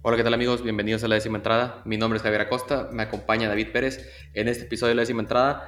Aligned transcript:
Hola, 0.00 0.16
¿qué 0.16 0.22
tal 0.22 0.32
amigos? 0.32 0.62
Bienvenidos 0.62 1.02
a 1.02 1.08
la 1.08 1.16
décima 1.16 1.38
entrada. 1.38 1.82
Mi 1.84 1.96
nombre 1.96 2.18
es 2.18 2.22
Javier 2.22 2.42
Acosta, 2.42 2.88
me 2.92 3.02
acompaña 3.02 3.48
David 3.48 3.72
Pérez. 3.72 4.08
En 4.32 4.46
este 4.46 4.66
episodio 4.66 4.90
de 4.90 4.94
la 4.94 5.02
décima 5.02 5.22
entrada 5.22 5.66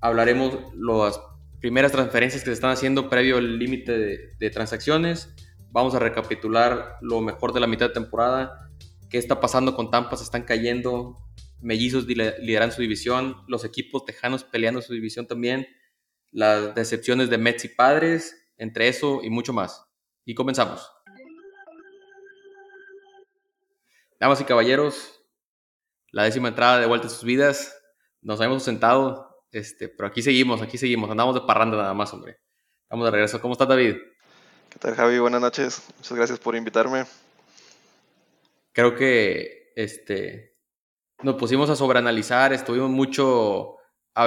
hablaremos 0.00 0.56
las 0.76 1.20
primeras 1.60 1.90
transferencias 1.90 2.44
que 2.44 2.50
se 2.50 2.54
están 2.54 2.70
haciendo 2.70 3.10
previo 3.10 3.38
al 3.38 3.58
límite 3.58 3.98
de, 4.38 4.50
transacciones. 4.50 5.34
Vamos 5.72 5.96
a 5.96 5.98
recapitular 5.98 6.96
lo 7.00 7.20
mejor 7.20 7.52
de 7.52 7.58
la 7.58 7.66
mitad 7.66 7.88
de 7.88 7.94
temporada, 7.94 8.70
qué 9.10 9.18
está 9.18 9.40
pasando 9.40 9.74
con 9.74 9.90
Tampa, 9.90 10.16
se 10.16 10.22
están 10.22 10.44
cayendo, 10.44 11.16
mellizos 11.60 12.06
lideran 12.06 12.70
su 12.70 12.82
división, 12.82 13.38
los 13.48 13.64
equipos 13.64 14.04
tejanos 14.04 14.44
peleando 14.44 14.80
su 14.80 14.92
división 14.92 15.26
también, 15.26 15.66
las 16.30 16.72
decepciones 16.76 17.30
de 17.30 17.38
Mets 17.38 17.64
y 17.64 17.68
Padres, 17.70 18.48
entre 18.58 18.86
eso 18.86 19.22
y 19.24 19.30
mucho 19.30 19.52
más. 19.52 19.84
Y 20.24 20.36
comenzamos. 20.36 20.95
Damas 24.18 24.40
y 24.40 24.44
caballeros, 24.44 25.20
la 26.10 26.24
décima 26.24 26.48
entrada 26.48 26.80
de 26.80 26.86
vuelta 26.86 27.06
a 27.06 27.10
sus 27.10 27.24
vidas. 27.24 27.76
Nos 28.22 28.40
habíamos 28.40 28.62
sentado, 28.62 29.44
este, 29.52 29.88
pero 29.88 30.08
aquí 30.08 30.22
seguimos, 30.22 30.62
aquí 30.62 30.78
seguimos. 30.78 31.10
Andamos 31.10 31.34
de 31.34 31.42
parranda 31.42 31.76
nada 31.76 31.92
más, 31.92 32.14
hombre. 32.14 32.38
Vamos 32.88 33.04
de 33.04 33.10
regreso. 33.10 33.40
¿Cómo 33.42 33.52
estás, 33.52 33.68
David? 33.68 33.96
¿Qué 34.70 34.78
tal, 34.78 34.94
Javi? 34.94 35.18
Buenas 35.18 35.42
noches. 35.42 35.82
Muchas 35.96 36.16
gracias 36.16 36.38
por 36.38 36.56
invitarme. 36.56 37.04
Creo 38.72 38.94
que 38.94 39.72
este, 39.76 40.52
nos 41.22 41.34
pusimos 41.36 41.68
a 41.68 41.76
sobreanalizar, 41.76 42.54
estuvimos 42.54 42.90
mucho, 42.90 43.76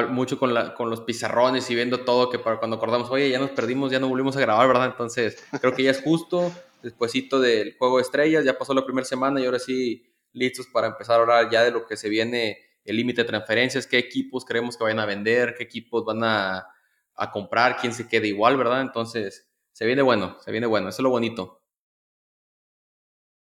mucho 0.10 0.38
con, 0.38 0.54
la, 0.54 0.76
con 0.76 0.92
los 0.92 1.02
pizarrones 1.02 1.70
y 1.72 1.76
viendo 1.76 2.02
todo, 2.06 2.30
que 2.30 2.38
para 2.38 2.60
cuando 2.60 2.78
acordamos, 2.78 3.10
oye, 3.10 3.30
ya 3.32 3.40
nos 3.40 3.52
perdimos, 3.52 3.92
ya 3.92 4.00
no 4.00 4.08
volvimos 4.08 4.38
a 4.38 4.42
grabar, 4.42 4.68
¿verdad? 4.68 4.86
Entonces, 4.86 5.44
creo 5.60 5.74
que 5.74 5.84
ya 5.84 5.92
es 5.92 6.02
justo 6.04 6.52
despuésito 6.82 7.40
del 7.40 7.76
juego 7.78 7.98
de 7.98 8.04
estrellas, 8.04 8.46
ya 8.46 8.58
pasó 8.58 8.74
la 8.74 8.86
primera 8.86 9.06
semana 9.06 9.40
y 9.40 9.46
ahora 9.46 9.60
sí 9.60 10.06
listos 10.32 10.68
para 10.68 10.88
empezar 10.88 11.18
a 11.18 11.22
hablar 11.22 11.50
ya 11.50 11.64
de 11.64 11.72
lo 11.72 11.86
que 11.86 11.98
se 11.98 12.10
viene, 12.10 12.58
el 12.86 12.96
límite 12.96 13.24
de 13.24 13.28
transferencias, 13.28 13.88
qué 13.88 13.98
equipos 13.98 14.46
creemos 14.46 14.78
que 14.78 14.84
vayan 14.84 15.00
a 15.00 15.06
vender, 15.06 15.56
qué 15.56 15.64
equipos 15.64 16.06
van 16.06 16.24
a, 16.24 16.68
a 17.16 17.32
comprar, 17.32 17.78
quién 17.78 17.94
se 17.94 18.08
queda 18.08 18.28
igual, 18.28 18.58
¿verdad? 18.58 18.82
Entonces, 18.82 19.50
se 19.72 19.86
viene 19.86 20.02
bueno, 20.02 20.38
se 20.40 20.52
viene 20.52 20.68
bueno, 20.68 20.90
eso 20.90 21.02
es 21.02 21.04
lo 21.04 21.10
bonito. 21.10 21.62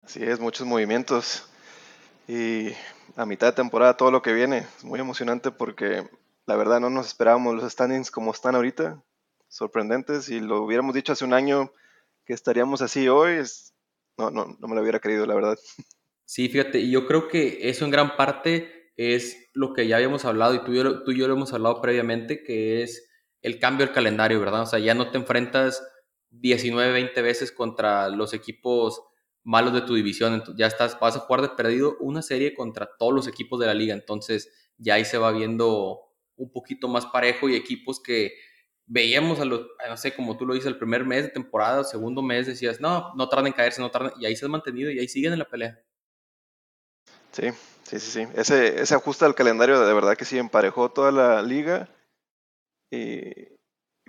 Así 0.02 0.22
es, 0.22 0.40
muchos 0.40 0.66
movimientos 0.66 1.48
y 2.26 2.68
a 3.16 3.26
mitad 3.26 3.48
de 3.48 3.52
temporada 3.52 3.96
todo 3.96 4.10
lo 4.10 4.22
que 4.22 4.32
viene. 4.32 4.66
Es 4.76 4.84
muy 4.84 5.00
emocionante 5.00 5.50
porque 5.50 6.08
la 6.46 6.56
verdad 6.56 6.80
no 6.80 6.90
nos 6.90 7.06
esperábamos 7.06 7.54
los 7.54 7.72
standings 7.72 8.10
como 8.10 8.32
están 8.32 8.54
ahorita, 8.54 9.02
sorprendentes, 9.48 10.28
y 10.28 10.40
lo 10.40 10.62
hubiéramos 10.62 10.94
dicho 10.94 11.12
hace 11.12 11.24
un 11.24 11.34
año 11.34 11.72
que 12.24 12.32
estaríamos 12.32 12.82
así 12.82 13.08
hoy, 13.08 13.42
no, 14.16 14.30
no, 14.30 14.56
no 14.58 14.68
me 14.68 14.74
lo 14.74 14.82
hubiera 14.82 15.00
creído, 15.00 15.26
la 15.26 15.34
verdad. 15.34 15.58
Sí, 16.24 16.48
fíjate, 16.48 16.78
y 16.78 16.92
yo 16.92 17.06
creo 17.06 17.26
que 17.26 17.68
eso 17.68 17.84
en 17.84 17.90
gran 17.90 18.16
parte 18.16 18.92
es 18.96 19.50
lo 19.52 19.72
que 19.72 19.88
ya 19.88 19.96
habíamos 19.96 20.24
hablado 20.24 20.54
y 20.54 20.62
tú 20.62 20.72
y, 20.72 20.76
yo, 20.76 21.02
tú 21.02 21.10
y 21.10 21.18
yo 21.18 21.26
lo 21.26 21.34
hemos 21.34 21.52
hablado 21.52 21.80
previamente, 21.80 22.44
que 22.44 22.82
es 22.82 23.10
el 23.42 23.58
cambio 23.58 23.86
del 23.86 23.94
calendario, 23.94 24.38
¿verdad? 24.38 24.62
O 24.62 24.66
sea, 24.66 24.78
ya 24.78 24.94
no 24.94 25.10
te 25.10 25.18
enfrentas 25.18 25.82
19, 26.30 26.92
20 26.92 27.22
veces 27.22 27.50
contra 27.50 28.08
los 28.10 28.34
equipos 28.34 29.02
malos 29.42 29.72
de 29.72 29.80
tu 29.80 29.94
división, 29.94 30.44
ya 30.56 30.66
estás, 30.66 31.00
vas 31.00 31.16
a 31.16 31.20
jugar 31.20 31.42
de 31.42 31.48
perdido 31.48 31.96
una 31.98 32.22
serie 32.22 32.54
contra 32.54 32.90
todos 32.98 33.12
los 33.14 33.26
equipos 33.26 33.58
de 33.58 33.66
la 33.66 33.74
liga, 33.74 33.94
entonces 33.94 34.52
ya 34.76 34.94
ahí 34.94 35.04
se 35.04 35.18
va 35.18 35.32
viendo 35.32 36.00
un 36.36 36.52
poquito 36.52 36.88
más 36.88 37.06
parejo 37.06 37.48
y 37.48 37.56
equipos 37.56 38.00
que 38.00 38.34
veíamos 38.92 39.38
a 39.38 39.44
los, 39.44 39.68
no 39.88 39.96
sé, 39.96 40.12
como 40.14 40.36
tú 40.36 40.44
lo 40.44 40.52
dices, 40.52 40.66
el 40.66 40.76
primer 40.76 41.04
mes 41.04 41.22
de 41.22 41.30
temporada, 41.30 41.84
segundo 41.84 42.22
mes, 42.22 42.48
decías, 42.48 42.80
no, 42.80 43.14
no 43.14 43.28
tardan 43.28 43.46
en 43.46 43.52
caerse, 43.52 43.80
no 43.80 43.90
tardan, 43.90 44.12
y 44.18 44.26
ahí 44.26 44.34
se 44.34 44.44
han 44.44 44.50
mantenido 44.50 44.90
y 44.90 44.98
ahí 44.98 45.06
siguen 45.06 45.32
en 45.32 45.38
la 45.38 45.48
pelea. 45.48 45.80
Sí, 47.30 47.50
sí, 47.84 48.00
sí, 48.00 48.10
sí. 48.10 48.28
Ese, 48.34 48.82
ese 48.82 48.94
ajuste 48.96 49.24
al 49.24 49.36
calendario 49.36 49.78
de 49.78 49.94
verdad 49.94 50.16
que 50.16 50.24
sí 50.24 50.38
emparejó 50.38 50.90
toda 50.90 51.12
la 51.12 51.40
liga 51.40 51.88
y, 52.90 53.32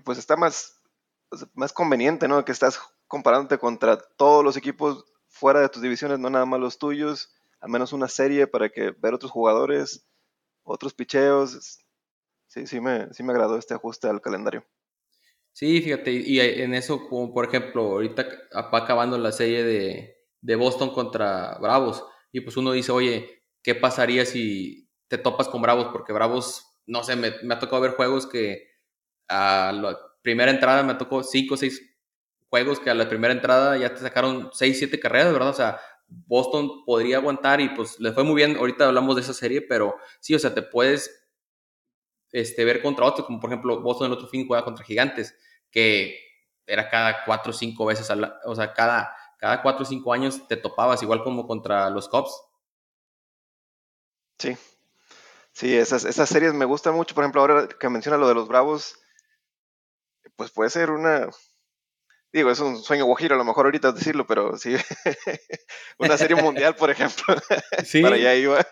pues 0.04 0.18
está 0.18 0.36
más, 0.36 0.82
más 1.54 1.72
conveniente, 1.74 2.28
¿no? 2.28 2.44
Que 2.44 2.52
estás 2.52 2.80
comparándote 3.06 3.60
contra 3.60 3.98
todos 3.98 4.44
los 4.44 4.58
equipos 4.58 5.06
fuera 5.28 5.62
de 5.62 5.70
tus 5.70 5.84
divisiones, 5.84 6.18
no 6.18 6.32
nada 6.32 6.48
más 6.48 6.60
los 6.60 6.80
tuyos, 6.80 7.32
al 7.60 7.70
menos 7.70 7.94
una 7.94 8.08
serie 8.08 8.48
para 8.48 8.70
que 8.70 8.96
ver 8.98 9.14
otros 9.14 9.32
jugadores, 9.32 10.08
otros 10.64 10.96
picheos, 10.96 11.86
sí, 12.48 12.66
sí 12.66 12.82
me, 12.82 13.14
sí 13.14 13.22
me 13.22 13.32
agradó 13.32 13.60
este 13.60 13.76
ajuste 13.76 14.08
al 14.08 14.22
calendario. 14.22 14.66
Sí, 15.54 15.82
fíjate, 15.82 16.12
y 16.14 16.40
en 16.40 16.74
eso, 16.74 17.08
como 17.10 17.34
por 17.34 17.46
ejemplo, 17.46 17.84
ahorita 17.84 18.26
va 18.56 18.80
acabando 18.80 19.18
la 19.18 19.32
serie 19.32 19.64
de, 19.64 20.16
de 20.42 20.56
Boston 20.56 20.92
contra 20.94 21.58
Bravos, 21.60 22.04
y 22.32 22.40
pues 22.42 22.56
uno 22.58 22.72
dice, 22.72 22.92
oye, 22.94 23.44
¿qué 23.62 23.76
pasaría 23.76 24.26
si 24.26 24.90
te 25.10 25.18
topas 25.18 25.50
con 25.50 25.62
Bravos? 25.62 25.88
Porque 25.92 26.14
Bravos, 26.14 26.66
no 26.86 27.04
sé, 27.04 27.16
me, 27.18 27.34
me 27.44 27.54
ha 27.54 27.60
tocado 27.60 27.82
ver 27.82 27.92
juegos 27.92 28.26
que 28.28 28.66
a 29.30 29.72
la 29.74 29.98
primera 30.24 30.52
entrada 30.52 30.84
me 30.84 30.96
tocó 30.96 31.24
cinco 31.24 31.56
o 31.56 31.58
seis 31.58 31.82
juegos 32.50 32.80
que 32.80 32.90
a 32.90 32.96
la 32.96 33.08
primera 33.10 33.34
entrada 33.34 33.78
ya 33.78 33.94
te 33.94 34.02
sacaron 34.02 34.50
seis, 34.54 34.78
siete 34.80 35.00
carreras, 35.00 35.34
¿verdad? 35.34 35.50
O 35.50 35.54
sea, 35.54 35.80
Boston 36.08 36.84
podría 36.86 37.18
aguantar 37.18 37.62
y 37.62 37.70
pues 37.70 38.00
le 38.00 38.12
fue 38.12 38.24
muy 38.24 38.36
bien. 38.36 38.58
Ahorita 38.58 38.88
hablamos 38.88 39.16
de 39.16 39.22
esa 39.22 39.34
serie, 39.34 39.62
pero 39.62 39.96
sí, 40.20 40.36
o 40.36 40.40
sea, 40.40 40.54
te 40.54 40.62
puedes 40.62 41.21
este, 42.32 42.64
ver 42.66 42.82
contra 42.82 43.06
otros, 43.06 43.26
como 43.26 43.40
por 43.40 43.50
ejemplo 43.50 43.82
Boston 43.82 44.08
el 44.08 44.14
otro 44.14 44.28
fin 44.28 44.48
juega 44.48 44.64
contra 44.64 44.86
Gigantes, 44.86 45.36
que 45.70 46.18
era 46.66 46.90
cada 46.90 47.26
cuatro 47.26 47.52
o 47.52 47.54
cinco 47.54 47.86
veces, 47.86 48.10
o 48.46 48.56
sea, 48.56 48.74
cada, 48.74 49.16
cada 49.38 49.62
cuatro 49.62 49.84
o 49.84 49.86
cinco 49.86 50.14
años 50.14 50.48
te 50.48 50.58
topabas, 50.58 51.02
igual 51.04 51.24
como 51.24 51.48
contra 51.48 51.90
los 51.90 52.08
Cubs. 52.08 52.34
Sí, 54.38 54.58
sí, 55.52 55.76
esas, 55.76 56.06
esas 56.06 56.30
series 56.30 56.54
me 56.54 56.66
gustan 56.66 56.96
mucho, 56.96 57.14
por 57.14 57.24
ejemplo, 57.24 57.42
ahora 57.42 57.68
que 57.68 57.90
menciona 57.90 58.18
lo 58.18 58.28
de 58.28 58.36
los 58.36 58.48
Bravos, 58.48 59.00
pues 60.36 60.52
puede 60.52 60.70
ser 60.70 60.92
una, 60.92 61.30
digo, 62.32 62.50
es 62.50 62.60
un 62.60 62.82
sueño 62.82 63.06
guajiro 63.06 63.36
a 63.36 63.38
lo 63.38 63.44
mejor 63.44 63.66
ahorita 63.66 63.92
decirlo, 63.92 64.26
pero 64.26 64.58
sí, 64.58 64.76
una 66.00 66.18
serie 66.18 66.42
mundial, 66.42 66.76
por 66.76 66.90
ejemplo, 66.90 67.36
sí. 67.84 68.02
para 68.02 68.16
allá 68.16 68.36
iba. 68.36 68.66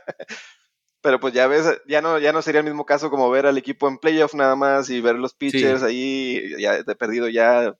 Pero 1.02 1.20
pues 1.20 1.34
ya 1.34 1.48
ves, 1.48 1.82
ya 1.88 2.02
no, 2.02 2.20
ya 2.20 2.34
no 2.34 2.42
sería 2.42 2.60
el 2.60 2.66
mismo 2.66 2.86
caso 2.86 3.10
como 3.10 3.30
ver 3.30 3.46
al 3.46 3.58
equipo 3.58 3.88
en 3.88 3.98
playoff 3.98 4.34
nada 4.34 4.56
más 4.56 4.90
y 4.90 5.00
ver 5.00 5.16
los 5.16 5.34
pitchers 5.34 5.82
ahí, 5.82 6.56
ya 6.60 6.84
de 6.84 6.96
perdido 6.96 7.30
ya 7.30 7.78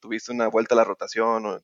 tuviste 0.00 0.32
una 0.32 0.48
vuelta 0.48 0.74
a 0.74 0.78
la 0.78 0.84
rotación. 0.84 1.62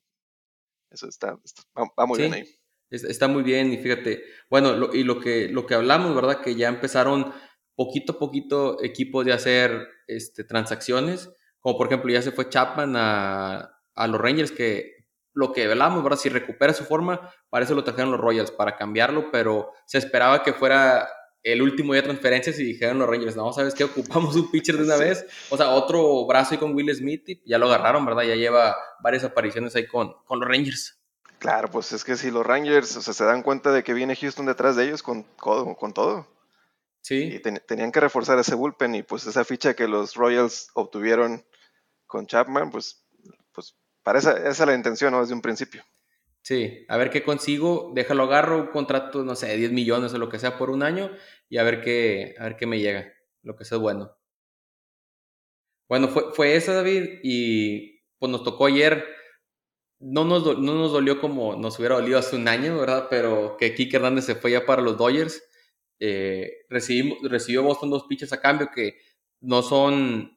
eso 0.91 1.09
está, 1.09 1.39
va, 1.77 2.07
muy 2.07 2.19
bien 2.19 2.35
ahí. 2.35 2.59
Está 2.91 3.29
muy 3.29 3.43
bien 3.43 3.73
y 3.73 3.79
fíjate, 3.79 4.25
bueno, 4.51 4.93
y 4.93 5.05
lo 5.05 5.21
que, 5.21 5.49
lo 5.49 5.67
que 5.67 5.75
hablamos, 5.75 6.15
¿verdad? 6.15 6.41
Que 6.41 6.55
ya 6.55 6.69
empezaron 6.69 7.33
poquito 7.75 8.13
a 8.13 8.19
poquito 8.19 8.83
equipos 8.83 9.25
de 9.25 9.33
hacer 9.33 9.89
este, 10.07 10.45
transacciones, 10.45 11.31
como 11.61 11.77
por 11.77 11.89
ejemplo 11.89 12.13
ya 12.13 12.23
se 12.23 12.31
fue 12.31 12.49
Chapman 12.49 12.95
a, 12.97 13.81
a 13.95 14.07
los 14.07 14.21
Rangers 14.21 14.53
que 14.53 15.04
lo 15.35 15.53
que 15.53 15.67
velamos, 15.67 16.03
¿verdad? 16.03 16.19
Si 16.19 16.29
recupera 16.29 16.73
su 16.73 16.85
forma, 16.85 17.33
para 17.51 17.65
eso 17.65 17.75
lo 17.75 17.85
trajeron 17.85 18.11
los 18.11 18.21
Royals, 18.21 18.51
para 18.51 18.77
cambiarlo, 18.77 19.31
pero 19.31 19.73
se 19.87 19.99
esperaba 19.99 20.43
que 20.43 20.53
fuera 20.53 21.09
el 21.43 21.61
último 21.61 21.93
día 21.93 22.01
de 22.01 22.09
transferencias 22.09 22.59
y 22.59 22.65
dijeron 22.65 22.99
los 22.99 23.09
Rangers, 23.09 23.37
no, 23.37 23.53
¿sabes 23.53 23.75
qué? 23.75 23.85
Ocupamos 23.85 24.35
un 24.35 24.51
pitcher 24.51 24.79
de 24.79 24.85
una 24.85 24.97
vez, 24.97 25.27
o 25.51 25.57
sea, 25.57 25.71
otro 25.71 26.27
brazo 26.27 26.55
ahí 26.55 26.59
con 26.59 26.75
Will 26.75 26.95
Smith 26.95 27.29
y 27.29 27.43
ya 27.45 27.59
lo 27.59 27.67
agarraron, 27.67 28.07
¿verdad? 28.07 28.23
Ya 28.23 28.35
lleva 28.35 28.77
varias 29.03 29.25
apariciones 29.25 29.77
ahí 29.77 29.87
con, 29.87 30.15
con 30.25 30.41
los 30.41 30.49
Rangers. 30.49 30.99
Claro, 31.39 31.69
pues 31.69 31.93
es 31.93 32.05
que 32.05 32.17
si 32.17 32.31
los 32.31 32.47
Rangers, 32.47 32.97
o 32.97 33.03
sea, 33.03 33.13
se 33.13 33.25
dan 33.25 33.43
cuenta 33.43 33.73
de 33.73 33.85
que 33.85 33.93
viene 33.93 34.17
Houston 34.17 34.47
detrás 34.47 34.77
de 34.77 34.85
ellos 34.85 35.03
con, 35.03 35.25
con 35.35 35.93
todo. 35.93 36.27
Sí. 37.03 37.35
Y 37.35 37.39
tenían 37.41 37.93
que 37.93 38.01
reforzar 38.01 38.39
ese 38.39 38.55
bullpen 38.55 38.95
y 38.95 39.03
pues 39.03 39.27
esa 39.27 39.45
ficha 39.45 39.75
que 39.75 39.87
los 39.87 40.15
Royals 40.15 40.71
obtuvieron 40.73 41.45
con 42.07 42.27
Chapman, 42.27 42.71
pues, 42.71 43.05
pues 43.53 43.77
para 44.05 44.21
esa, 44.21 44.37
esa 44.37 44.51
es 44.51 44.67
la 44.67 44.75
intención, 44.75 45.13
¿no? 45.13 45.21
Desde 45.21 45.35
un 45.35 45.43
principio. 45.43 45.83
Sí, 46.43 46.85
a 46.89 46.99
ver 46.99 47.11
qué 47.11 47.25
consigo, 47.25 47.91
déjalo 47.95 48.25
agarro, 48.25 48.61
un 48.61 48.67
contrato, 48.67 49.25
no 49.25 49.35
sé, 49.35 49.57
10 49.57 49.73
millones 49.73 50.13
o 50.13 50.19
lo 50.19 50.29
que 50.29 50.39
sea 50.39 50.59
por 50.59 50.71
un 50.71 50.83
año 50.83 51.11
y 51.49 51.57
a 51.57 51.63
ver 51.63 51.81
qué, 51.81 52.35
a 52.39 52.45
ver 52.45 52.57
qué 52.57 52.67
me 52.67 52.79
llega, 52.79 53.13
lo 53.43 53.57
que 53.57 53.65
sea 53.65 53.79
bueno. 53.79 54.15
Bueno, 55.89 56.09
fue, 56.09 56.35
fue 56.35 56.55
esa, 56.55 56.75
David, 56.75 57.21
y 57.23 58.03
pues 58.19 58.31
nos 58.31 58.45
tocó 58.45 58.67
ayer, 58.67 59.07
no 60.01 60.25
nos, 60.25 60.59
no 60.59 60.75
nos 60.75 60.93
dolió 60.93 61.19
como 61.21 61.57
nos 61.57 61.79
hubiera 61.79 61.95
dolido 61.95 62.19
hace 62.19 62.37
un 62.37 62.47
año, 62.47 62.79
¿verdad? 62.79 63.07
Pero 63.09 63.57
que 63.59 63.75
Kike 63.75 63.97
Hernández 63.97 64.27
se 64.27 64.35
fue 64.35 64.51
ya 64.51 64.67
para 64.67 64.83
los 64.83 64.99
Dodgers. 64.99 65.43
Eh, 65.99 66.65
recibimos, 66.69 67.19
recibió 67.23 67.63
Boston 67.63 67.91
dos 67.91 68.05
pitches 68.05 68.33
a 68.35 68.41
cambio 68.41 68.71
que 68.75 68.99
no 69.41 69.63
son 69.63 70.34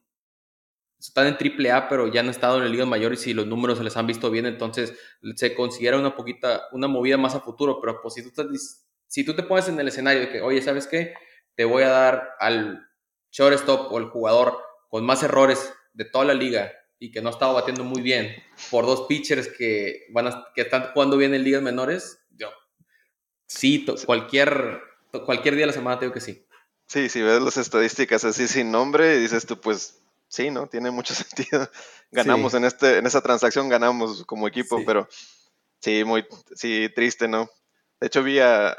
están 0.98 1.26
en 1.26 1.38
triple 1.38 1.70
A, 1.70 1.88
pero 1.88 2.08
ya 2.08 2.20
han 2.20 2.28
estado 2.28 2.58
en 2.58 2.64
el 2.64 2.72
ligas 2.72 2.88
mayores 2.88 3.26
y 3.26 3.34
los 3.34 3.46
números 3.46 3.78
se 3.78 3.84
les 3.84 3.96
han 3.96 4.06
visto 4.06 4.30
bien, 4.30 4.46
entonces 4.46 4.94
se 5.36 5.54
considera 5.54 5.98
una 5.98 6.16
poquita, 6.16 6.62
una 6.72 6.88
movida 6.88 7.16
más 7.16 7.34
a 7.34 7.40
futuro, 7.40 7.80
pero 7.80 8.00
pues 8.02 8.14
si 8.14 8.22
tú, 8.22 8.28
estás, 8.28 8.86
si 9.06 9.24
tú 9.24 9.34
te 9.34 9.42
pones 9.42 9.68
en 9.68 9.78
el 9.78 9.88
escenario 9.88 10.22
de 10.22 10.30
que, 10.30 10.40
oye, 10.40 10.60
¿sabes 10.60 10.86
qué? 10.86 11.14
Te 11.54 11.64
voy 11.64 11.82
a 11.84 11.88
dar 11.88 12.30
al 12.40 12.88
shortstop 13.30 13.92
o 13.92 13.98
el 13.98 14.06
jugador 14.06 14.58
con 14.88 15.04
más 15.04 15.22
errores 15.22 15.72
de 15.92 16.04
toda 16.04 16.24
la 16.24 16.34
liga 16.34 16.72
y 16.98 17.12
que 17.12 17.22
no 17.22 17.28
ha 17.28 17.32
estado 17.32 17.54
batiendo 17.54 17.84
muy 17.84 18.02
bien 18.02 18.34
por 18.70 18.86
dos 18.86 19.06
pitchers 19.08 19.48
que, 19.48 20.06
van 20.12 20.26
a, 20.26 20.46
que 20.54 20.62
están 20.62 20.92
jugando 20.92 21.16
bien 21.16 21.34
en 21.34 21.44
ligas 21.44 21.62
menores, 21.62 22.24
yo 22.30 22.48
Sí, 23.46 23.86
cualquier, 24.04 24.82
cualquier 25.24 25.54
día 25.54 25.62
de 25.62 25.68
la 25.68 25.72
semana 25.72 25.98
tengo 25.98 26.12
que 26.12 26.20
sí. 26.20 26.46
Sí, 26.86 27.08
si 27.08 27.22
ves 27.22 27.40
las 27.40 27.56
estadísticas 27.56 28.24
así 28.24 28.46
sin 28.46 28.70
nombre, 28.70 29.16
y 29.16 29.20
dices 29.20 29.46
tú, 29.46 29.60
pues 29.60 30.02
sí, 30.28 30.50
¿no? 30.50 30.68
Tiene 30.68 30.90
mucho 30.90 31.14
sentido. 31.14 31.68
Ganamos 32.10 32.54
en 32.54 32.64
este, 32.64 32.98
en 32.98 33.06
esa 33.06 33.20
transacción, 33.20 33.68
ganamos 33.68 34.24
como 34.24 34.46
equipo, 34.46 34.82
pero 34.86 35.08
sí, 35.80 36.04
muy, 36.04 36.26
sí, 36.54 36.88
triste, 36.94 37.28
¿no? 37.28 37.50
De 38.00 38.06
hecho, 38.06 38.22
vi 38.22 38.38
a, 38.38 38.74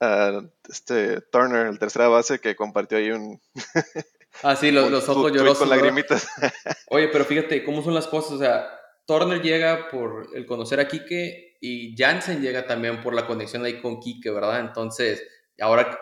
a, 0.00 0.42
este 0.68 1.20
Turner, 1.20 1.66
el 1.66 1.78
tercera 1.78 2.08
base, 2.08 2.40
que 2.40 2.56
compartió 2.56 2.98
ahí 2.98 3.10
un. 3.10 3.40
ah, 4.42 4.56
sí, 4.56 4.70
los, 4.70 4.90
los 4.90 5.08
ojos 5.08 5.32
llorosos. 5.32 5.58
Con 5.58 5.70
lagrimitas. 5.70 6.28
Oye, 6.88 7.08
pero 7.08 7.24
fíjate 7.24 7.64
cómo 7.64 7.82
son 7.82 7.94
las 7.94 8.06
cosas. 8.06 8.32
O 8.32 8.38
sea, 8.38 8.68
Turner 9.06 9.40
llega 9.40 9.88
por 9.88 10.28
el 10.34 10.46
conocer 10.46 10.80
a 10.80 10.88
Kike 10.88 11.56
y 11.60 11.96
Jansen 11.96 12.42
llega 12.42 12.66
también 12.66 13.00
por 13.00 13.14
la 13.14 13.26
conexión 13.26 13.64
ahí 13.64 13.80
con 13.80 14.00
Kike, 14.00 14.30
¿verdad? 14.30 14.60
Entonces, 14.60 15.22
ahora, 15.60 15.98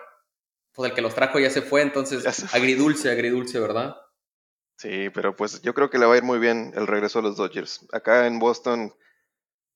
pues 0.73 0.91
el 0.91 0.95
que 0.95 1.03
los 1.03 1.15
trajo 1.15 1.39
ya 1.39 1.51
se 1.51 1.63
fue, 1.63 1.83
entonces, 1.83 2.53
agridulce, 2.55 3.11
agridulce, 3.11 3.61
¿verdad? 3.61 3.97
Sí, 4.77 5.09
pero 5.11 5.35
pues 5.35 5.63
yo 5.63 5.75
creo 5.75 5.89
que 5.89 5.99
le 5.99 6.07
va 6.07 6.15
a 6.15 6.17
ir 6.19 6.23
muy 6.23 6.39
bien 6.39 6.73
el 6.77 6.87
regreso 6.87 7.19
a 7.19 7.23
los 7.23 7.37
Dodgers. 7.37 7.87
Acá 7.93 8.27
en 8.27 8.39
Boston, 8.39 8.93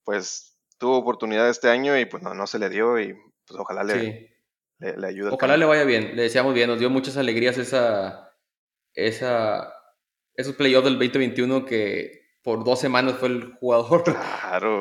pues 0.05 0.59
tuvo 0.79 0.99
oportunidad 0.99 1.49
este 1.49 1.69
año 1.69 1.99
y 1.99 2.05
pues 2.05 2.23
no, 2.23 2.35
no 2.35 2.47
se 2.47 2.59
le 2.59 2.69
dio 2.69 2.99
y 3.01 3.15
pues 3.47 3.59
ojalá 3.59 3.83
le, 3.83 4.37
le, 4.79 5.07
ayude. 5.07 5.31
Ojalá 5.33 5.57
le 5.57 5.65
vaya 5.65 5.85
bien, 5.85 6.17
le 6.17 6.23
deseamos 6.23 6.55
bien, 6.55 6.69
nos 6.69 6.79
dio 6.79 6.91
muchas 6.91 7.17
alegrías 7.17 7.57
esa, 7.59 8.31
esa, 8.95 9.73
esos 10.35 10.55
playoffs 10.55 10.85
del 10.85 10.99
2021 10.99 11.65
que 11.65 12.21
por 12.43 12.65
dos 12.65 12.81
semanas 12.81 13.17
fue 13.19 13.29
el 13.29 13.55
jugador 13.55 14.05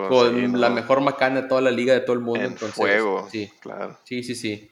con 0.10 0.60
la 0.60 0.70
mejor 0.70 1.02
macana 1.02 1.42
de 1.42 1.48
toda 1.48 1.62
la 1.62 1.72
liga, 1.72 1.94
de 1.94 2.02
todo 2.02 2.14
el 2.14 2.22
mundo. 2.22 2.42
En 2.42 2.56
fuego, 2.56 3.28
sí, 3.30 3.52
claro. 3.62 3.98
Sí, 4.04 4.24
sí, 4.24 4.36
sí. 4.36 4.72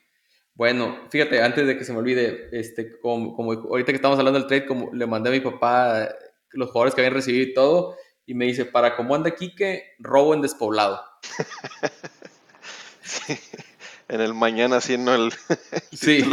Bueno, 0.57 0.97
fíjate, 1.09 1.41
antes 1.41 1.67
de 1.67 1.77
que 1.77 1.85
se 1.85 1.93
me 1.93 1.99
olvide, 1.99 2.49
este, 2.51 2.99
como, 2.99 3.35
como 3.35 3.51
ahorita 3.53 3.91
que 3.91 3.97
estamos 3.97 4.17
hablando 4.17 4.39
del 4.39 4.47
trade, 4.47 4.65
como 4.65 4.91
le 4.91 5.05
mandé 5.05 5.29
a 5.29 5.33
mi 5.33 5.39
papá 5.39 6.09
los 6.49 6.71
jugadores 6.71 6.95
que 6.95 7.01
habían 7.01 7.13
recibido 7.13 7.43
y 7.43 7.53
todo, 7.53 7.95
y 8.25 8.33
me 8.33 8.45
dice, 8.45 8.65
para 8.65 8.95
cómo 8.95 9.13
anda 9.13 9.31
Quique, 9.31 9.83
robo 9.99 10.33
en 10.33 10.41
despoblado. 10.41 10.99
sí 13.01 13.39
en 14.09 14.21
el 14.21 14.33
mañana 14.33 14.77
haciendo 14.77 15.13
el. 15.13 15.31
sí, 15.91 16.23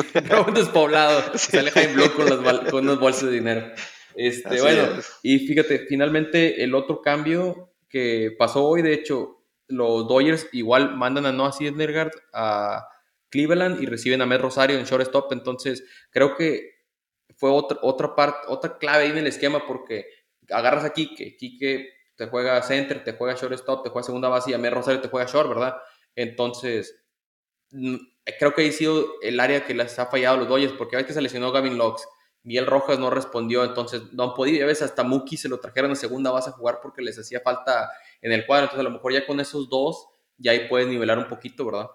un 0.46 0.54
despoblado. 0.54 1.22
Sale 1.38 1.70
Jaime 1.70 1.94
Block 1.94 2.14
con, 2.14 2.70
con 2.70 2.84
unos 2.84 3.00
bolsas 3.00 3.24
de 3.24 3.32
dinero. 3.32 3.72
Este, 4.14 4.60
bueno, 4.60 4.88
y 5.22 5.40
fíjate, 5.40 5.86
finalmente 5.88 6.62
el 6.62 6.74
otro 6.74 7.02
cambio 7.02 7.72
que 7.88 8.34
pasó 8.38 8.64
hoy, 8.64 8.82
de 8.82 8.94
hecho, 8.94 9.42
los 9.66 10.06
Dodgers 10.06 10.48
igual 10.52 10.96
mandan 10.96 11.26
a 11.26 11.32
Noah 11.32 11.52
Syndergaard 11.52 12.12
a 12.32 12.86
Cleveland 13.34 13.82
y 13.82 13.86
reciben 13.86 14.22
a 14.22 14.26
Matt 14.26 14.42
Rosario 14.42 14.78
en 14.78 14.84
shortstop. 14.84 15.32
Entonces, 15.32 15.84
creo 16.10 16.36
que 16.36 16.70
fue 17.36 17.50
otra, 17.50 17.78
otra 17.82 18.14
parte, 18.14 18.46
otra 18.46 18.78
clave 18.78 19.04
ahí 19.04 19.10
en 19.10 19.18
el 19.18 19.26
esquema 19.26 19.66
porque 19.66 20.06
agarras 20.50 20.84
a 20.84 20.92
Kike, 20.92 21.36
Kike 21.36 21.88
te 22.14 22.26
juega 22.28 22.62
center, 22.62 23.02
te 23.02 23.14
juega 23.14 23.34
shortstop, 23.34 23.82
te 23.82 23.90
juega 23.90 24.06
segunda 24.06 24.28
base 24.28 24.52
y 24.52 24.54
a 24.54 24.58
Matt 24.58 24.74
Rosario 24.74 25.00
te 25.00 25.08
juega 25.08 25.28
short, 25.28 25.48
¿verdad? 25.48 25.74
Entonces, 26.14 27.04
creo 28.38 28.54
que 28.54 28.68
ha 28.68 28.72
sido 28.72 29.04
el 29.20 29.40
área 29.40 29.66
que 29.66 29.74
les 29.74 29.98
ha 29.98 30.06
fallado 30.06 30.36
a 30.36 30.38
los 30.38 30.48
Dodgers, 30.48 30.74
porque 30.74 30.94
a 30.94 31.00
veces 31.00 31.16
se 31.16 31.20
lesionó 31.20 31.50
Gavin 31.50 31.76
Locks, 31.76 32.06
Miguel 32.44 32.66
Rojas 32.66 33.00
no 33.00 33.10
respondió, 33.10 33.64
entonces 33.64 34.12
no 34.12 34.22
han 34.22 34.34
podido, 34.34 34.62
a 34.62 34.68
veces 34.68 34.90
hasta 34.90 35.02
Mookie 35.02 35.36
se 35.36 35.48
lo 35.48 35.58
trajeron 35.58 35.90
en 35.90 35.96
segunda 35.96 36.30
base 36.30 36.50
a 36.50 36.52
jugar 36.52 36.78
porque 36.80 37.02
les 37.02 37.18
hacía 37.18 37.40
falta 37.40 37.90
en 38.22 38.30
el 38.30 38.46
cuadro, 38.46 38.66
entonces 38.66 38.86
a 38.86 38.88
lo 38.88 38.94
mejor 38.94 39.12
ya 39.12 39.26
con 39.26 39.40
esos 39.40 39.68
dos, 39.68 40.06
ya 40.36 40.52
ahí 40.52 40.68
puedes 40.68 40.86
nivelar 40.86 41.18
un 41.18 41.26
poquito, 41.26 41.64
¿verdad? 41.64 41.88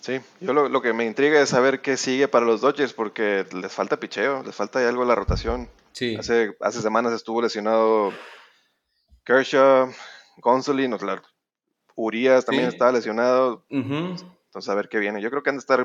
Sí, 0.00 0.20
yo 0.40 0.52
lo, 0.54 0.82
que 0.82 0.92
me 0.92 1.04
intriga 1.04 1.40
es 1.40 1.50
saber 1.50 1.82
qué 1.82 1.96
sigue 1.96 2.26
para 2.26 2.46
los 2.46 2.62
Dodgers, 2.62 2.94
porque 2.94 3.44
les 3.52 3.72
falta 3.72 4.00
picheo, 4.00 4.42
les 4.42 4.54
falta 4.54 4.86
algo 4.88 5.02
en 5.02 5.08
la 5.08 5.14
rotación. 5.14 5.68
Sí. 5.92 6.16
Hace, 6.16 6.56
hace 6.60 6.80
semanas 6.80 7.12
estuvo 7.12 7.42
lesionado 7.42 8.12
Kershaw, 9.24 9.92
Gonsolin, 10.38 10.96
Urias 11.94 12.46
también 12.46 12.68
estaba 12.68 12.92
lesionado. 12.92 13.64
Entonces, 13.68 14.68
a 14.68 14.74
ver 14.74 14.88
qué 14.88 14.98
viene. 14.98 15.20
Yo 15.20 15.30
creo 15.30 15.42
que 15.42 15.50
han 15.50 15.56
de 15.56 15.60
estar 15.60 15.84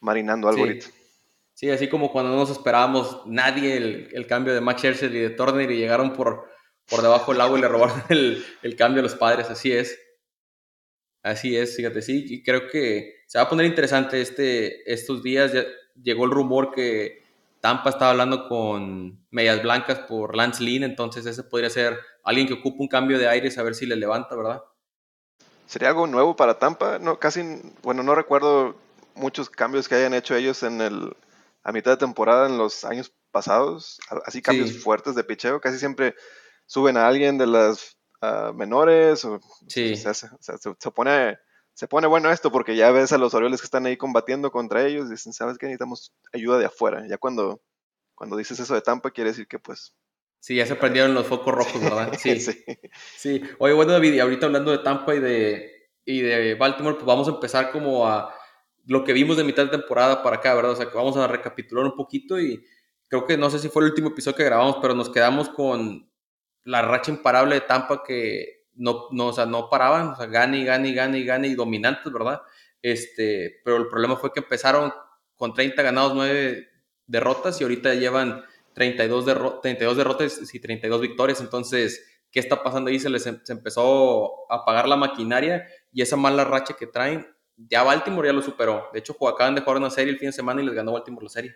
marinando 0.00 0.48
algo 0.48 0.62
ahorita. 0.62 0.86
Sí, 1.54 1.70
así 1.70 1.88
como 1.88 2.12
cuando 2.12 2.32
no 2.32 2.36
nos 2.36 2.50
esperábamos 2.50 3.22
nadie 3.26 3.76
el, 4.12 4.26
cambio 4.26 4.52
de 4.52 4.60
Max 4.60 4.80
Scherzer 4.80 5.14
y 5.14 5.20
de 5.20 5.30
Turner 5.30 5.70
y 5.70 5.78
llegaron 5.78 6.12
por, 6.12 6.50
por 6.86 7.00
debajo 7.00 7.32
del 7.32 7.40
agua 7.40 7.58
y 7.58 7.62
le 7.62 7.68
robaron 7.68 8.02
el, 8.08 8.76
cambio 8.76 9.00
a 9.00 9.02
los 9.02 9.14
padres. 9.14 9.48
Así 9.48 9.72
es. 9.72 9.98
Así 11.26 11.56
es, 11.56 11.74
fíjate, 11.74 12.02
sí. 12.02 12.24
Y 12.28 12.44
creo 12.44 12.68
que 12.68 13.24
se 13.26 13.38
va 13.38 13.44
a 13.44 13.48
poner 13.48 13.66
interesante 13.66 14.20
este, 14.20 14.92
estos 14.92 15.24
días. 15.24 15.52
Ya 15.52 15.64
llegó 16.00 16.24
el 16.24 16.30
rumor 16.30 16.70
que 16.70 17.24
Tampa 17.60 17.90
estaba 17.90 18.12
hablando 18.12 18.48
con 18.48 19.26
Medias 19.32 19.60
Blancas 19.60 19.98
por 20.08 20.36
Lance 20.36 20.62
Lynn, 20.62 20.84
entonces 20.84 21.26
ese 21.26 21.42
podría 21.42 21.68
ser 21.68 21.98
alguien 22.22 22.46
que 22.46 22.54
ocupe 22.54 22.80
un 22.80 22.86
cambio 22.86 23.18
de 23.18 23.26
aire 23.26 23.48
y 23.48 23.50
saber 23.50 23.74
si 23.74 23.86
le 23.86 23.96
levanta, 23.96 24.36
¿verdad? 24.36 24.62
¿Sería 25.66 25.88
algo 25.88 26.06
nuevo 26.06 26.36
para 26.36 26.60
Tampa? 26.60 27.00
No, 27.00 27.18
casi, 27.18 27.42
bueno, 27.82 28.04
no 28.04 28.14
recuerdo 28.14 28.76
muchos 29.16 29.50
cambios 29.50 29.88
que 29.88 29.96
hayan 29.96 30.14
hecho 30.14 30.36
ellos 30.36 30.62
en 30.62 30.80
el, 30.80 31.12
a 31.64 31.72
mitad 31.72 31.90
de 31.90 31.96
temporada 31.96 32.46
en 32.46 32.56
los 32.56 32.84
años 32.84 33.12
pasados, 33.32 33.98
así 34.26 34.42
cambios 34.42 34.78
fuertes 34.78 35.16
de 35.16 35.24
picheo, 35.24 35.60
casi 35.60 35.80
siempre 35.80 36.14
suben 36.66 36.96
a 36.96 37.08
alguien 37.08 37.36
de 37.36 37.48
las 37.48 37.95
menores, 38.54 39.24
o, 39.24 39.40
sí. 39.68 39.96
se, 39.96 40.14
se, 40.14 40.90
pone, 40.94 41.38
se 41.74 41.88
pone 41.88 42.06
bueno 42.06 42.30
esto 42.30 42.50
porque 42.50 42.76
ya 42.76 42.90
ves 42.90 43.12
a 43.12 43.18
los 43.18 43.34
Orioles 43.34 43.60
que 43.60 43.66
están 43.66 43.86
ahí 43.86 43.96
combatiendo 43.96 44.50
contra 44.50 44.86
ellos, 44.86 45.06
y 45.08 45.12
dicen, 45.12 45.32
¿sabes 45.32 45.58
qué? 45.58 45.66
Necesitamos 45.66 46.12
ayuda 46.32 46.58
de 46.58 46.66
afuera. 46.66 47.06
Ya 47.08 47.18
cuando, 47.18 47.60
cuando 48.14 48.36
dices 48.36 48.58
eso 48.60 48.74
de 48.74 48.82
Tampa, 48.82 49.10
quiere 49.10 49.30
decir 49.30 49.46
que 49.46 49.58
pues 49.58 49.94
Sí, 50.46 50.54
ya 50.54 50.64
se 50.64 50.76
prendieron 50.76 51.12
los 51.12 51.26
focos 51.26 51.52
rojos, 51.54 51.82
¿verdad? 51.82 52.12
Sí. 52.18 52.38
sí. 53.16 53.42
Oye, 53.58 53.74
bueno, 53.74 53.92
David, 53.92 54.20
ahorita 54.20 54.46
hablando 54.46 54.70
de 54.70 54.78
Tampa 54.78 55.14
y 55.14 55.18
de, 55.18 55.90
y 56.04 56.20
de 56.20 56.54
Baltimore, 56.54 56.94
pues 56.94 57.04
vamos 57.06 57.26
a 57.26 57.32
empezar 57.32 57.72
como 57.72 58.06
a 58.06 58.32
lo 58.84 59.02
que 59.02 59.12
vimos 59.12 59.36
de 59.36 59.42
mitad 59.42 59.64
de 59.64 59.70
temporada 59.70 60.22
para 60.22 60.36
acá, 60.36 60.54
¿verdad? 60.54 60.70
O 60.70 60.76
sea, 60.76 60.88
que 60.88 60.96
vamos 60.96 61.16
a 61.16 61.26
recapitular 61.26 61.84
un 61.84 61.96
poquito 61.96 62.38
y 62.38 62.64
creo 63.08 63.26
que 63.26 63.36
no 63.36 63.50
sé 63.50 63.58
si 63.58 63.68
fue 63.68 63.82
el 63.82 63.88
último 63.88 64.10
episodio 64.10 64.36
que 64.36 64.44
grabamos, 64.44 64.76
pero 64.80 64.94
nos 64.94 65.10
quedamos 65.10 65.48
con 65.48 66.08
la 66.66 66.82
racha 66.82 67.10
imparable 67.10 67.54
de 67.54 67.60
Tampa 67.62 68.02
que 68.04 68.66
no, 68.74 69.06
no, 69.10 69.28
o 69.28 69.32
sea, 69.32 69.46
no 69.46 69.70
paraban, 69.70 70.08
o 70.08 70.16
sea, 70.16 70.26
gane 70.26 70.58
y 70.58 70.64
gane 70.64 70.88
y 70.88 70.94
gane 70.94 71.18
y 71.18 71.24
gane 71.24 71.48
y 71.48 71.54
dominantes, 71.54 72.12
¿verdad? 72.12 72.42
Este, 72.82 73.60
pero 73.64 73.76
el 73.78 73.88
problema 73.88 74.16
fue 74.16 74.32
que 74.32 74.40
empezaron 74.40 74.92
con 75.36 75.54
30 75.54 75.82
ganados, 75.82 76.14
9 76.14 76.68
derrotas 77.06 77.60
y 77.60 77.64
ahorita 77.64 77.94
llevan 77.94 78.44
32, 78.74 79.60
32 79.62 79.96
derrotas 79.96 80.54
y 80.54 80.60
32 80.60 81.00
victorias. 81.00 81.40
Entonces, 81.40 82.04
¿qué 82.30 82.40
está 82.40 82.62
pasando 82.62 82.90
ahí? 82.90 82.98
Se 82.98 83.10
les 83.10 83.26
em, 83.26 83.40
se 83.42 83.52
empezó 83.52 84.50
a 84.50 84.56
apagar 84.56 84.88
la 84.88 84.96
maquinaria 84.96 85.66
y 85.92 86.02
esa 86.02 86.16
mala 86.16 86.44
racha 86.44 86.74
que 86.74 86.86
traen, 86.86 87.26
ya 87.56 87.82
Baltimore 87.82 88.28
ya 88.28 88.34
lo 88.34 88.42
superó. 88.42 88.88
De 88.92 88.98
hecho, 88.98 89.16
acaban 89.28 89.54
de 89.54 89.62
jugar 89.62 89.78
una 89.78 89.90
serie 89.90 90.12
el 90.12 90.18
fin 90.18 90.28
de 90.28 90.32
semana 90.32 90.60
y 90.60 90.66
les 90.66 90.74
ganó 90.74 90.92
Baltimore 90.92 91.24
la 91.24 91.30
serie. 91.30 91.54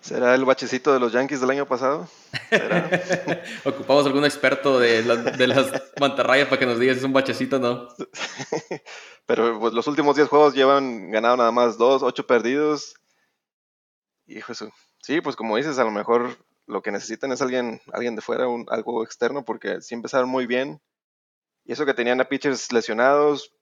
¿Será 0.00 0.34
el 0.34 0.44
bachecito 0.44 0.92
de 0.92 1.00
los 1.00 1.12
Yankees 1.12 1.40
del 1.40 1.50
año 1.50 1.66
pasado? 1.66 2.06
Ocupamos 3.64 4.06
algún 4.06 4.24
experto 4.24 4.78
de, 4.78 5.02
de 5.02 5.46
las 5.46 5.72
mantarrayas 6.00 6.48
para 6.48 6.58
que 6.58 6.66
nos 6.66 6.78
diga 6.78 6.92
si 6.92 6.98
es 6.98 7.04
un 7.04 7.12
bachecito 7.12 7.58
no. 7.58 7.88
Pero 9.26 9.58
pues, 9.58 9.72
los 9.72 9.86
últimos 9.86 10.16
10 10.16 10.28
juegos 10.28 10.54
llevan 10.54 11.10
ganado 11.10 11.36
nada 11.36 11.50
más 11.50 11.78
2, 11.78 12.02
8 12.02 12.26
perdidos. 12.26 12.94
Hijo 14.26 14.52
eso. 14.52 14.70
Sí, 15.02 15.20
pues 15.20 15.36
como 15.36 15.56
dices, 15.56 15.78
a 15.78 15.84
lo 15.84 15.90
mejor 15.90 16.36
lo 16.66 16.82
que 16.82 16.92
necesitan 16.92 17.32
es 17.32 17.42
alguien, 17.42 17.80
alguien 17.92 18.16
de 18.16 18.22
fuera, 18.22 18.48
un, 18.48 18.66
algo 18.68 19.04
externo, 19.04 19.44
porque 19.44 19.80
sí 19.80 19.94
empezaron 19.94 20.28
muy 20.28 20.46
bien. 20.46 20.80
Y 21.64 21.72
eso 21.72 21.86
que 21.86 21.94
tenían 21.94 22.20
a 22.20 22.28
pitchers 22.28 22.72
lesionados, 22.72 23.54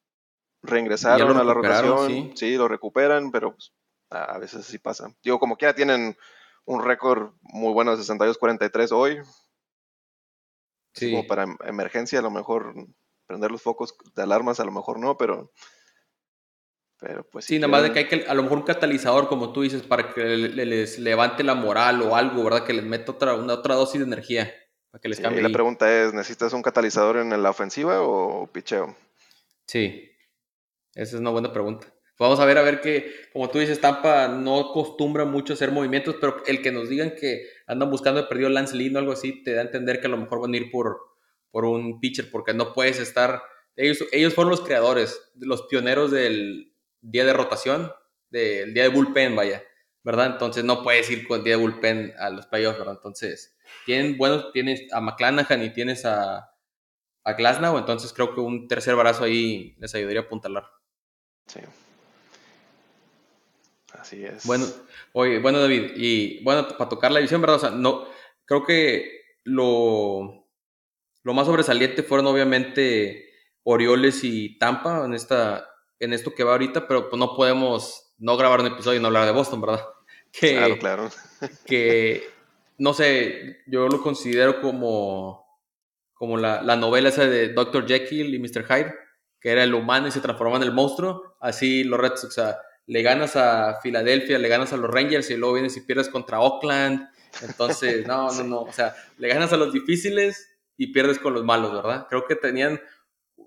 reingresaron 0.63 1.37
a 1.37 1.45
la 1.45 1.55
rotación, 1.55 2.37
sí. 2.37 2.57
lo 2.57 2.69
recuperan, 2.69 3.31
pero 3.31 3.55
pues, 3.55 3.73
a 4.11 4.39
veces 4.39 4.67
sí 4.67 4.79
pasa. 4.79 5.15
Digo, 5.23 5.39
como 5.39 5.57
quiera 5.57 5.75
tienen 5.75 6.17
un 6.65 6.85
récord 6.85 7.33
muy 7.43 7.73
bueno 7.73 7.97
de 7.97 8.03
62-43 8.03 8.93
hoy. 8.93 9.21
Sí. 10.95 11.11
Como 11.11 11.27
para 11.27 11.45
em, 11.45 11.57
emergencia, 11.65 12.19
a 12.19 12.23
lo 12.23 12.31
mejor 12.31 12.75
prender 13.27 13.51
los 13.51 13.63
focos 13.63 13.97
de 14.15 14.23
alarmas, 14.23 14.61
a 14.61 14.65
lo 14.65 14.73
mejor 14.73 14.99
no, 14.99 15.17
pero 15.17 15.53
pero 17.03 17.29
pues 17.29 17.47
sí, 17.47 17.59
nada 17.59 17.67
más 17.67 17.83
de 17.83 17.93
que 17.93 17.99
hay 17.99 18.09
que, 18.09 18.27
a 18.29 18.35
lo 18.35 18.45
mejor 18.45 18.59
un 18.59 18.65
catalizador, 18.65 19.27
como 19.27 19.53
tú 19.53 19.63
dices, 19.63 19.83
para 19.83 20.15
que 20.15 20.23
les 20.23 21.01
levante 21.01 21.43
la 21.43 21.57
moral 21.57 22.01
o 22.01 22.15
algo, 22.15 22.45
¿verdad? 22.45 22.65
Que 22.65 22.75
les 22.75 22.85
meta 22.85 23.11
otra, 23.11 23.35
una, 23.35 23.55
otra 23.55 23.75
dosis 23.75 23.99
de 23.99 24.07
energía 24.07 24.55
para 24.89 25.01
que 25.01 25.09
les 25.09 25.19
cambie. 25.19 25.41
Y 25.41 25.43
la 25.43 25.53
pregunta 25.53 25.93
es, 25.93 26.15
¿necesitas 26.15 26.53
un 26.53 26.63
catalizador 26.63 27.17
en 27.17 27.43
la 27.43 27.51
ofensiva 27.51 28.01
o 28.03 28.47
picheo? 28.47 28.95
Sí, 29.67 30.13
esa 30.95 31.17
es 31.17 31.21
una 31.21 31.31
buena 31.31 31.53
pregunta. 31.53 31.93
Vamos 32.19 32.39
a 32.41 32.45
ver, 32.45 32.59
a 32.59 32.63
ver 32.63 32.81
que, 32.81 33.11
como 33.33 33.51
tú 33.51 33.59
dices, 33.59 33.81
Tampa 33.81 34.29
no 34.29 34.61
acostumbra 34.61 35.25
mucho 35.25 35.55
hacer 35.55 35.73
movimientos, 35.73 36.17
pero 36.21 36.43
el 36.47 36.63
que 36.63 36.71
nos 36.71 36.89
digan 36.89 37.15
que 37.19 37.47
andan 37.67 37.91
buscando 37.91 38.21
el 38.21 38.29
perdido 38.29 38.49
Lance 38.49 38.77
Lynn 38.77 38.97
o 38.97 38.99
algo 39.01 39.13
así, 39.13 39.43
te 39.43 39.55
da 39.55 39.63
a 39.63 39.65
entender 39.65 40.01
que 40.01 40.07
a 40.07 40.11
lo 40.11 40.19
mejor 40.19 40.41
van 40.41 40.55
a 40.55 40.57
ir 40.57 40.71
por, 40.71 40.99
por 41.51 41.65
un 41.65 41.99
pitcher, 42.01 42.31
porque 42.31 42.55
no 42.55 42.73
puedes 42.75 43.01
estar 43.01 43.43
ellos, 43.77 44.05
ellos 44.13 44.35
fueron 44.35 44.51
los 44.51 44.61
creadores, 44.61 45.33
los 45.37 45.63
pioneros 45.63 46.11
del 46.11 46.75
día 47.01 47.25
de 47.25 47.33
rotación, 47.33 47.93
del 48.31 48.75
día 48.75 48.85
de 48.85 48.89
bullpen, 48.91 49.35
vaya, 49.35 49.63
¿verdad? 50.03 50.27
Entonces 50.27 50.65
no 50.65 50.83
puedes 50.83 51.11
ir 51.11 51.27
con 51.27 51.39
el 51.39 51.45
día 51.45 51.57
de 51.57 51.63
bullpen 51.63 52.15
a 52.19 52.31
los 52.31 52.47
playoffs, 52.47 52.79
¿verdad? 52.79 52.95
Entonces, 52.97 53.57
tienen 53.87 54.19
buenos, 54.19 54.53
tienes 54.53 54.93
a 54.93 55.01
McClanahan 55.01 55.63
y 55.63 55.71
tienes 55.71 56.05
a, 56.05 56.51
a 57.25 57.33
Glasnow, 57.33 57.79
entonces 57.79 58.13
creo 58.13 58.35
que 58.35 58.41
un 58.41 58.69
tercer 58.69 58.95
brazo 58.95 59.25
ahí 59.25 59.75
les 59.79 59.95
ayudaría 59.95 60.21
a 60.21 60.25
apuntalar. 60.25 60.65
Sí. 61.47 61.61
Así 64.03 64.25
es. 64.25 64.45
Bueno, 64.47 64.67
oye, 65.13 65.39
bueno, 65.39 65.61
David, 65.61 65.93
y 65.95 66.43
bueno, 66.43 66.67
para 66.77 66.89
tocar 66.89 67.13
la 67.13 67.21
división, 67.21 67.41
¿verdad? 67.41 67.57
O 67.57 67.61
sea, 67.61 67.71
no, 67.71 68.05
creo 68.45 68.65
que 68.65 69.23
lo, 69.45 70.49
lo 71.23 71.35
más 71.35 71.47
sobresaliente 71.47 72.03
fueron 72.03 72.27
obviamente 72.27 73.31
Orioles 73.63 74.25
y 74.25 74.59
Tampa 74.59 75.05
en, 75.05 75.15
esta, 75.15 75.69
en 76.01 76.13
esto 76.13 76.35
que 76.35 76.43
va 76.43 76.51
ahorita, 76.51 76.89
pero 76.89 77.09
pues 77.09 77.19
no 77.19 77.37
podemos 77.37 78.13
no 78.19 78.37
grabar 78.37 78.61
un 78.61 78.67
episodio 78.67 78.99
y 78.99 79.01
no 79.01 79.07
hablar 79.07 79.27
de 79.27 79.33
Boston, 79.33 79.61
¿verdad? 79.61 79.85
Que, 80.33 80.57
claro, 80.57 80.79
claro. 80.79 81.11
que, 81.67 82.27
no 82.79 82.95
sé, 82.95 83.61
yo 83.67 83.87
lo 83.87 84.03
considero 84.03 84.63
como, 84.63 85.61
como 86.15 86.39
la, 86.39 86.63
la 86.63 86.75
novela 86.75 87.11
esa 87.11 87.27
de 87.27 87.51
Dr. 87.51 87.87
Jekyll 87.87 88.35
y 88.35 88.39
Mr. 88.39 88.65
Hyde, 88.65 88.95
que 89.39 89.51
era 89.51 89.63
el 89.63 89.75
humano 89.75 90.09
y 90.09 90.11
se 90.11 90.21
transformaba 90.21 90.57
en 90.57 90.63
el 90.63 90.73
monstruo, 90.73 91.37
así 91.39 91.85
los 91.85 92.01
Red 92.01 92.17
Sox, 92.17 92.25
o 92.25 92.31
sea, 92.31 92.59
le 92.87 93.03
ganas 93.03 93.37
a 93.37 93.81
Filadelfia, 93.81 94.39
le 94.39 94.49
ganas 94.49 94.73
a 94.73 94.77
los 94.77 94.91
Rangers 94.91 95.31
y 95.31 95.37
luego 95.37 95.55
vienes 95.55 95.77
y 95.77 95.83
pierdes 95.83 96.09
contra 96.09 96.41
Oakland, 96.41 97.09
entonces, 97.43 98.07
no, 98.07 98.33
no, 98.33 98.45
no, 98.45 98.63
o 98.63 98.73
sea, 98.73 98.95
le 99.19 99.29
ganas 99.29 99.53
a 99.53 99.57
los 99.57 99.73
difíciles 99.73 100.49
y 100.77 100.93
pierdes 100.93 101.19
con 101.19 101.35
los 101.35 101.45
malos, 101.45 101.73
¿verdad? 101.73 102.07
Creo 102.09 102.27
que 102.27 102.37
tenían 102.37 102.81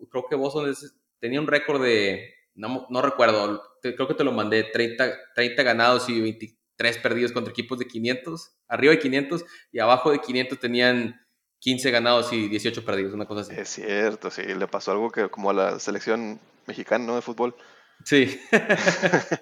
creo 0.09 0.25
que 0.29 0.35
Boston 0.35 0.73
tenía 1.19 1.39
un 1.39 1.47
récord 1.47 1.81
de, 1.81 2.33
no, 2.53 2.85
no 2.89 3.01
recuerdo, 3.01 3.61
creo 3.81 4.07
que 4.07 4.13
te 4.13 4.23
lo 4.23 4.31
mandé, 4.31 4.63
30, 4.63 5.33
30 5.33 5.63
ganados 5.63 6.09
y 6.09 6.21
23 6.21 6.97
perdidos 6.99 7.31
contra 7.31 7.51
equipos 7.51 7.79
de 7.79 7.87
500, 7.87 8.57
arriba 8.67 8.93
de 8.93 8.99
500 8.99 9.45
y 9.71 9.79
abajo 9.79 10.11
de 10.11 10.19
500 10.19 10.59
tenían 10.59 11.21
15 11.59 11.91
ganados 11.91 12.33
y 12.33 12.47
18 12.47 12.85
perdidos, 12.85 13.13
una 13.13 13.25
cosa 13.25 13.41
así. 13.41 13.53
Es 13.59 13.69
cierto, 13.69 14.29
sí, 14.29 14.43
le 14.43 14.67
pasó 14.67 14.91
algo 14.91 15.09
que 15.11 15.29
como 15.29 15.49
a 15.49 15.53
la 15.53 15.79
selección 15.79 16.39
mexicana, 16.67 17.05
¿no? 17.05 17.15
De 17.15 17.21
fútbol. 17.21 17.55
Sí. 18.03 18.39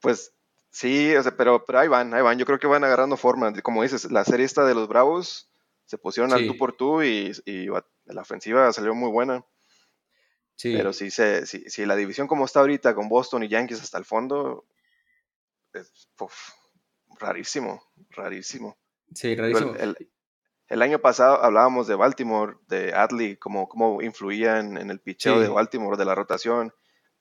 pues 0.00 0.32
sí, 0.70 1.14
o 1.14 1.22
sea, 1.22 1.36
pero, 1.36 1.64
pero 1.64 1.78
ahí 1.78 1.88
van, 1.88 2.12
ahí 2.14 2.22
van. 2.22 2.38
Yo 2.38 2.46
creo 2.46 2.58
que 2.58 2.66
van 2.66 2.84
agarrando 2.84 3.16
forma. 3.16 3.52
Como 3.62 3.82
dices, 3.82 4.10
la 4.10 4.24
serie 4.24 4.46
esta 4.46 4.64
de 4.64 4.74
los 4.74 4.88
Bravos 4.88 5.48
se 5.86 5.98
pusieron 5.98 6.32
al 6.32 6.46
tú 6.46 6.56
por 6.56 6.72
tú 6.72 7.02
y, 7.02 7.32
y, 7.44 7.66
la 8.06 8.22
ofensiva 8.22 8.72
salió 8.72 8.94
muy 8.94 9.10
buena. 9.10 9.44
Pero 10.62 10.92
si, 10.92 11.10
se, 11.10 11.46
si, 11.46 11.86
la 11.86 11.96
división 11.96 12.28
como 12.28 12.44
está 12.44 12.60
ahorita 12.60 12.94
con 12.94 13.08
Boston 13.08 13.42
y 13.42 13.48
Yankees 13.48 13.82
hasta 13.82 13.98
el 13.98 14.04
fondo, 14.04 14.64
es 15.72 16.08
rarísimo, 17.18 17.82
rarísimo. 18.10 18.78
Sí, 19.14 19.34
rarísimo. 19.34 19.74
El, 20.68 20.82
año 20.82 21.00
pasado 21.00 21.42
hablábamos 21.42 21.86
de 21.86 21.94
Baltimore, 21.94 22.56
de 22.68 22.94
Adley, 22.94 23.36
como 23.36 23.68
cómo 23.68 24.00
influía 24.02 24.60
en, 24.60 24.76
el 24.76 25.00
picheo 25.00 25.40
de 25.40 25.48
Baltimore, 25.48 25.98
de 25.98 26.04
la 26.04 26.14
rotación, 26.14 26.72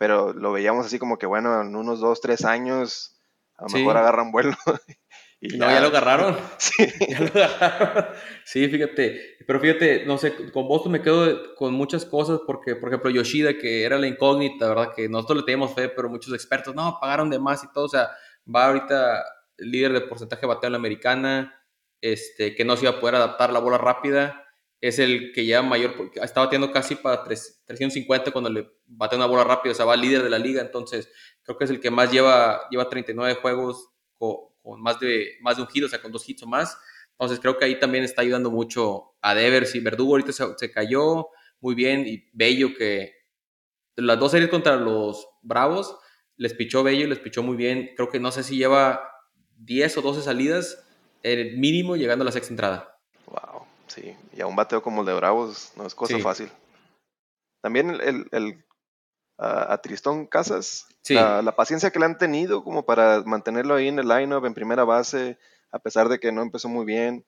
pero 0.02 0.34
lo 0.34 0.52
veíamos 0.52 0.88
así 0.88 0.98
como 0.98 1.20
que, 1.20 1.28
bueno, 1.28 1.62
en 1.62 1.76
unos 1.76 2.00
dos, 2.00 2.22
tres 2.22 2.44
años, 2.44 3.22
a 3.56 3.66
lo 3.66 3.70
mejor 3.70 3.98
agarran 3.98 4.32
vuelo 4.32 4.56
Y 5.40 5.60
no, 5.60 5.70
ya, 5.70 5.80
lo 5.80 5.90
agarraron. 5.90 6.36
Sí. 6.58 6.88
Ya 7.08 7.20
lo 7.20 7.28
agarraron. 7.28 8.06
Sí, 8.44 8.68
fíjate. 8.68 9.38
Pero 9.46 9.60
fíjate, 9.60 10.04
no 10.08 10.18
sé, 10.18 10.34
con 10.52 10.68
Boston 10.68 10.94
me 10.94 11.04
quedo 11.04 11.54
con 11.54 11.76
muchas 11.76 12.04
cosas 12.06 12.40
porque, 12.48 12.76
por 12.76 12.90
ejemplo, 12.90 13.12
Yoshida, 13.12 13.60
que 13.60 13.84
era 13.84 14.00
la 14.00 14.08
incógnita, 14.08 14.70
¿verdad? 14.70 14.90
Que 14.96 15.08
nosotros 15.08 15.38
le 15.38 15.44
teníamos 15.44 15.76
fe, 15.76 15.88
pero 15.90 16.10
muchos 16.10 16.34
expertos, 16.34 16.74
no, 16.74 16.98
pagaron 17.00 17.30
de 17.30 17.38
más 17.38 17.64
y 17.64 17.72
todo. 17.72 17.86
O 17.86 17.90
sea, 17.90 18.10
va 18.44 18.70
ahorita 18.70 19.24
líder 19.60 19.94
de 19.94 20.02
porcentaje 20.02 20.42
de 20.42 20.48
bateo 20.48 20.70
en 20.70 20.72
la 20.72 20.80
americana, 20.80 21.64
este, 22.02 22.56
que 22.56 22.66
no 22.66 22.76
se 22.76 22.86
iba 22.86 22.98
a 22.98 23.00
poder 23.00 23.18
adaptar 23.18 23.54
la 23.54 23.60
bola 23.60 23.78
rápida. 23.78 24.48
Es 24.82 25.00
el 25.00 25.32
que 25.32 25.46
ya 25.46 25.62
mayor, 25.62 25.96
porque 25.96 26.20
está 26.20 26.42
bateando 26.42 26.72
casi 26.72 26.96
para 26.96 27.24
350 27.24 28.32
cuando 28.32 28.50
le 28.50 28.68
bate 28.88 29.16
una 29.16 29.28
bola 29.28 29.44
rápida, 29.44 29.72
o 29.72 29.76
sea, 29.76 29.86
va 29.86 29.96
líder 29.96 30.24
de 30.24 30.30
la 30.30 30.40
liga. 30.40 30.62
Entonces, 30.62 31.10
creo 31.44 31.58
que 31.58 31.66
es 31.66 31.70
el 31.70 31.80
que 31.80 31.92
más 31.92 32.12
lleva, 32.12 32.68
lleva 32.70 32.90
39 32.90 33.40
juegos 33.42 33.90
con 34.18 34.82
más 34.82 35.00
de, 35.00 35.38
más 35.42 35.58
de 35.58 35.64
un 35.64 35.68
hit, 35.70 35.84
o 35.84 35.88
sea, 35.88 36.02
con 36.02 36.12
dos 36.12 36.28
hits 36.28 36.44
o 36.44 36.48
más. 36.48 36.78
Entonces 37.22 37.40
creo 37.40 37.56
que 37.56 37.66
ahí 37.66 37.80
también 37.80 38.04
está 38.04 38.24
ayudando 38.24 38.50
mucho 38.50 39.14
a 39.22 39.36
Devers 39.36 39.76
y 39.76 39.80
Verdugo 39.80 40.14
ahorita 40.14 40.32
se, 40.32 40.72
cayó 40.72 41.28
muy 41.60 41.76
bien 41.76 42.04
y 42.08 42.28
Bello 42.34 42.74
que 42.76 43.14
las 43.96 44.18
dos 44.18 44.32
series 44.32 44.50
contra 44.50 44.76
los 44.76 45.28
Bravos 45.44 45.96
les 46.38 46.56
pichó 46.56 46.82
Bello 46.82 47.06
les 47.06 47.20
pichó 47.20 47.44
muy 47.44 47.56
bien. 47.56 47.92
Creo 47.96 48.10
que 48.10 48.20
no 48.20 48.32
sé 48.32 48.42
si 48.42 48.58
lleva 48.58 49.08
10 49.58 49.98
o 49.98 50.02
12 50.02 50.24
salidas, 50.24 50.84
el 51.22 51.60
mínimo 51.60 51.96
llegando 51.96 52.24
a 52.24 52.26
la 52.26 52.32
sexta 52.32 52.54
entrada. 52.54 52.91
Sí. 53.94 54.16
Y 54.34 54.42
a 54.42 54.48
un 54.48 54.56
bateo 54.56 54.82
como 54.82 55.02
el 55.02 55.08
de 55.08 55.14
Bravos 55.14 55.74
no 55.76 55.86
es 55.86 55.94
cosa 55.94 56.18
fácil. 56.20 56.50
También 57.62 57.90
el, 57.90 58.28
el, 58.32 58.66
a, 59.38 59.78
Tristón 59.82 60.28
Casas. 60.28 60.88
La, 61.10 61.56
paciencia 61.56 61.92
que 61.92 62.00
le 62.00 62.06
han 62.06 62.18
tenido 62.18 62.64
como 62.64 62.86
para 62.86 63.22
mantenerlo 63.26 63.76
ahí 63.76 63.90
en 63.90 64.00
el 64.00 64.08
lineup, 64.08 64.46
en 64.46 64.54
primera 64.54 64.86
base, 64.86 65.38
a 65.72 65.80
pesar 65.80 66.08
de 66.08 66.20
que 66.20 66.32
no 66.32 66.42
empezó 66.42 66.70
muy 66.70 66.86
bien. 66.86 67.26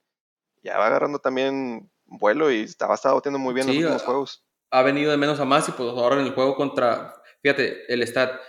Ya 0.62 0.78
va 0.78 0.88
agarrando 0.88 1.20
también 1.20 1.92
vuelo 2.06 2.50
y 2.50 2.62
estaba, 2.62 2.96
estado 2.96 3.20
teniendo 3.22 3.44
muy 3.44 3.54
bien 3.54 3.68
en 3.68 3.76
los 3.76 3.84
últimos 3.84 4.04
juegos. 4.04 4.46
Ha 4.72 4.84
venido 4.84 5.12
de 5.12 5.18
menos 5.18 5.40
a 5.40 5.46
más 5.46 5.68
y 5.68 5.74
pues 5.74 5.90
ahora 5.90 6.16
en 6.16 6.28
el 6.28 6.34
juego 6.34 6.56
contra, 6.56 7.14
fíjate, 7.42 7.94
el 7.94 8.02
stat, 8.08 8.40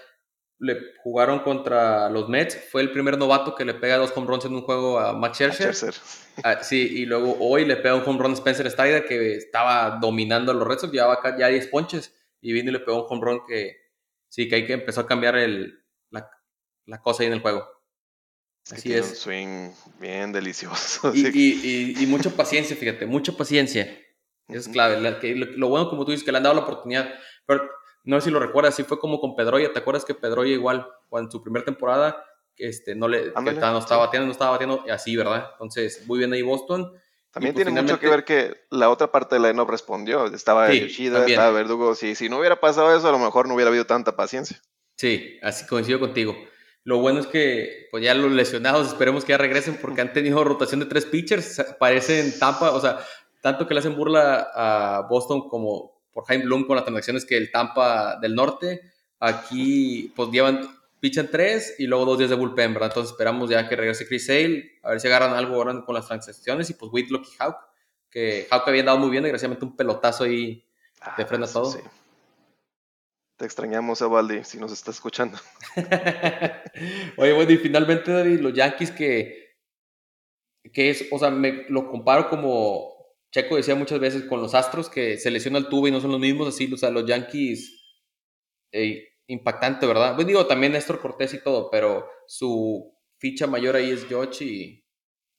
le 0.58 0.78
jugaron 1.02 1.40
contra 1.40 2.08
los 2.10 2.28
Mets, 2.28 2.58
fue 2.70 2.82
el 2.82 2.92
primer 2.92 3.18
novato 3.18 3.54
que 3.54 3.64
le 3.64 3.74
pega 3.74 3.96
dos 3.96 4.12
home 4.14 4.26
runs 4.26 4.44
en 4.44 4.54
un 4.54 4.62
juego 4.62 4.98
a 4.98 5.12
Max 5.12 5.38
Scherzer. 5.38 5.94
Ah, 6.42 6.62
sí, 6.62 6.78
y 6.78 7.06
luego 7.06 7.36
hoy 7.40 7.64
le 7.64 7.76
pega 7.76 7.94
un 7.94 8.02
home 8.06 8.18
run 8.18 8.32
a 8.32 8.34
Spencer 8.34 8.70
Strider 8.70 9.04
que 9.04 9.36
estaba 9.36 9.98
dominando 10.00 10.52
a 10.52 10.54
los 10.54 10.66
Red 10.66 10.78
Sox, 10.78 10.92
llevaba 10.92 11.20
ya 11.38 11.48
10 11.48 11.68
ponches 11.68 12.14
y 12.40 12.52
vino 12.52 12.70
y 12.70 12.72
le 12.72 12.80
pegó 12.80 13.02
un 13.02 13.06
home 13.08 13.24
run 13.24 13.40
que 13.46 13.76
sí, 14.28 14.48
que 14.48 14.56
hay 14.56 14.66
que 14.66 14.72
empezó 14.72 15.02
a 15.02 15.06
cambiar 15.06 15.36
el, 15.36 15.84
la, 16.10 16.30
la 16.86 17.00
cosa 17.00 17.22
ahí 17.22 17.28
en 17.28 17.34
el 17.34 17.40
juego. 17.40 17.68
Así 18.70 18.92
es. 18.92 19.10
Un 19.10 19.16
swing 19.16 19.70
bien 20.00 20.32
delicioso. 20.32 21.12
Y, 21.14 21.26
y, 21.26 22.02
y, 22.02 22.06
mucha 22.06 22.30
paciencia, 22.30 22.74
fíjate, 22.74 23.06
mucha 23.06 23.32
paciencia. 23.32 24.00
Es 24.48 24.68
clave. 24.68 25.00
lo, 25.34 25.68
bueno, 25.68 25.88
como 25.88 26.04
tú 26.04 26.10
dices, 26.10 26.24
que 26.24 26.32
le 26.32 26.38
han 26.38 26.44
dado 26.44 26.54
la 26.54 26.62
oportunidad. 26.62 27.14
Pero 27.46 27.68
no 28.04 28.20
sé 28.20 28.26
si 28.26 28.30
lo 28.30 28.38
recuerdas, 28.38 28.74
sí 28.74 28.84
fue 28.84 28.98
como 28.98 29.20
con 29.20 29.34
Pedroya. 29.34 29.72
¿Te 29.72 29.78
acuerdas 29.78 30.04
que 30.04 30.14
Pedroya 30.14 30.52
igual, 30.52 30.86
cuando 31.08 31.28
en 31.28 31.32
su 31.32 31.42
primera 31.42 31.64
temporada, 31.64 32.24
este, 32.56 32.94
no 32.94 33.08
le 33.08 33.32
no 33.32 33.50
estaba 33.50 34.04
batiendo, 34.04 34.26
no 34.26 34.32
estaba 34.32 34.52
batiendo, 34.52 34.84
así, 34.90 35.16
¿verdad? 35.16 35.50
Entonces, 35.52 36.06
muy 36.06 36.18
bien 36.18 36.32
ahí 36.32 36.42
Boston. 36.42 36.92
También 37.30 37.54
pues 37.54 37.64
tiene 37.64 37.82
mucho 37.82 37.98
que 37.98 38.08
ver 38.08 38.24
que 38.24 38.54
la 38.70 38.90
otra 38.90 39.10
parte 39.10 39.34
de 39.34 39.40
la 39.40 39.52
no 39.52 39.64
respondió. 39.64 40.26
Estaba 40.26 40.72
Yoshida, 40.72 41.26
estaba 41.26 41.50
Verdugo. 41.50 41.96
Si, 41.96 42.14
si 42.14 42.28
no 42.28 42.38
hubiera 42.38 42.60
pasado 42.60 42.96
eso, 42.96 43.08
a 43.08 43.12
lo 43.12 43.18
mejor 43.18 43.48
no 43.48 43.54
hubiera 43.54 43.70
habido 43.70 43.86
tanta 43.86 44.14
paciencia. 44.14 44.60
Sí, 44.96 45.38
así 45.42 45.66
coincido 45.66 45.98
contigo. 45.98 46.36
Lo 46.84 46.98
bueno 46.98 47.18
es 47.18 47.26
que, 47.26 47.88
pues 47.90 48.04
ya 48.04 48.14
los 48.14 48.30
lesionados, 48.30 48.86
esperemos 48.86 49.24
que 49.24 49.30
ya 49.30 49.38
regresen 49.38 49.78
porque 49.80 50.02
han 50.02 50.12
tenido 50.12 50.44
rotación 50.44 50.78
de 50.80 50.86
tres 50.86 51.06
pitchers. 51.06 51.74
Parecen 51.80 52.38
Tampa, 52.38 52.70
o 52.70 52.80
sea, 52.80 53.00
tanto 53.40 53.66
que 53.66 53.74
le 53.74 53.80
hacen 53.80 53.96
burla 53.96 54.50
a 54.54 55.06
Boston 55.08 55.48
como 55.48 55.93
por 56.14 56.24
Jaime 56.24 56.44
Bloom 56.44 56.66
con 56.66 56.76
las 56.76 56.84
transacciones 56.86 57.26
que 57.26 57.36
el 57.36 57.50
Tampa 57.50 58.18
del 58.20 58.34
Norte. 58.34 58.92
Aquí, 59.18 60.12
pues 60.16 60.30
llevan 60.30 60.66
pichan 61.00 61.28
tres 61.30 61.74
y 61.78 61.86
luego 61.86 62.06
dos 62.06 62.16
días 62.16 62.30
de 62.30 62.36
bullpen, 62.36 62.72
¿verdad? 62.72 62.88
Entonces 62.88 63.12
esperamos 63.12 63.50
ya 63.50 63.68
que 63.68 63.76
regrese 63.76 64.06
Chris 64.06 64.24
Sale, 64.24 64.78
a 64.82 64.88
ver 64.88 65.00
si 65.00 65.08
agarran 65.08 65.34
algo 65.34 65.56
ahora 65.56 65.84
con 65.84 65.94
las 65.94 66.06
transacciones 66.06 66.70
y 66.70 66.74
pues 66.74 66.90
Whitlock 66.90 67.26
y 67.26 67.36
Hawk, 67.38 67.56
que 68.08 68.46
Hawk 68.50 68.66
había 68.68 68.84
dado 68.84 68.98
muy 68.98 69.10
bien, 69.10 69.22
desgraciadamente 69.22 69.66
un 69.66 69.76
pelotazo 69.76 70.24
ahí 70.24 70.64
de 71.16 71.22
ah, 71.22 71.26
frente 71.26 71.46
a 71.46 71.52
todo. 71.52 71.76
Te 73.36 73.44
extrañamos, 73.44 74.00
Evaldi, 74.00 74.44
si 74.44 74.58
nos 74.58 74.72
está 74.72 74.92
escuchando. 74.92 75.36
Oye, 77.18 77.32
bueno, 77.34 77.50
y 77.50 77.58
finalmente, 77.58 78.10
David, 78.10 78.40
los 78.40 78.54
Yankees 78.54 78.92
que, 78.92 79.56
que 80.72 80.88
es, 80.88 81.06
o 81.10 81.18
sea, 81.18 81.30
me 81.30 81.66
lo 81.68 81.90
comparo 81.90 82.30
como 82.30 82.93
Checo 83.34 83.56
decía 83.56 83.74
muchas 83.74 83.98
veces 83.98 84.22
con 84.22 84.40
los 84.40 84.54
Astros 84.54 84.88
que 84.88 85.18
se 85.18 85.28
lesiona 85.28 85.58
el 85.58 85.68
tubo 85.68 85.88
y 85.88 85.90
no 85.90 86.00
son 86.00 86.12
los 86.12 86.20
mismos, 86.20 86.46
así, 86.46 86.72
o 86.72 86.76
sea, 86.76 86.90
los 86.90 87.04
Yankees 87.04 87.84
impactante, 89.26 89.86
¿verdad? 89.88 90.14
Pues 90.14 90.28
digo, 90.28 90.46
también 90.46 90.70
Néstor 90.70 91.00
Cortés 91.00 91.34
y 91.34 91.42
todo, 91.42 91.68
pero 91.68 92.08
su 92.28 92.96
ficha 93.18 93.48
mayor 93.48 93.74
ahí 93.74 93.90
es 93.90 94.06
George 94.06 94.44
y 94.44 94.86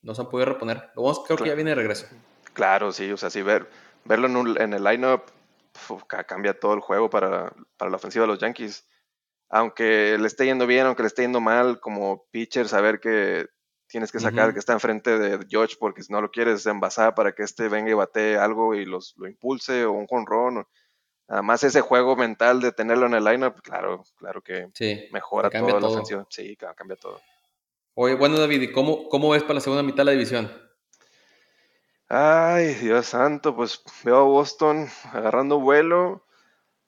no 0.01 0.13
se 0.13 0.21
han 0.21 0.29
podido 0.29 0.45
reponer. 0.45 0.89
Lo 0.93 1.03
vamos, 1.03 1.23
creo 1.25 1.37
que 1.37 1.47
ya 1.47 1.55
viene 1.55 1.69
de 1.69 1.75
regreso. 1.75 2.07
Claro, 2.51 2.91
sí, 2.91 3.09
o 3.09 3.15
sea, 3.15 3.29
sí, 3.29 3.41
ver, 3.41 3.69
verlo 4.03 4.27
en, 4.27 4.61
en 4.61 4.73
el 4.73 4.83
lineup 4.83 5.21
cambia 6.27 6.59
todo 6.59 6.73
el 6.73 6.81
juego 6.81 7.09
para, 7.09 7.53
para, 7.77 7.89
la 7.89 7.95
ofensiva 7.95 8.23
de 8.23 8.27
los 8.27 8.39
Yankees. 8.39 8.89
Aunque 9.49 10.17
le 10.19 10.27
esté 10.27 10.43
yendo 10.43 10.67
bien, 10.67 10.85
aunque 10.85 11.03
le 11.03 11.07
esté 11.07 11.21
yendo 11.21 11.39
mal, 11.39 11.79
como 11.79 12.25
pitcher, 12.31 12.67
saber 12.67 12.99
que 12.99 13.47
tienes 13.87 14.11
que 14.11 14.19
sacar 14.19 14.53
que 14.53 14.59
está 14.59 14.73
enfrente 14.73 15.17
de 15.17 15.45
George 15.49 15.75
porque 15.79 16.03
si 16.03 16.11
no 16.11 16.21
lo 16.21 16.31
quieres 16.31 16.65
envasar 16.65 17.15
para 17.15 17.33
que 17.33 17.43
este 17.43 17.69
venga 17.69 17.91
y 17.91 17.93
bate 17.93 18.37
algo 18.37 18.75
y 18.75 18.85
los, 18.85 19.15
lo 19.17 19.27
impulse 19.27 19.85
o 19.85 19.91
un 19.91 20.07
jonrón 20.07 20.65
Además, 21.27 21.63
ese 21.63 21.81
juego 21.81 22.15
mental 22.15 22.61
de 22.61 22.71
tenerlo 22.71 23.07
en 23.07 23.15
el 23.15 23.23
lineup, 23.23 23.59
claro, 23.61 24.03
claro 24.17 24.43
que 24.43 24.69
mejora 25.11 25.49
toda 25.49 25.79
la 25.79 25.87
ofensiva. 25.87 26.25
Sí, 26.29 26.55
cambia 26.55 26.97
todo. 26.97 27.19
Oye, 27.95 28.15
bueno, 28.15 28.37
David, 28.37 28.61
¿y 28.61 28.71
cómo, 28.71 29.09
cómo 29.09 29.29
ves 29.29 29.41
para 29.41 29.55
la 29.55 29.61
segunda 29.61 29.81
mitad 29.81 29.99
de 29.99 30.05
la 30.05 30.11
división? 30.11 30.51
Ay, 32.07 32.75
Dios 32.75 33.07
santo, 33.07 33.55
pues 33.55 33.81
veo 34.03 34.17
a 34.17 34.23
Boston 34.23 34.87
agarrando 35.11 35.59
vuelo, 35.59 36.27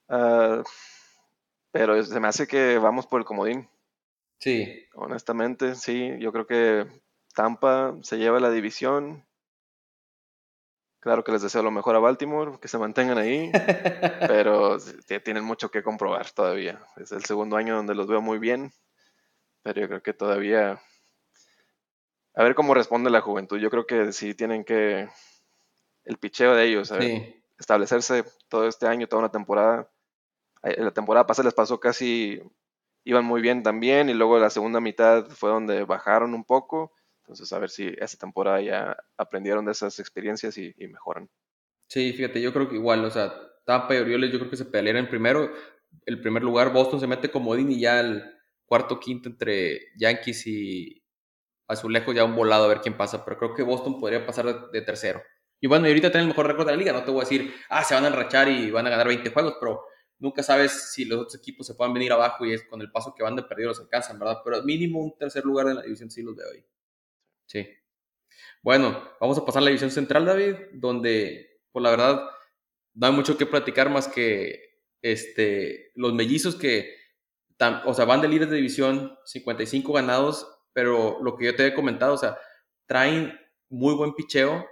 uh, 0.09 0.61
pero 1.71 2.03
se 2.03 2.19
me 2.19 2.27
hace 2.27 2.45
que 2.45 2.77
vamos 2.77 3.07
por 3.07 3.21
el 3.21 3.25
comodín. 3.25 3.67
Sí. 4.39 4.85
Honestamente, 4.93 5.75
sí, 5.75 6.11
yo 6.19 6.31
creo 6.31 6.47
que 6.47 6.87
Tampa 7.33 7.95
se 8.01 8.17
lleva 8.17 8.39
la 8.39 8.51
división. 8.51 9.25
Claro 10.99 11.23
que 11.23 11.31
les 11.31 11.41
deseo 11.41 11.63
lo 11.63 11.71
mejor 11.71 11.95
a 11.95 11.99
Baltimore, 11.99 12.59
que 12.59 12.67
se 12.67 12.77
mantengan 12.77 13.17
ahí, 13.17 13.51
pero 14.27 14.77
tienen 15.23 15.43
mucho 15.43 15.69
que 15.69 15.83
comprobar 15.83 16.31
todavía. 16.31 16.81
Es 16.97 17.11
el 17.11 17.23
segundo 17.25 17.55
año 17.55 17.75
donde 17.75 17.95
los 17.95 18.07
veo 18.07 18.21
muy 18.21 18.39
bien, 18.39 18.71
pero 19.61 19.81
yo 19.81 19.87
creo 19.87 20.01
que 20.01 20.13
todavía... 20.13 20.81
A 22.33 22.43
ver 22.43 22.53
cómo 22.55 22.73
responde 22.73 23.09
la 23.09 23.21
juventud. 23.21 23.57
Yo 23.57 23.69
creo 23.69 23.85
que 23.85 24.11
sí 24.11 24.33
tienen 24.35 24.63
que... 24.63 25.07
El 26.03 26.17
picheo 26.17 26.55
de 26.55 26.65
ellos, 26.65 26.91
establecerse 27.59 28.23
todo 28.47 28.67
este 28.67 28.87
año, 28.87 29.07
toda 29.07 29.23
una 29.23 29.31
temporada. 29.31 29.89
La 30.61 30.91
temporada 30.91 31.25
pasada 31.27 31.47
les 31.47 31.53
pasó 31.53 31.79
casi... 31.79 32.41
Iban 33.07 33.25
muy 33.25 33.41
bien 33.41 33.63
también 33.63 34.09
y 34.09 34.13
luego 34.13 34.37
la 34.37 34.49
segunda 34.49 34.79
mitad 34.79 35.25
fue 35.27 35.49
donde 35.49 35.83
bajaron 35.85 36.33
un 36.33 36.43
poco 36.43 36.91
entonces, 37.27 37.51
a 37.51 37.59
ver 37.59 37.69
si 37.69 37.93
esta 37.99 38.17
temporada 38.17 38.61
ya 38.61 38.97
aprendieron 39.17 39.65
de 39.65 39.73
esas 39.73 39.99
experiencias 39.99 40.57
y, 40.57 40.73
mejoran. 40.87 41.29
Sí, 41.89 42.13
fíjate, 42.13 42.41
yo 42.41 42.53
creo 42.53 42.69
que 42.69 42.75
igual, 42.75 43.03
o 43.03 43.11
sea, 43.11 43.33
Tampa 43.65 43.95
y 43.95 43.97
Orioles 43.97 44.31
yo 44.31 44.39
creo 44.39 44.49
que 44.49 44.55
se 44.55 44.63
pelearon 44.63 45.09
primero, 45.09 45.51
el 46.05 46.21
primer 46.21 46.41
lugar, 46.41 46.71
Boston 46.71 47.01
se 47.01 47.07
mete 47.07 47.29
como 47.29 47.51
Odin 47.51 47.69
y 47.69 47.81
ya 47.81 47.99
el 47.99 48.23
cuarto, 48.65 48.97
quinto 48.97 49.27
entre 49.27 49.87
Yankees 49.97 50.47
y 50.47 51.03
Azulejos 51.67 52.15
ya 52.15 52.23
un 52.23 52.33
volado 52.35 52.63
a 52.63 52.69
ver 52.69 52.79
quién 52.79 52.95
pasa, 52.95 53.25
pero 53.25 53.37
creo 53.37 53.53
que 53.53 53.63
Boston 53.63 53.99
podría 53.99 54.25
pasar 54.25 54.71
de, 54.71 54.81
tercero. 54.81 55.21
Y 55.59 55.67
bueno, 55.67 55.85
y 55.85 55.89
ahorita 55.89 56.11
tienen 56.11 56.29
el 56.29 56.29
mejor 56.29 56.47
récord 56.47 56.65
de 56.65 56.71
la 56.71 56.77
liga, 56.77 56.93
no 56.93 57.03
te 57.03 57.11
voy 57.11 57.21
a 57.21 57.23
decir, 57.23 57.53
ah, 57.67 57.83
se 57.83 57.93
van 57.93 58.05
a 58.05 58.07
enrachar 58.07 58.47
y 58.47 58.71
van 58.71 58.87
a 58.87 58.89
ganar 58.89 59.07
20 59.07 59.31
juegos, 59.31 59.57
pero 59.59 59.81
nunca 60.19 60.43
sabes 60.43 60.91
si 60.93 61.05
los 61.05 61.19
otros 61.19 61.35
equipos 61.35 61.67
se 61.67 61.75
puedan 61.75 61.93
venir 61.93 62.11
abajo 62.11 62.45
y 62.45 62.53
es 62.53 62.63
con 62.63 62.81
el 62.81 62.91
paso 62.91 63.13
que 63.15 63.23
van 63.23 63.35
de 63.35 63.43
perdido 63.43 63.69
los 63.69 63.79
alcanzan, 63.79 64.19
¿verdad? 64.19 64.39
Pero 64.43 64.63
mínimo 64.63 64.99
un 64.99 65.17
tercer 65.17 65.43
lugar 65.43 65.67
en 65.67 65.75
la 65.75 65.81
división 65.83 66.09
sí 66.09 66.21
los 66.21 66.35
veo 66.35 66.47
ahí. 66.51 66.63
Sí. 67.45 67.67
Bueno, 68.61 69.11
vamos 69.19 69.37
a 69.37 69.45
pasar 69.45 69.61
a 69.61 69.65
la 69.65 69.69
división 69.69 69.91
central, 69.91 70.25
David, 70.25 70.55
donde, 70.73 71.61
por 71.71 71.81
la 71.81 71.91
verdad, 71.91 72.29
no 72.93 73.07
hay 73.07 73.13
mucho 73.13 73.37
que 73.37 73.45
platicar 73.45 73.89
más 73.89 74.07
que 74.07 74.81
este, 75.01 75.91
los 75.95 76.13
mellizos 76.13 76.55
que, 76.55 76.95
o 77.85 77.93
sea, 77.93 78.05
van 78.05 78.21
de 78.21 78.27
líderes 78.27 78.49
de 78.49 78.57
división, 78.57 79.17
55 79.25 79.93
ganados, 79.93 80.47
pero 80.73 81.19
lo 81.21 81.37
que 81.37 81.45
yo 81.45 81.55
te 81.55 81.67
he 81.67 81.73
comentado, 81.73 82.13
o 82.13 82.17
sea, 82.17 82.37
traen 82.85 83.39
muy 83.69 83.93
buen 83.93 84.13
picheo, 84.13 84.65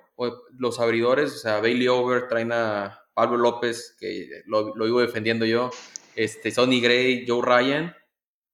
los 0.58 0.80
abridores, 0.80 1.34
o 1.34 1.38
sea, 1.38 1.60
Bailey 1.60 1.88
Over, 1.88 2.28
traen 2.28 2.52
a 2.52 3.05
Pablo 3.16 3.38
López, 3.38 3.96
que 4.00 4.44
lo, 4.46 4.76
lo 4.76 4.88
iba 4.88 5.02
defendiendo 5.02 5.46
yo, 5.46 5.72
este, 6.16 6.52
Sonny 6.52 6.80
Gray, 6.80 7.26
Joe 7.28 7.42
Ryan, 7.44 7.96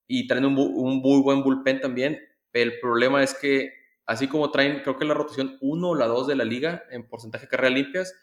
y 0.07 0.27
traen 0.27 0.45
un, 0.45 0.57
un 0.57 0.99
muy 0.99 1.21
buen 1.21 1.43
bullpen 1.43 1.81
también. 1.81 2.21
El 2.53 2.79
problema 2.79 3.21
es 3.23 3.33
que 3.33 3.73
así 4.05 4.27
como 4.27 4.51
traen, 4.51 4.81
creo 4.81 4.97
que 4.97 5.05
la 5.05 5.13
rotación 5.13 5.57
1 5.61 5.89
o 5.89 5.95
la 5.95 6.07
2 6.07 6.27
de 6.27 6.35
la 6.35 6.43
liga 6.43 6.83
en 6.89 7.07
porcentaje 7.07 7.45
de 7.45 7.49
carreras 7.49 7.73
limpias, 7.73 8.15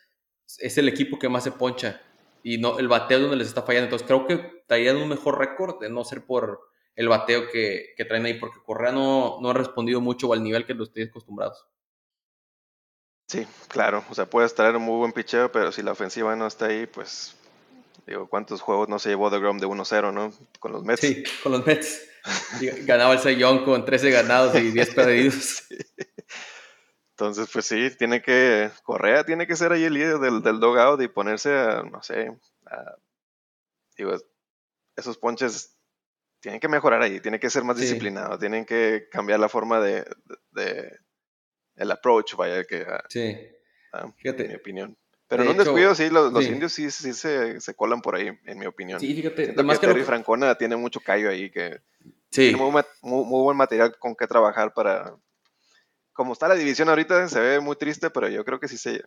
es 0.59 0.79
el 0.79 0.89
equipo 0.89 1.19
que 1.19 1.29
más 1.29 1.45
se 1.45 1.53
poncha 1.53 2.01
y 2.43 2.59
no 2.59 2.79
el 2.79 2.89
bateo 2.89 3.21
donde 3.21 3.37
les 3.37 3.49
está 3.49 3.63
fallando. 3.63 3.87
Entonces 3.87 4.07
creo 4.07 4.27
que 4.27 4.63
traían 4.67 4.97
un 4.97 5.09
mejor 5.09 5.39
récord 5.39 5.81
de 5.81 5.91
no 5.91 6.05
ser 6.05 6.25
por 6.25 6.61
el 6.95 7.09
bateo 7.09 7.49
que, 7.49 7.95
traen 8.09 8.27
ahí, 8.27 8.35
porque 8.35 8.59
Correa 8.65 8.93
no, 8.93 9.39
no 9.41 9.51
ha 9.51 9.55
respondido 9.55 10.01
mucho 10.01 10.33
al 10.33 10.43
nivel 10.43 10.67
que 10.67 10.75
los 10.75 10.89
estoy 10.89 11.05
acostumbrados. 11.05 11.67
Sí, 13.29 13.47
claro, 13.69 14.05
o 14.09 14.15
sea, 14.15 14.27
puedes 14.27 14.55
traer 14.55 14.77
un 14.77 14.83
muy 14.83 14.97
buen 14.97 15.13
picheo, 15.13 15.53
pero 15.53 15.71
si 15.71 15.83
la 15.83 15.93
ofensiva 15.93 16.35
no 16.35 16.47
está 16.47 16.67
ahí, 16.67 16.87
pues 16.87 17.37
digo, 18.07 18.27
¿cuántos 18.27 18.63
juegos 18.63 18.89
no 18.89 18.99
se 18.99 19.11
llevó 19.11 19.29
de 19.29 19.39
Grom 19.39 19.59
de 19.59 19.67
1-0, 19.67 20.13
no? 20.15 20.33
Con 20.59 20.73
los 20.73 20.83
Mets. 20.83 21.01
Sí, 21.01 21.23
con 21.43 21.53
los 21.53 21.67
Mets. 21.67 22.09
Ganaba 22.85 23.13
el 23.13 23.21
Sayón 23.21 23.65
con 23.65 23.85
13 23.85 24.11
ganados 24.11 24.55
y 24.55 24.71
10 24.71 24.95
perdidos. 24.95 25.65
Entonces, 27.11 27.49
pues 27.53 27.67
sí, 27.67 27.91
tiene 27.99 28.23
que, 28.23 28.71
Correa 28.83 29.25
tiene 29.25 29.47
que 29.47 29.57
ser 29.57 29.73
ahí 29.73 29.85
el 29.85 29.95
líder 29.95 30.19
del, 30.19 30.43
del 30.43 30.61
dogout 30.61 31.03
y 31.03 31.09
ponerse 31.09 31.53
a, 31.53 31.83
no 31.83 32.03
sé, 32.03 32.33
digo, 33.97 34.17
esos 34.97 35.19
ponches 35.19 35.77
tienen 36.41 36.61
que 36.61 36.69
mejorar 36.69 37.03
ahí, 37.03 37.21
tienen 37.21 37.41
que 37.41 37.51
ser 37.51 37.65
más 37.65 37.77
disciplinados, 37.77 38.39
tienen 38.39 38.65
que 38.65 39.09
cambiar 39.11 39.41
la 39.41 39.49
forma 39.49 39.81
de, 39.81 40.07
el 41.79 41.91
approach, 41.91 42.35
vaya, 42.35 42.65
que, 42.65 42.83
ah, 42.83 43.05
sí. 43.09 43.37
Ah, 43.93 44.13
fíjate. 44.17 44.45
en 44.45 44.51
mi 44.51 44.57
opinión. 44.57 44.97
Pero 45.29 45.43
en 45.43 45.51
un 45.51 45.57
descuido, 45.59 45.95
sí, 45.95 46.09
los, 46.09 46.33
indios 46.45 46.73
sí, 46.73 46.91
sí 46.91 47.13
se, 47.13 47.61
se, 47.61 47.75
colan 47.75 48.01
por 48.01 48.17
ahí, 48.17 48.31
en 48.47 48.59
mi 48.59 48.67
opinión. 48.67 48.99
Sí, 48.99 49.15
fíjate. 49.15 49.45
Siento 49.45 49.67
que 49.67 49.79
Terry 49.79 50.03
Francona 50.03 50.55
tiene 50.55 50.77
mucho 50.77 51.01
callo 51.01 51.29
ahí 51.29 51.51
que 51.51 51.81
Sí. 52.31 52.53
Tiene 52.55 52.59
muy, 53.03 53.43
buen 53.43 53.57
material 53.57 53.97
con 53.99 54.15
que 54.15 54.27
trabajar 54.27 54.75
para... 54.75 55.17
Como 56.13 56.33
está 56.33 56.49
la 56.49 56.57
división 56.57 56.89
ahorita, 56.89 57.29
se 57.29 57.41
ve 57.41 57.61
muy 57.61 57.77
triste, 57.77 58.11
pero 58.11 58.29
yo 58.29 58.45
creo 58.45 58.59
que 58.59 58.69
si 58.69 58.77
se, 58.77 59.03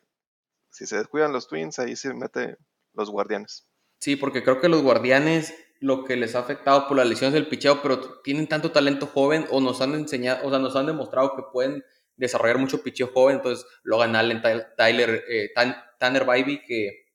si 0.70 0.88
se 0.88 0.98
descuidan 0.98 1.34
los 1.34 1.48
Twins, 1.48 1.78
ahí 1.78 1.96
se 1.96 2.14
mete 2.14 2.58
los 2.94 3.10
guardianes. 3.10 3.68
Sí, 4.00 4.16
porque 4.16 4.44
creo 4.44 4.62
que 4.62 4.70
los 4.70 4.82
guardianes 4.82 5.54
lo 5.80 6.06
que 6.06 6.16
les 6.16 6.36
ha 6.36 6.40
afectado 6.40 6.88
por 6.88 6.96
las 6.98 7.08
lesiones 7.08 7.34
del 7.34 7.48
picheo, 7.48 7.82
pero 7.82 8.22
tienen 8.22 8.48
tanto 8.48 8.72
talento 8.72 9.08
joven 9.08 9.46
o 9.50 9.60
nos 9.60 9.82
han 9.82 9.94
enseñado, 9.94 10.48
o 10.48 10.50
sea, 10.50 10.60
nos 10.60 10.76
han 10.76 10.86
demostrado 10.86 11.36
que 11.36 11.44
pueden 11.52 11.84
desarrollar 12.22 12.60
mucho 12.60 12.84
picheo 12.84 13.08
joven, 13.08 13.38
entonces 13.38 13.66
Logan 13.84 14.16
Allen, 14.16 14.42
Tyler, 14.78 15.26
eh, 15.28 15.52
Tanner 16.00 16.24
Bybee, 16.24 16.64
que 16.66 17.08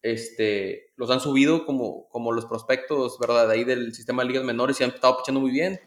este, 0.00 0.92
los 0.96 1.10
han 1.10 1.20
subido 1.20 1.64
como, 1.64 2.08
como 2.08 2.32
los 2.32 2.46
prospectos, 2.46 3.18
¿verdad? 3.20 3.46
De 3.46 3.54
ahí 3.54 3.64
del 3.64 3.94
sistema 3.94 4.22
de 4.22 4.28
ligas 4.28 4.44
menores 4.44 4.80
y 4.80 4.84
han 4.84 4.90
estado 4.90 5.18
pichando 5.18 5.40
muy 5.40 5.52
bien. 5.52 5.80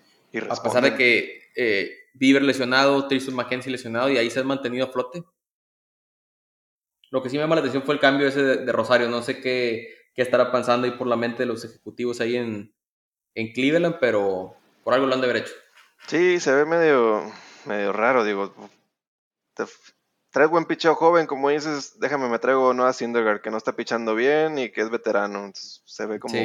a 0.50 0.64
pesar 0.64 0.84
de 0.84 0.96
que 0.96 1.42
eh, 1.56 1.92
Bieber 2.14 2.44
lesionado, 2.44 3.08
Tristan 3.08 3.36
McKenzie 3.36 3.72
lesionado 3.72 4.10
y 4.10 4.18
ahí 4.18 4.30
se 4.30 4.40
han 4.40 4.48
mantenido 4.48 4.86
a 4.86 4.92
flote. 4.92 5.24
Lo 7.10 7.22
que 7.22 7.30
sí 7.30 7.38
me 7.38 7.44
llama 7.44 7.56
la 7.56 7.62
atención 7.62 7.84
fue 7.84 7.96
el 7.96 8.00
cambio 8.00 8.28
ese 8.28 8.44
de, 8.44 8.72
Rosario. 8.72 9.10
No 9.10 9.22
sé 9.22 9.42
qué, 9.42 9.90
qué, 10.14 10.22
estará 10.22 10.52
pensando 10.52 10.86
ahí 10.86 10.94
por 10.94 11.08
la 11.08 11.16
mente 11.16 11.40
de 11.40 11.48
los 11.48 11.66
ejecutivos 11.66 12.22
ahí 12.22 12.36
en, 12.36 12.74
en 13.34 13.54
Cleveland, 13.54 13.98
pero 14.00 14.56
por 14.84 14.94
algo 14.94 15.08
lo 15.08 15.14
han 15.14 15.22
de 15.22 15.26
haber 15.26 15.44
hecho. 15.44 15.54
Sí, 16.08 16.40
se 16.40 16.54
ve 16.54 16.66
medio, 16.66 17.32
medio 17.66 17.94
raro, 17.94 18.24
digo 18.24 18.54
traes 20.36 20.50
buen 20.50 20.66
picheo 20.66 20.96
joven, 20.96 21.28
como 21.28 21.50
dices, 21.50 21.98
déjame 21.98 22.28
me 22.28 22.40
traigo 22.40 22.70
a 22.72 22.92
Syndergaard 22.92 23.40
que 23.40 23.50
no 23.50 23.56
está 23.56 23.72
pichando 23.72 24.16
bien 24.16 24.60
y 24.60 24.70
que 24.70 24.82
es 24.82 24.90
veterano. 24.90 25.50
se 25.54 26.06
ve 26.06 26.20
como 26.20 26.36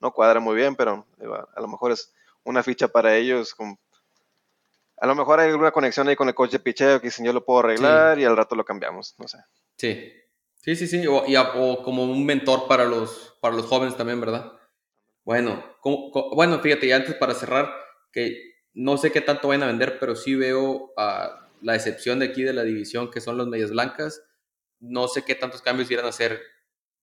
no 0.00 0.12
cuadra 0.14 0.40
muy 0.40 0.56
bien, 0.56 0.74
pero 0.76 1.06
a 1.54 1.60
lo 1.60 1.68
mejor 1.68 1.92
es 1.92 2.10
una 2.42 2.62
ficha 2.62 2.88
para 2.88 3.14
ellos. 3.14 3.54
a 4.96 5.06
lo 5.06 5.14
mejor 5.14 5.40
hay 5.40 5.50
alguna 5.50 5.72
conexión 5.72 6.08
ahí 6.08 6.16
con 6.16 6.28
el 6.28 6.34
coche 6.34 6.56
de 6.56 6.64
picheo 6.64 7.00
que 7.02 7.08
dicen 7.08 7.26
yo 7.26 7.34
lo 7.34 7.44
puedo 7.44 7.60
arreglar 7.60 8.18
y 8.18 8.24
al 8.24 8.34
rato 8.34 8.56
lo 8.56 8.64
cambiamos, 8.64 9.14
no 9.18 9.28
sé. 9.28 9.36
Sí, 9.76 10.10
sí, 10.62 10.74
sí, 10.74 10.86
sí. 10.86 11.06
O, 11.06 11.82
como 11.82 12.04
un 12.04 12.24
mentor 12.24 12.66
para 12.66 12.86
los, 12.86 13.36
para 13.42 13.54
los 13.54 13.66
jóvenes 13.66 13.94
también, 13.94 14.22
¿verdad? 14.22 14.52
Bueno, 15.22 15.62
bueno, 16.34 16.60
fíjate, 16.60 16.86
y 16.86 16.92
antes 16.92 17.14
para 17.16 17.34
cerrar, 17.34 17.70
que 18.10 18.53
no 18.74 18.96
sé 18.96 19.12
qué 19.12 19.20
tanto 19.20 19.48
van 19.48 19.62
a 19.62 19.66
vender, 19.66 19.98
pero 19.98 20.16
sí 20.16 20.34
veo 20.34 20.92
a 20.96 21.48
la 21.62 21.74
excepción 21.74 22.18
de 22.18 22.26
aquí 22.26 22.42
de 22.42 22.52
la 22.52 22.64
división, 22.64 23.10
que 23.10 23.20
son 23.20 23.38
los 23.38 23.48
medias 23.48 23.70
blancas. 23.70 24.22
No 24.80 25.08
sé 25.08 25.24
qué 25.24 25.34
tantos 25.34 25.62
cambios 25.62 25.90
irán 25.90 26.04
a 26.04 26.10
hacer. 26.10 26.42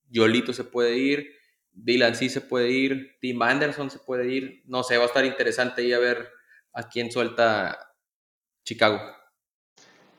Yolito 0.10 0.54
se 0.54 0.66
puede 0.66 0.98
ir, 0.98 1.32
Dylan 1.72 2.16
sí 2.16 2.30
se 2.30 2.42
puede 2.42 2.70
ir, 2.70 3.18
Tim 3.22 3.42
Anderson 3.42 3.90
se 3.90 4.00
puede 4.00 4.28
ir. 4.28 4.62
No 4.66 4.84
sé, 4.84 4.98
va 4.98 5.04
a 5.04 5.08
estar 5.08 5.26
interesante 5.26 5.82
ahí 5.82 5.94
a 5.94 6.00
ver 6.00 6.30
a 6.74 6.90
quién 6.90 7.12
suelta 7.12 7.96
Chicago. 8.66 9.00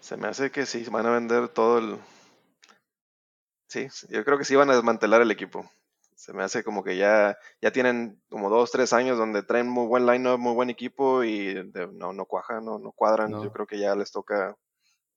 Se 0.01 0.17
me 0.17 0.29
hace 0.29 0.51
que 0.51 0.67
sí, 0.67 0.85
van 0.91 1.07
a 1.07 1.13
vender 1.13 1.49
todo 1.49 1.79
el... 1.79 1.99
Sí, 3.69 3.87
yo 4.09 4.25
creo 4.25 4.39
que 4.39 4.45
sí 4.45 4.57
van 4.57 4.71
a 4.71 4.75
desmantelar 4.75 5.23
el 5.23 5.31
equipo. 5.31 5.71
Se 6.23 6.33
me 6.33 6.45
hace 6.45 6.63
como 6.63 6.85
que 6.85 6.97
ya, 6.97 7.37
ya 7.61 7.73
tienen 7.73 8.23
como 8.29 8.49
dos, 8.49 8.71
tres 8.71 8.93
años 8.93 9.19
donde 9.19 9.43
traen 9.43 9.69
muy 9.69 9.89
buen 9.89 10.07
line-up, 10.07 10.39
muy 10.39 10.55
buen 10.55 10.71
equipo 10.71 11.25
y 11.25 11.53
no, 11.95 12.13
no 12.13 12.27
cuajan, 12.27 12.65
no, 12.65 12.79
no 12.79 12.93
cuadran. 12.93 13.33
Yo 13.43 13.53
creo 13.53 13.67
que 13.67 13.81
ya 13.81 13.97
les 13.97 14.13
toca 14.13 14.57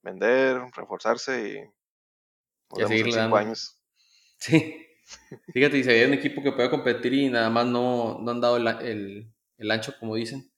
vender, 0.02 0.60
reforzarse 0.74 1.70
y, 2.74 2.86
cinco 2.88 3.36
años. 3.36 3.80
Sí. 4.38 4.84
Fíjate, 5.54 5.82
si 5.82 5.88
hay 5.88 6.04
un 6.04 6.12
equipo 6.12 6.42
que 6.42 6.52
puede 6.52 6.68
competir 6.68 7.14
y 7.14 7.30
nada 7.30 7.48
más 7.48 7.64
no, 7.64 8.18
no 8.20 8.32
han 8.32 8.40
dado 8.40 8.56
el, 8.56 9.32
el, 9.56 9.70
ancho, 9.70 9.94
como 9.98 10.16
dicen. 10.16 10.50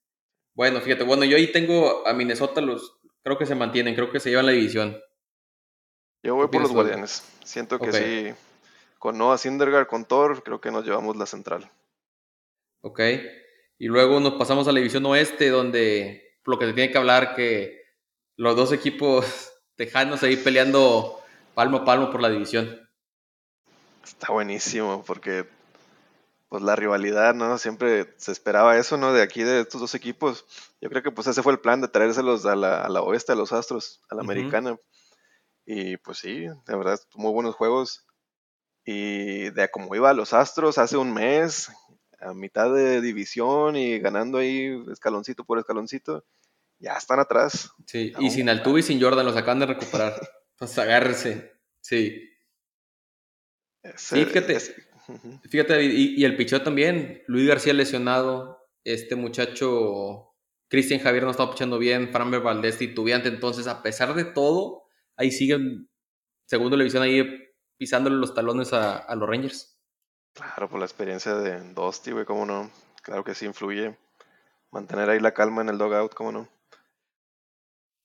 Bueno, 0.54 0.80
fíjate, 0.80 1.04
bueno, 1.04 1.24
yo 1.24 1.36
ahí 1.36 1.52
tengo 1.52 2.04
a 2.06 2.12
Minnesota, 2.14 2.60
los 2.60 2.98
creo 3.22 3.38
que 3.38 3.46
se 3.46 3.54
mantienen, 3.54 3.94
creo 3.94 4.10
que 4.10 4.18
se 4.18 4.30
llevan 4.30 4.46
la 4.46 4.52
división. 4.52 4.98
Yo 6.24 6.34
voy 6.34 6.48
por 6.48 6.62
los 6.62 6.72
Guardianes. 6.72 7.22
Siento 7.44 7.78
que 7.78 7.92
sí 7.92 8.34
con 8.98 9.16
Noah 9.16 9.38
Syndergaard, 9.38 9.86
con 9.86 10.04
Thor, 10.04 10.42
creo 10.42 10.60
que 10.60 10.70
nos 10.70 10.84
llevamos 10.84 11.16
la 11.16 11.26
central. 11.26 11.70
Ok. 12.82 13.00
Y 13.78 13.86
luego 13.86 14.20
nos 14.20 14.34
pasamos 14.34 14.66
a 14.68 14.72
la 14.72 14.78
división 14.78 15.06
oeste, 15.06 15.50
donde 15.50 16.38
lo 16.44 16.58
que 16.58 16.66
se 16.66 16.72
tiene 16.72 16.90
que 16.90 16.98
hablar 16.98 17.34
que 17.34 17.82
los 18.36 18.56
dos 18.56 18.72
equipos 18.72 19.52
tejanos 19.76 20.22
ahí 20.22 20.36
peleando 20.36 21.20
palmo 21.54 21.78
a 21.78 21.84
palmo 21.84 22.10
por 22.10 22.20
la 22.20 22.30
división. 22.30 22.88
Está 24.02 24.32
buenísimo, 24.32 25.04
porque 25.06 25.46
pues 26.48 26.62
la 26.62 26.76
rivalidad, 26.76 27.34
¿no? 27.34 27.58
Siempre 27.58 28.14
se 28.16 28.32
esperaba 28.32 28.78
eso, 28.78 28.96
¿no? 28.96 29.12
De 29.12 29.22
aquí, 29.22 29.42
de 29.42 29.60
estos 29.60 29.80
dos 29.80 29.94
equipos. 29.94 30.46
Yo 30.80 30.88
creo 30.88 31.02
que 31.02 31.10
pues 31.10 31.26
ese 31.26 31.42
fue 31.42 31.52
el 31.52 31.60
plan 31.60 31.80
de 31.80 31.88
traérselos 31.88 32.46
a 32.46 32.56
la, 32.56 32.82
a 32.82 32.88
la 32.88 33.02
oeste, 33.02 33.32
a 33.32 33.36
los 33.36 33.52
Astros, 33.52 34.00
a 34.08 34.14
la 34.14 34.22
americana. 34.22 34.78
Y 35.66 35.98
pues 35.98 36.18
sí, 36.18 36.46
de 36.46 36.76
verdad, 36.76 36.98
muy 37.14 37.30
buenos 37.32 37.54
juegos. 37.54 38.07
Y 38.90 39.50
de 39.50 39.68
cómo 39.70 39.94
iba 39.94 40.08
a 40.08 40.14
los 40.14 40.32
Astros 40.32 40.78
hace 40.78 40.96
un 40.96 41.12
mes, 41.12 41.70
a 42.20 42.32
mitad 42.32 42.72
de 42.72 43.02
división 43.02 43.76
y 43.76 43.98
ganando 43.98 44.38
ahí 44.38 44.82
escaloncito 44.90 45.44
por 45.44 45.58
escaloncito, 45.58 46.24
ya 46.78 46.94
están 46.94 47.20
atrás. 47.20 47.70
Sí, 47.84 48.14
y 48.18 48.30
sin 48.30 48.48
Altuve 48.48 48.80
y 48.80 48.82
sin 48.82 48.98
Jordan 48.98 49.26
los 49.26 49.36
acaban 49.36 49.58
de 49.58 49.66
recuperar. 49.66 50.14
pues 50.58 50.78
agárrese. 50.78 51.52
Sí. 51.82 52.30
sí, 53.94 54.24
fíjate. 54.24 54.58
Fíjate, 55.50 55.74
David, 55.74 55.90
y, 55.92 56.24
el 56.24 56.38
pichó 56.38 56.62
también. 56.62 57.22
Luis 57.26 57.46
García 57.46 57.74
lesionado. 57.74 58.70
Este 58.84 59.16
muchacho, 59.16 60.34
Cristian 60.68 61.00
Javier 61.00 61.24
no 61.24 61.30
estaba 61.32 61.50
pichando 61.50 61.78
bien. 61.78 62.10
Framber 62.10 62.40
Valdés 62.40 62.78
titubeante. 62.78 63.28
Entonces, 63.28 63.66
a 63.66 63.82
pesar 63.82 64.14
de 64.14 64.24
todo, 64.24 64.84
ahí 65.14 65.30
siguen, 65.30 65.90
segundo 66.46 66.74
la 66.74 66.84
división, 66.84 67.02
ahí 67.02 67.47
pisándole 67.78 68.16
los 68.16 68.34
talones 68.34 68.72
a, 68.72 69.14
los 69.14 69.28
Rangers. 69.28 69.78
Claro, 70.34 70.68
por 70.68 70.80
la 70.80 70.86
experiencia 70.86 71.34
de 71.34 71.72
Dusty, 71.72 72.10
güey, 72.10 72.24
cómo 72.24 72.44
no. 72.44 72.70
Claro 73.02 73.24
que 73.24 73.34
sí 73.34 73.46
influye. 73.46 73.96
Mantener 74.70 75.08
ahí 75.08 75.20
la 75.20 75.32
calma 75.32 75.62
en 75.62 75.70
el 75.70 75.78
dogout, 75.78 76.12
cómo 76.12 76.32
no. 76.32 76.48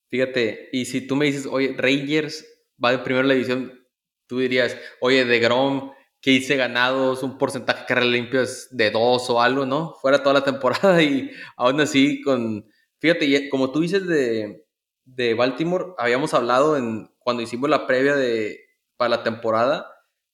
Fíjate, 0.09 0.69
y 0.71 0.85
si 0.85 1.05
tú 1.05 1.15
me 1.15 1.25
dices, 1.25 1.47
oye, 1.47 1.75
Rangers 1.77 2.45
va 2.83 2.91
de 2.91 2.99
primera 2.99 3.27
la 3.27 3.33
división, 3.33 3.83
tú 4.27 4.39
dirías, 4.39 4.77
oye, 5.01 5.25
de 5.25 5.39
Grom, 5.39 5.91
que 6.21 6.31
hice 6.31 6.55
ganados, 6.55 7.23
un 7.23 7.37
porcentaje 7.37 7.81
de 7.81 7.85
carreras 7.85 8.09
limpias 8.09 8.67
de 8.71 8.91
dos 8.91 9.29
o 9.29 9.41
algo, 9.41 9.65
¿no? 9.65 9.95
Fuera 9.95 10.23
toda 10.23 10.35
la 10.35 10.43
temporada 10.43 11.01
y 11.03 11.31
aún 11.57 11.81
así 11.81 12.21
con, 12.21 12.65
fíjate, 12.99 13.49
como 13.49 13.71
tú 13.71 13.81
dices 13.81 14.07
de, 14.07 14.65
de 15.03 15.33
Baltimore, 15.33 15.93
habíamos 15.97 16.33
hablado 16.33 16.77
en, 16.77 17.09
cuando 17.19 17.41
hicimos 17.41 17.69
la 17.69 17.87
previa 17.87 18.15
de, 18.15 18.63
para 18.97 19.09
la 19.09 19.23
temporada, 19.23 19.89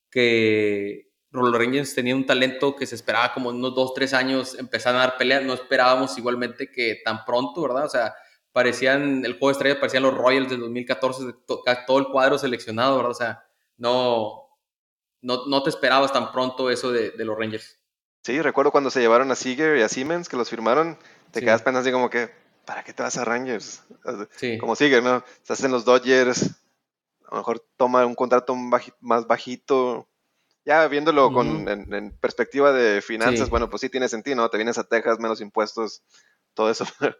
que 0.09 1.09
los 1.31 1.53
Rangers 1.53 1.93
tenían 1.93 2.17
un 2.17 2.25
talento 2.25 2.75
que 2.75 2.87
se 2.87 2.95
esperaba 2.95 3.33
como 3.33 3.51
en 3.51 3.57
unos 3.57 3.75
dos, 3.75 3.93
tres 3.93 4.13
años 4.13 4.57
empezar 4.57 4.95
a 4.95 4.99
dar 4.99 5.17
peleas, 5.17 5.43
no 5.43 5.53
esperábamos 5.53 6.17
igualmente 6.17 6.71
que 6.71 7.01
tan 7.03 7.23
pronto, 7.25 7.61
¿verdad? 7.61 7.85
O 7.85 7.89
sea, 7.89 8.15
parecían, 8.51 9.23
el 9.25 9.33
juego 9.33 9.47
de 9.47 9.51
estrellas 9.53 9.77
parecían 9.77 10.03
los 10.03 10.15
Royals 10.15 10.49
del 10.49 10.61
2014, 10.61 11.23
todo 11.45 11.99
el 11.99 12.07
cuadro 12.07 12.37
seleccionado, 12.37 12.97
¿verdad? 12.97 13.11
O 13.11 13.15
sea, 13.15 13.43
no, 13.77 14.49
no, 15.21 15.63
te 15.63 15.69
esperabas 15.69 16.11
tan 16.11 16.31
pronto 16.31 16.69
eso 16.69 16.91
de, 16.91 17.13
los 17.17 17.37
Rangers. 17.37 17.77
Sí, 18.23 18.41
recuerdo 18.41 18.71
cuando 18.71 18.89
se 18.89 18.99
llevaron 18.99 19.31
a 19.31 19.35
Seager 19.35 19.77
y 19.77 19.81
a 19.81 19.89
Siemens, 19.89 20.29
que 20.29 20.37
los 20.37 20.49
firmaron, 20.49 20.97
te 21.31 21.41
quedas 21.41 21.61
pensando 21.61 21.79
así 21.79 21.91
como 21.91 22.09
que, 22.09 22.31
¿para 22.65 22.83
qué 22.83 22.93
te 22.93 23.03
vas 23.03 23.17
a 23.17 23.25
Rangers? 23.25 23.83
Como 24.59 24.75
Seager, 24.75 25.03
¿no? 25.03 25.23
Estás 25.41 25.63
en 25.63 25.71
los 25.71 25.85
Dodgers, 25.85 26.51
a 27.29 27.35
lo 27.35 27.41
mejor 27.41 27.63
toma 27.77 28.05
un 28.05 28.15
contrato 28.15 28.55
más 28.55 29.27
bajito. 29.27 30.09
Ya 30.65 30.87
viéndolo 30.87 31.31
con, 31.31 31.67
en, 31.67 32.17
perspectiva 32.19 32.71
de 32.71 33.01
finanzas, 33.01 33.49
bueno, 33.49 33.69
pues 33.69 33.81
sí 33.81 33.89
tiene 33.89 34.09
sentido, 34.09 34.35
¿no? 34.35 34.49
Te 34.49 34.57
vienes 34.57 34.77
a 34.77 34.83
Texas, 34.83 35.19
menos 35.19 35.41
impuestos, 35.41 36.03
todo 36.53 36.69
eso. 36.69 36.85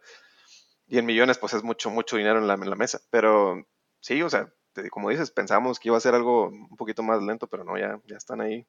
y 0.88 0.98
en 0.98 1.06
millones, 1.06 1.38
pues 1.38 1.54
es 1.54 1.62
mucho, 1.62 1.90
mucho 1.90 2.16
dinero 2.16 2.38
en 2.38 2.46
la, 2.46 2.54
en 2.54 2.68
la 2.68 2.76
mesa. 2.76 3.00
Pero 3.10 3.66
sí, 4.00 4.20
o 4.22 4.28
sea, 4.28 4.52
como 4.90 5.10
dices, 5.10 5.30
pensamos 5.30 5.78
que 5.78 5.88
iba 5.88 5.96
a 5.96 6.00
ser 6.00 6.14
algo 6.14 6.48
un 6.48 6.76
poquito 6.76 7.02
más 7.02 7.22
lento, 7.22 7.46
pero 7.46 7.64
no, 7.64 7.78
ya, 7.78 8.00
ya 8.06 8.16
están 8.16 8.40
ahí. 8.40 8.66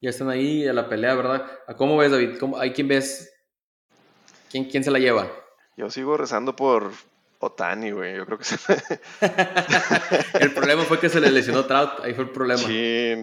Ya 0.00 0.10
están 0.10 0.28
ahí 0.28 0.66
a 0.66 0.72
la 0.72 0.88
pelea, 0.88 1.14
¿verdad? 1.14 1.46
¿A 1.66 1.76
cómo 1.76 1.96
ves, 1.96 2.10
David? 2.10 2.38
¿Cómo, 2.38 2.58
¿Hay 2.58 2.72
quién 2.72 2.88
ves? 2.88 3.32
¿Quién, 4.50 4.64
¿Quién 4.64 4.82
se 4.82 4.90
la 4.90 4.98
lleva? 4.98 5.30
Yo 5.76 5.88
sigo 5.90 6.16
rezando 6.16 6.56
por 6.56 6.92
Otani, 7.40 7.90
güey. 7.90 8.16
Yo 8.16 8.26
creo 8.26 8.38
que 8.38 8.44
se 8.44 8.56
El 10.40 10.54
problema 10.54 10.84
fue 10.84 11.00
que 11.00 11.08
se 11.08 11.20
le 11.20 11.30
lesionó 11.30 11.66
Trout. 11.66 12.00
Ahí 12.02 12.14
fue 12.14 12.24
el 12.24 12.30
problema. 12.30 12.62
Sí. 12.62 13.14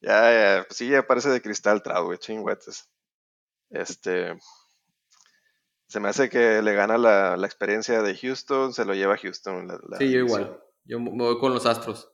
Ya, 0.00 0.32
ya. 0.32 0.64
Pues 0.66 0.76
sí, 0.76 0.88
ya 0.88 1.06
parece 1.06 1.28
de 1.28 1.42
cristal 1.42 1.82
Trout, 1.82 2.06
güey. 2.06 2.18
Chingüetes. 2.18 2.88
Este 3.70 4.36
se 5.92 6.00
me 6.00 6.08
hace 6.08 6.30
que 6.30 6.62
le 6.62 6.72
gana 6.72 6.96
la, 6.96 7.44
experiencia 7.44 8.00
de 8.00 8.16
Houston, 8.16 8.72
se 8.72 8.86
lo 8.86 8.94
lleva 8.94 9.12
a 9.12 9.18
Houston. 9.18 9.68
sí, 9.98 10.10
yo 10.10 10.20
igual. 10.20 10.58
Yo 10.84 10.98
me 10.98 11.10
voy 11.10 11.38
con 11.38 11.52
los 11.52 11.66
Astros. 11.66 12.10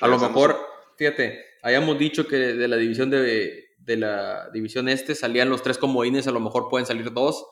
A 0.00 0.06
lo 0.06 0.18
mejor, 0.18 0.58
fíjate, 0.98 1.42
hayamos 1.62 1.98
dicho 1.98 2.28
que 2.28 2.36
de 2.36 2.68
la 2.68 2.76
división 2.76 3.08
de, 3.08 3.68
la 3.86 4.50
división 4.50 4.86
este 4.90 5.14
salían 5.14 5.48
los 5.48 5.62
tres 5.62 5.78
comodines, 5.78 6.26
a 6.26 6.30
lo 6.30 6.40
mejor 6.40 6.68
pueden 6.68 6.84
salir 6.84 7.10
dos 7.10 7.46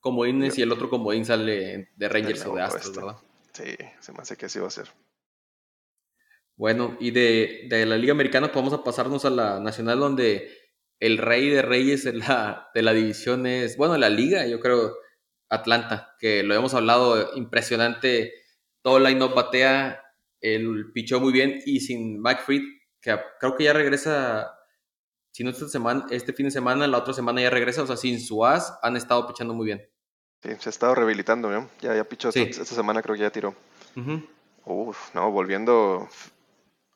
comodines 0.00 0.56
y 0.58 0.62
el 0.62 0.72
otro 0.72 0.88
comodín 0.88 1.24
sale 1.24 1.90
de 1.96 2.08
Rangers 2.08 2.46
o 2.46 2.54
de 2.54 2.62
Astros, 2.62 2.94
¿verdad? 2.94 3.16
Sí, 3.52 3.76
se 4.00 4.12
me 4.12 4.18
hace 4.18 4.36
que 4.36 4.46
así 4.46 4.58
va 4.58 4.68
a 4.68 4.70
ser. 4.70 4.88
Bueno, 6.56 6.96
y 7.00 7.10
de, 7.10 7.66
de 7.68 7.84
la 7.86 7.98
Liga 7.98 8.12
Americana 8.12 8.48
pues 8.48 8.56
vamos 8.56 8.72
a 8.72 8.84
pasarnos 8.84 9.24
a 9.24 9.30
la 9.30 9.60
Nacional 9.60 9.98
donde 9.98 10.48
el 11.00 11.18
rey 11.18 11.50
de 11.50 11.62
reyes 11.62 12.04
de 12.04 12.14
la, 12.14 12.70
de 12.74 12.82
la 12.82 12.92
división 12.92 13.46
es, 13.46 13.76
bueno, 13.76 13.96
la 13.98 14.08
liga, 14.08 14.46
yo 14.46 14.60
creo, 14.60 14.96
Atlanta, 15.48 16.14
que 16.18 16.42
lo 16.42 16.54
hemos 16.54 16.74
hablado, 16.74 17.36
impresionante, 17.36 18.32
todo 18.82 18.98
el 18.98 19.04
line-up 19.04 19.34
batea, 19.34 20.02
el 20.40 20.92
pichó 20.92 21.20
muy 21.20 21.32
bien 21.32 21.60
y 21.66 21.80
sin 21.80 22.20
McFreed, 22.20 22.62
que 23.00 23.18
creo 23.40 23.56
que 23.56 23.64
ya 23.64 23.72
regresa, 23.72 24.55
si 25.36 25.44
no 25.44 25.50
esta 25.50 25.68
semana, 25.68 26.06
este 26.08 26.32
fin 26.32 26.46
de 26.46 26.50
semana, 26.50 26.86
la 26.86 26.96
otra 26.96 27.12
semana 27.12 27.42
ya 27.42 27.50
regresa, 27.50 27.82
o 27.82 27.86
sea, 27.86 27.98
sin 27.98 28.18
su 28.22 28.42
as, 28.46 28.78
han 28.80 28.96
estado 28.96 29.26
pichando 29.26 29.52
muy 29.52 29.66
bien. 29.66 29.86
Sí, 30.42 30.48
se 30.58 30.70
ha 30.70 30.70
estado 30.70 30.94
rehabilitando, 30.94 31.50
¿no? 31.50 31.68
Ya, 31.82 31.94
ya 31.94 32.04
pichó 32.04 32.30
esta, 32.30 32.64
semana, 32.64 33.02
creo 33.02 33.16
que 33.16 33.20
ya 33.20 33.30
tiró. 33.30 33.54
Uf, 34.64 35.14
no, 35.14 35.30
volviendo 35.30 36.08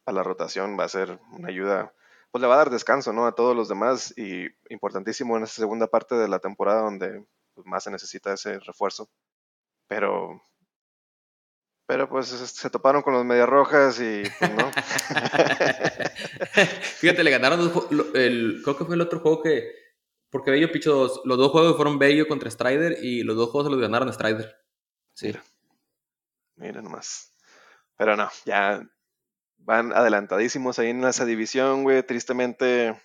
a 0.06 0.12
la 0.12 0.22
rotación 0.22 0.78
va 0.80 0.84
a 0.84 0.88
ser 0.88 1.20
una 1.32 1.48
ayuda, 1.48 1.92
pues 2.30 2.40
le 2.40 2.48
va 2.48 2.54
a 2.54 2.58
dar 2.58 2.70
descanso, 2.70 3.12
¿no? 3.12 3.26
A 3.26 3.34
todos 3.34 3.54
los 3.54 3.68
demás 3.68 4.14
y 4.16 4.46
importantísimo 4.70 5.36
en 5.36 5.42
esta 5.42 5.60
segunda 5.60 5.88
parte 5.88 6.14
de 6.14 6.26
la 6.26 6.38
temporada 6.38 6.80
donde 6.80 7.22
pues, 7.52 7.66
más 7.66 7.84
se 7.84 7.90
necesita 7.90 8.32
ese 8.32 8.58
refuerzo. 8.60 9.10
Pero, 9.86 10.42
pero 11.90 12.08
pues 12.08 12.28
se 12.28 12.70
toparon 12.70 13.02
con 13.02 13.14
los 13.14 13.24
Medias 13.24 13.48
Rojas 13.48 14.00
y 14.00 14.22
pues 14.38 14.54
no. 14.54 14.70
Fíjate, 17.00 17.24
le 17.24 17.32
ganaron 17.32 17.72
el, 18.14 18.60
creo 18.62 18.78
que 18.78 18.84
fue 18.84 18.94
el 18.94 19.00
otro 19.00 19.18
juego 19.18 19.42
que, 19.42 19.72
porque 20.30 20.52
Bello 20.52 20.70
pichó 20.70 20.94
dos, 20.94 21.20
los 21.24 21.36
dos 21.36 21.50
juegos 21.50 21.74
fueron 21.74 21.98
Bello 21.98 22.28
contra 22.28 22.48
Strider 22.48 22.98
y 23.02 23.24
los 23.24 23.34
dos 23.34 23.50
juegos 23.50 23.66
se 23.66 23.72
los 23.72 23.80
ganaron 23.80 24.08
a 24.08 24.12
Strider. 24.12 24.56
Sí. 25.14 25.26
Mira, 25.26 25.42
mira 26.54 26.80
nomás. 26.80 27.34
Pero 27.96 28.16
no, 28.16 28.30
ya 28.44 28.88
van 29.58 29.92
adelantadísimos 29.92 30.78
ahí 30.78 30.90
en 30.90 31.02
esa 31.02 31.24
división, 31.24 31.82
güey. 31.82 32.04
Tristemente, 32.04 33.02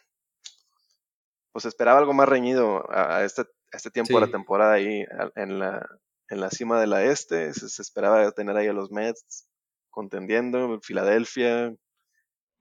pues 1.52 1.65
esperaba 1.65 1.98
algo 1.98 2.13
más 2.13 2.30
reñido 2.30 2.86
a, 2.91 3.17
a 3.17 3.26
este 3.26 3.48
este 3.71 3.89
tiempo 3.89 4.19
de 4.19 4.28
la 4.28 4.32
temporada 4.32 4.74
ahí 4.74 5.04
en 5.36 5.58
la, 5.58 5.84
en 6.30 6.40
la 6.40 6.50
cima 6.50 6.80
de 6.80 6.88
la 6.88 7.04
este. 7.04 7.54
Se, 7.54 7.82
esperaba 7.82 8.32
tener 8.32 8.56
ahí 8.58 8.68
a 8.68 8.74
los 8.74 8.92
Mets 8.92 9.48
contendiendo, 9.90 10.80
Filadelfia, 10.82 11.74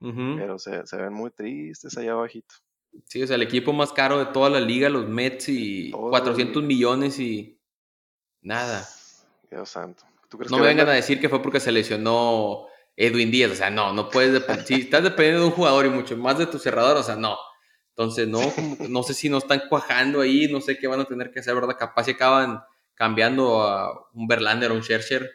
pero 0.01 0.59
se, 0.59 0.87
se, 0.87 0.97
ven 0.97 1.13
muy 1.13 1.31
tristes 1.31 1.97
allá 1.97 2.13
abajito. 2.13 2.55
Sí, 3.07 3.23
o 3.23 3.27
sea, 3.27 3.37
el 3.37 3.43
equipo 3.43 3.73
más 3.73 3.93
caro 3.93 4.19
de 4.19 4.27
toda 4.27 4.51
la 4.51 4.61
liga, 4.61 4.89
los 4.89 5.09
Mets, 5.09 5.49
y 5.49 5.91
400 5.91 6.63
millones 6.63 7.19
y 7.19 7.59
nada. 8.41 8.87
Dios 9.51 9.69
santo. 9.69 10.05
no 10.51 10.59
me 10.59 10.67
vengan 10.67 10.89
a 10.89 10.93
decir 10.93 11.21
que 11.21 11.29
fue 11.29 11.43
porque 11.43 11.61
se 11.61 11.73
lesionó 11.73 12.67
Edwin 12.97 13.31
Díaz, 13.31 13.53
o 13.53 13.57
sea, 13.57 13.71
no, 13.71 13.93
no 13.93 14.11
puedes 14.11 14.33
depender. 14.33 14.65
si 14.65 14.75
estás 14.75 15.03
dependiendo 15.03 15.41
de 15.41 15.47
un 15.47 15.53
jugador 15.53 15.87
y 15.87 15.91
mucho 15.91 16.17
más 16.17 16.39
de 16.39 16.47
tu 16.47 16.59
cerrador, 16.59 16.97
o 16.97 17.03
sea, 17.03 17.17
no. 17.17 17.37
Entonces, 17.91 18.29
no, 18.29 18.41
no 18.89 19.03
sé 19.03 19.15
si 19.15 19.29
no 19.29 19.39
están 19.39 19.63
cuajando 19.69 20.21
ahí, 20.21 20.49
no 20.51 20.61
sé 20.61 20.79
qué 20.79 20.87
van 20.87 21.01
a 21.01 21.05
tener 21.05 21.31
que 21.31 21.41
hacer, 21.41 21.55
¿verdad? 21.55 21.77
Capaz 21.79 22.05
si 22.05 22.13
acaban 22.13 22.63
cambiando 22.95 23.63
a 23.63 24.09
un 24.13 24.27
Verlander 24.27 24.71
o 24.71 24.75
un 24.75 24.83
Scherzer, 24.83 25.31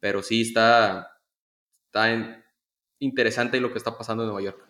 pero 0.00 0.22
sí 0.22 0.42
está, 0.42 1.20
está 1.86 2.44
interesante 2.98 3.60
lo 3.60 3.72
que 3.72 3.78
está 3.78 3.96
pasando 3.96 4.22
en 4.22 4.28
Nueva 4.28 4.42
York. 4.42 4.64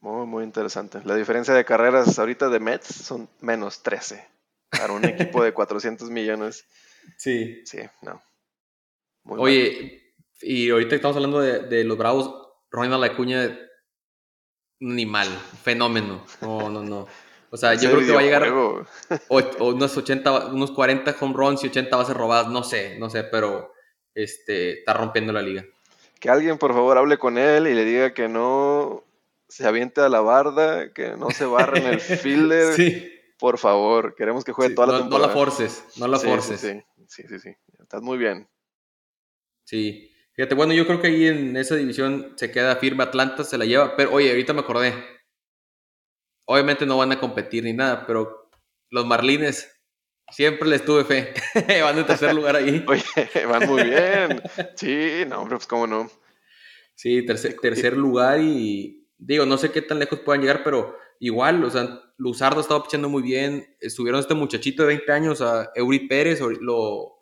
Muy, 0.00 0.26
muy 0.26 0.44
interesante. 0.44 1.00
La 1.04 1.14
diferencia 1.14 1.54
de 1.54 1.64
carreras 1.64 2.18
ahorita 2.18 2.48
de 2.48 2.58
Mets 2.58 2.86
son 2.86 3.28
menos 3.40 3.82
13 3.82 4.28
para 4.70 4.92
un 4.92 5.04
equipo 5.04 5.44
de 5.44 5.52
400 5.52 6.10
millones. 6.10 6.66
Sí. 7.16 7.62
Sí, 7.64 7.78
no. 8.00 8.20
Oye, 9.24 10.14
y 10.40 10.70
ahorita 10.70 10.96
estamos 10.96 11.16
hablando 11.16 11.40
de, 11.40 11.60
de 11.60 11.84
los 11.84 11.96
Bravos 11.96 12.42
Ronald 12.72 13.04
Acuña, 13.04 13.56
un 14.80 14.92
animal, 14.92 15.28
fenómeno. 15.62 16.24
No, 16.40 16.68
no, 16.68 16.82
no. 16.82 17.06
O 17.54 17.58
sea, 17.58 17.74
yo 17.74 17.90
creo 17.90 18.06
que 18.06 18.12
va 18.12 18.20
a 18.20 18.22
llegar 18.22 18.48
o, 18.48 19.44
unos 19.60 19.94
80, 19.94 20.46
unos 20.46 20.70
40 20.70 21.14
home 21.20 21.34
runs 21.36 21.62
y 21.62 21.66
80 21.66 21.94
bases 21.94 22.16
robadas, 22.16 22.48
no 22.48 22.64
sé, 22.64 22.98
no 22.98 23.10
sé, 23.10 23.24
pero 23.24 23.74
este, 24.14 24.78
está 24.78 24.94
rompiendo 24.94 25.34
la 25.34 25.42
liga. 25.42 25.66
Que 26.18 26.30
alguien 26.30 26.56
por 26.56 26.72
favor 26.72 26.96
hable 26.96 27.18
con 27.18 27.36
él 27.36 27.66
y 27.66 27.74
le 27.74 27.84
diga 27.84 28.14
que 28.14 28.26
no 28.26 29.04
se 29.48 29.66
aviente 29.66 30.00
a 30.00 30.08
la 30.08 30.22
barda, 30.22 30.94
que 30.94 31.10
no 31.18 31.30
se 31.30 31.44
barre 31.44 31.80
en 31.80 31.86
el 31.88 32.00
fielder. 32.00 32.74
sí. 32.74 33.08
Por 33.38 33.58
favor, 33.58 34.14
queremos 34.14 34.44
que 34.44 34.52
juegue 34.52 34.72
toda 34.72 34.86
la 34.86 34.98
temporada. 35.00 35.26
No 35.26 35.26
la 35.26 35.34
forces, 35.34 35.84
no 35.96 36.06
la 36.06 36.18
forces. 36.20 36.60
Sí, 36.60 36.80
sí, 37.08 37.24
sí, 37.28 37.40
sí, 37.40 37.50
Estás 37.80 38.00
muy 38.00 38.16
bien. 38.16 38.48
Sí. 39.64 40.12
Fíjate, 40.34 40.54
bueno, 40.54 40.72
yo 40.74 40.86
creo 40.86 41.00
que 41.00 41.08
ahí 41.08 41.26
en 41.26 41.56
esa 41.56 41.74
división 41.74 42.34
se 42.36 42.52
queda 42.52 42.76
firme 42.76 43.02
Atlanta, 43.02 43.42
se 43.42 43.58
la 43.58 43.64
lleva. 43.64 43.96
Pero, 43.96 44.12
oye, 44.12 44.30
ahorita 44.30 44.52
me 44.52 44.60
acordé. 44.60 44.94
Obviamente 46.44 46.86
no 46.86 46.98
van 46.98 47.12
a 47.12 47.20
competir 47.20 47.64
ni 47.64 47.72
nada, 47.72 48.06
pero 48.06 48.50
los 48.90 49.06
Marlines 49.06 49.68
siempre 50.30 50.68
les 50.68 50.84
tuve 50.84 51.04
fe. 51.04 51.34
van 51.82 51.98
en 51.98 52.06
tercer 52.06 52.34
lugar 52.34 52.56
ahí. 52.56 52.84
Oye, 52.88 53.46
van 53.46 53.68
muy 53.68 53.84
bien. 53.84 54.42
Sí, 54.76 55.24
no, 55.28 55.40
hombre, 55.40 55.56
pues 55.56 55.66
cómo 55.66 55.86
no. 55.86 56.10
Sí, 56.94 57.24
tercer, 57.24 57.56
tercer 57.60 57.96
lugar 57.96 58.40
y 58.40 59.08
digo, 59.18 59.46
no 59.46 59.56
sé 59.56 59.70
qué 59.70 59.82
tan 59.82 59.98
lejos 59.98 60.20
puedan 60.20 60.40
llegar, 60.42 60.62
pero 60.64 60.96
igual, 61.20 61.62
o 61.64 61.70
sea, 61.70 62.00
Luzardo 62.16 62.60
estaba 62.60 62.82
pichando 62.82 63.08
muy 63.08 63.22
bien. 63.22 63.76
Estuvieron 63.80 64.20
este 64.20 64.34
muchachito 64.34 64.82
de 64.82 64.88
20 64.88 65.12
años, 65.12 65.40
a 65.40 65.70
Eury 65.74 66.06
Pérez, 66.08 66.40
lo, 66.40 67.18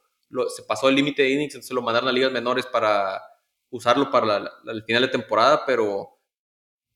se 0.48 0.62
pasó 0.64 0.88
el 0.88 0.94
límite 0.94 1.22
de 1.22 1.30
innings, 1.30 1.54
entonces 1.54 1.74
lo 1.74 1.82
mandaron 1.82 2.08
a 2.08 2.12
ligas 2.12 2.32
menores 2.32 2.66
para 2.66 3.20
usarlo 3.70 4.10
para 4.10 4.50
el 4.66 4.82
final 4.84 5.02
de 5.02 5.08
temporada, 5.08 5.64
pero 5.66 6.18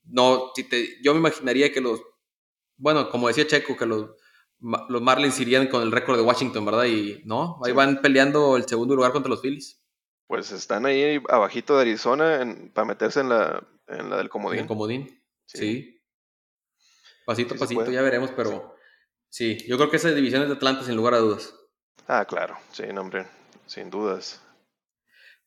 no, 0.05 0.51
si 0.55 0.65
te, 0.65 1.03
yo 1.03 1.13
me 1.13 1.21
imaginaría 1.21 1.73
que 1.73 1.81
los, 1.81 2.01
bueno, 2.77 3.11
como 3.11 3.29
decía 3.29 3.47
Checo, 3.47 3.77
que 3.77 3.87
los, 3.87 4.11
los 4.89 5.03
Marlins 5.03 5.39
irían 5.41 5.69
con 5.69 5.83
el 5.83 5.93
récord 5.93 6.17
de 6.17 6.23
Washington, 6.23 6.65
¿verdad? 6.65 6.85
Y 6.85 7.23
no, 7.25 7.61
ahí 7.65 7.73
van 7.73 8.01
peleando 8.01 8.57
el 8.57 8.67
segundo 8.67 8.95
lugar 8.97 9.13
contra 9.13 9.31
los 9.31 9.41
Phillies. 9.41 9.81
Pues 10.27 10.51
están 10.53 10.87
ahí 10.87 11.23
abajito 11.29 11.77
de 11.77 11.83
Arizona 11.83 12.57
para 12.73 12.87
meterse 12.87 13.21
en 13.21 13.29
la, 13.29 13.67
en 13.89 14.09
la 14.09 14.17
del 14.17 14.31
comodín. 14.31 14.61
En 14.61 14.65
el 14.65 14.69
comodín, 14.69 15.23
sí. 15.47 16.01
Pasito 17.27 17.55
a 17.55 17.59
pasito, 17.59 17.91
ya 17.91 18.03
veremos, 18.03 18.31
pero 18.37 18.75
sí. 19.29 19.59
yo 19.67 19.77
creo 19.77 19.91
que 19.91 19.97
esa 19.97 20.11
división 20.11 20.43
es 20.43 20.49
de 20.49 20.55
Atlanta 20.55 20.83
sin 20.83 20.97
lugar 20.97 21.15
a 21.15 21.19
dudas. 21.19 21.55
Ah, 22.07 22.25
claro, 22.27 22.57
sí, 22.73 22.85
no, 22.93 23.03
hombre, 23.03 23.27
sin 23.67 23.91
dudas. 23.91 24.43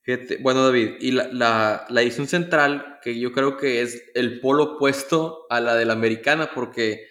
Fíjate, 0.01 0.37
bueno, 0.37 0.63
David, 0.63 0.95
y 0.99 1.11
la, 1.11 1.27
la, 1.27 1.85
la 1.89 2.01
edición 2.01 2.27
central, 2.27 2.99
que 3.03 3.19
yo 3.19 3.31
creo 3.33 3.57
que 3.57 3.81
es 3.81 4.03
el 4.15 4.39
polo 4.39 4.75
opuesto 4.75 5.45
a 5.49 5.59
la 5.59 5.75
de 5.75 5.85
la 5.85 5.93
americana, 5.93 6.51
porque 6.55 7.07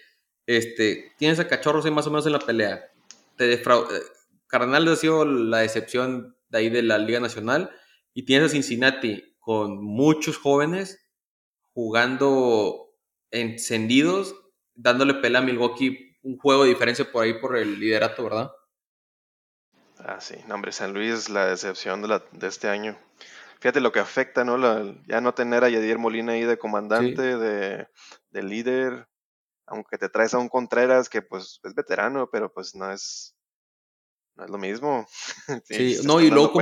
este, 0.47 1.13
tienes 1.17 1.39
a 1.39 1.47
Cachorros 1.47 1.85
ahí 1.85 1.91
más 1.91 2.07
o 2.07 2.09
menos 2.09 2.25
en 2.25 2.33
la 2.33 2.39
pelea. 2.39 2.89
Te 3.35 3.53
eh, 3.53 3.61
Cardenal 4.47 4.87
ha 4.87 4.95
sido 4.95 5.25
la 5.25 5.59
decepción 5.59 6.35
de 6.49 6.57
ahí 6.57 6.69
de 6.69 6.81
la 6.81 6.97
Liga 6.97 7.19
Nacional, 7.19 7.69
y 8.13 8.23
tienes 8.25 8.49
a 8.49 8.53
Cincinnati 8.53 9.35
con 9.39 9.83
muchos 9.83 10.37
jóvenes 10.37 11.07
jugando 11.73 12.95
encendidos, 13.29 14.35
dándole 14.73 15.13
pelea 15.13 15.41
a 15.41 15.43
Milwaukee, 15.43 16.17
un 16.23 16.37
juego 16.37 16.63
de 16.63 16.69
diferencia 16.69 17.11
por 17.11 17.23
ahí 17.23 17.39
por 17.39 17.55
el 17.55 17.79
liderato, 17.79 18.23
¿verdad? 18.23 18.51
Ah, 19.99 20.19
sí, 20.19 20.35
no, 20.47 20.55
hombre, 20.55 20.71
San 20.71 20.93
Luis 20.93 21.11
es 21.11 21.29
la 21.29 21.45
decepción 21.47 22.01
de, 22.01 22.07
la, 22.07 22.23
de 22.31 22.47
este 22.47 22.69
año. 22.69 22.97
Fíjate 23.59 23.81
lo 23.81 23.91
que 23.91 23.99
afecta, 23.99 24.43
¿no? 24.43 24.57
La, 24.57 24.95
ya 25.07 25.21
no 25.21 25.33
tener 25.33 25.63
a 25.63 25.69
Yadier 25.69 25.97
Molina 25.97 26.33
ahí 26.33 26.43
de 26.43 26.57
comandante, 26.57 27.37
de, 27.37 27.87
líder, 28.31 29.07
aunque 29.67 29.97
te 29.97 30.09
traes 30.09 30.33
a 30.33 30.39
un 30.39 30.49
Contreras 30.49 31.09
que 31.09 31.21
pues 31.21 31.59
es 31.63 31.75
veterano, 31.75 32.29
pero 32.31 32.51
pues 32.51 32.75
no 32.75 32.91
es, 32.91 33.35
no 34.35 34.45
es 34.45 34.49
lo 34.49 34.57
mismo. 34.57 35.05
sí, 35.65 35.97
no, 36.03 36.19
y 36.19 36.29
luego 36.29 36.59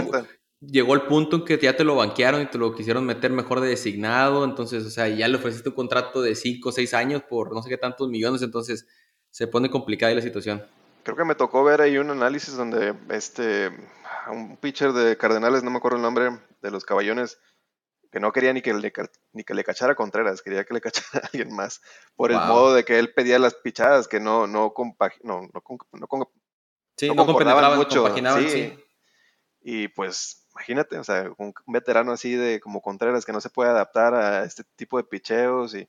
llegó 0.60 0.96
el 0.96 1.04
punto 1.04 1.38
en 1.38 1.46
que 1.46 1.58
ya 1.58 1.76
te 1.76 1.84
lo 1.84 1.96
banquearon 1.96 2.42
y 2.42 2.48
te 2.48 2.58
lo 2.58 2.74
quisieron 2.74 3.06
meter 3.06 3.32
mejor 3.32 3.62
de 3.62 3.70
designado, 3.70 4.44
entonces, 4.44 4.86
o 4.86 4.90
sea, 4.90 5.08
ya 5.08 5.28
le 5.28 5.38
ofreciste 5.38 5.70
un 5.70 5.76
contrato 5.76 6.22
de 6.22 6.36
5 6.36 6.70
o 6.70 6.72
6 6.72 6.94
años 6.94 7.24
por 7.24 7.54
no 7.54 7.62
sé 7.62 7.70
qué 7.70 7.78
tantos 7.78 8.10
millones, 8.10 8.42
entonces 8.42 8.88
se 9.30 9.48
pone 9.48 9.70
complicada 9.70 10.14
la 10.14 10.22
situación 10.22 10.66
creo 11.06 11.16
que 11.16 11.24
me 11.24 11.36
tocó 11.36 11.64
ver 11.64 11.82
ahí 11.82 11.98
un 11.98 12.10
análisis 12.10 12.58
donde 12.58 12.96
este 13.10 13.72
un 14.28 14.58
pitcher 14.58 14.92
de 14.92 15.16
Cardenales, 15.16 15.64
no 15.64 15.70
me 15.70 15.78
acuerdo 15.78 15.98
el 15.98 16.04
nombre, 16.04 16.40
de 16.62 16.72
los 16.72 16.84
caballones, 16.84 17.40
que 18.16 18.22
no 18.22 18.32
quería 18.32 18.54
ni 18.54 18.62
que 18.62 18.74
le, 18.74 18.94
ni 19.34 19.44
que 19.44 19.54
le 19.54 19.66
cachara 19.66 19.94
Contreras, 19.94 20.42
quería 20.42 20.64
que 20.64 20.74
le 20.74 20.80
cachara 20.88 21.26
a 21.26 21.28
alguien 21.28 21.54
más, 21.54 21.82
por 22.16 22.32
el 22.32 22.38
modo 22.38 22.74
de 22.74 22.86
que 22.86 22.98
él 22.98 23.14
pedía 23.14 23.38
las 23.40 23.56
pichadas, 23.56 24.08
que 24.08 24.22
no, 24.22 24.48
no, 24.48 24.74
no, 24.74 24.96
no, 25.24 25.42
no, 25.52 26.30
sí, 26.96 27.10
no, 27.10 27.76
mucho. 27.76 28.16
Sí. 28.48 28.74
Y 29.64 29.90
pues, 29.90 30.48
imagínate, 30.52 30.98
o 30.98 31.04
sea, 31.04 31.30
un, 31.38 31.54
veterano 31.68 32.14
así 32.14 32.36
de 32.36 32.62
como 32.62 32.82
Contreras 32.82 33.26
que 33.26 33.34
no 33.34 33.42
se 33.42 33.50
puede 33.50 33.72
adaptar 33.72 34.14
a 34.14 34.46
este 34.46 34.64
tipo 34.78 34.96
de 34.96 35.04
picheos 35.04 35.76
y 35.76 35.86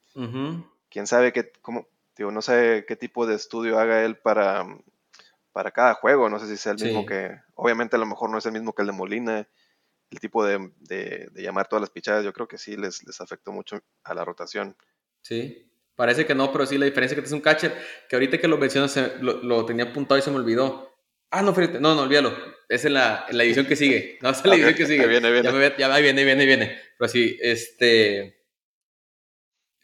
quién 0.91 1.07
sabe 1.07 1.33
qué, 1.33 1.53
cómo, 1.62 1.87
digo, 2.17 2.33
no 2.33 2.43
sé 2.43 2.87
qué 2.89 2.97
tipo 2.97 3.29
de 3.29 3.37
estudio 3.37 3.79
haga 3.79 4.03
él 4.03 4.17
para 4.17 4.67
para 5.53 5.71
cada 5.71 5.95
juego. 5.95 6.29
No 6.29 6.41
sé 6.41 6.49
si 6.49 6.57
sea 6.57 6.73
el 6.73 6.83
mismo 6.83 7.07
que, 7.07 7.39
obviamente 7.55 7.95
a 7.95 8.01
lo 8.01 8.07
mejor 8.07 8.31
no 8.31 8.39
es 8.39 8.47
el 8.47 8.53
mismo 8.53 8.73
que 8.73 8.83
el 8.83 8.89
de 8.89 8.93
Molina, 8.95 9.49
el 10.11 10.21
tipo 10.21 10.45
de, 10.45 10.71
llamar 11.35 11.69
todas 11.69 11.81
las 11.81 11.90
pichadas, 11.90 12.25
yo 12.25 12.33
creo 12.33 12.49
que 12.49 12.59
sí 12.59 12.77
les, 12.77 13.05
les 13.07 13.21
afectó 13.21 13.53
mucho 13.53 13.81
a 14.05 14.14
la 14.14 14.25
rotación. 14.25 14.77
Sí, 15.23 15.71
parece 15.95 16.27
que 16.27 16.35
no, 16.35 16.53
pero 16.53 16.66
sí 16.66 16.79
la 16.79 16.87
diferencia 16.87 17.16
que 17.16 17.25
es 17.25 17.33
un 17.33 17.40
catcher, 17.40 17.75
que 18.09 18.16
ahorita 18.16 18.38
que 18.38 18.49
lo 18.49 18.59
mencionas 18.59 18.97
lo, 19.21 19.66
tenía 19.66 19.87
apuntado 19.87 20.19
y 20.19 20.23
se 20.23 20.31
me 20.31 20.37
olvidó. 20.37 20.95
Ah, 21.31 21.42
no, 21.42 21.53
fíjate, 21.53 21.81
no, 21.81 21.95
no, 21.95 22.03
olvídalo. 22.03 22.33
Es 22.69 22.85
en 22.85 22.95
la, 22.95 23.27
en 23.29 23.37
la 23.37 23.45
edición 23.45 23.66
que 23.66 23.77
sigue. 23.77 24.19
No, 24.23 24.31
es 24.31 24.45
en 24.45 24.51
la 24.51 24.57
edición 24.57 24.75
que 24.75 24.87
sigue. 24.87 25.07
viene, 25.07 25.31
viene. 25.31 25.51
Ya, 25.51 25.77
ya 25.77 25.99
viene, 25.99 26.25
viene, 26.25 26.47
viene. 26.47 26.79
Pero 26.97 27.09
sí, 27.09 27.37
este. 27.40 28.45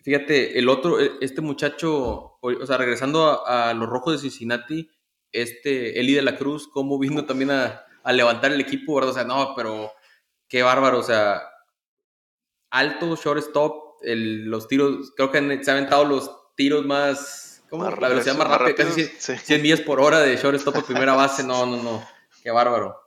Fíjate, 0.03 0.59
el 0.59 0.69
otro, 0.69 1.01
e, 1.01 1.13
este 1.21 1.41
muchacho, 1.41 2.39
o 2.41 2.67
sea, 2.67 2.77
regresando 2.77 3.47
a, 3.47 3.71
a 3.71 3.75
los 3.75 3.89
rojos 3.89 4.15
de 4.15 4.19
Cincinnati, 4.21 4.89
este 5.33 5.99
Eli 5.99 6.13
de 6.15 6.23
la 6.23 6.37
Cruz, 6.37 6.69
como 6.69 6.99
vino 6.99 7.25
también 7.25 7.51
a, 7.51 7.87
levantar 8.13 8.53
el 8.53 8.61
equipo, 8.61 8.95
¿verdad? 8.95 9.11
O 9.11 9.15
sea, 9.15 9.25
no, 9.25 9.55
pero 9.57 9.93
qué 10.53 10.63
bárbaro, 10.63 10.99
o 10.99 11.03
sea, 11.03 11.49
alto, 12.71 13.17
shortstop, 13.17 14.03
el, 14.03 14.45
los 14.45 14.69
tiros, 14.69 15.11
creo 15.17 15.31
que 15.31 15.39
se 15.39 15.71
han 15.71 15.79
aventado 15.79 16.05
los 16.05 16.31
tiros 16.55 16.85
más, 16.85 17.65
¿cómo? 17.71 17.89
la 17.89 18.09
velocidad 18.09 18.37
más, 18.37 18.49
rápida, 18.49 18.85
casi 18.85 19.07
100, 19.07 19.63
millas 19.63 19.81
por 19.81 19.99
hora 19.99 20.21
de 20.21 20.37
shortstop 20.37 20.77
a 20.77 20.83
primera 20.83 21.15
base, 21.15 21.43
no, 21.47 21.65
no, 21.65 21.83
no, 21.83 22.07
qué 22.43 22.51
bárbaro. 22.51 23.01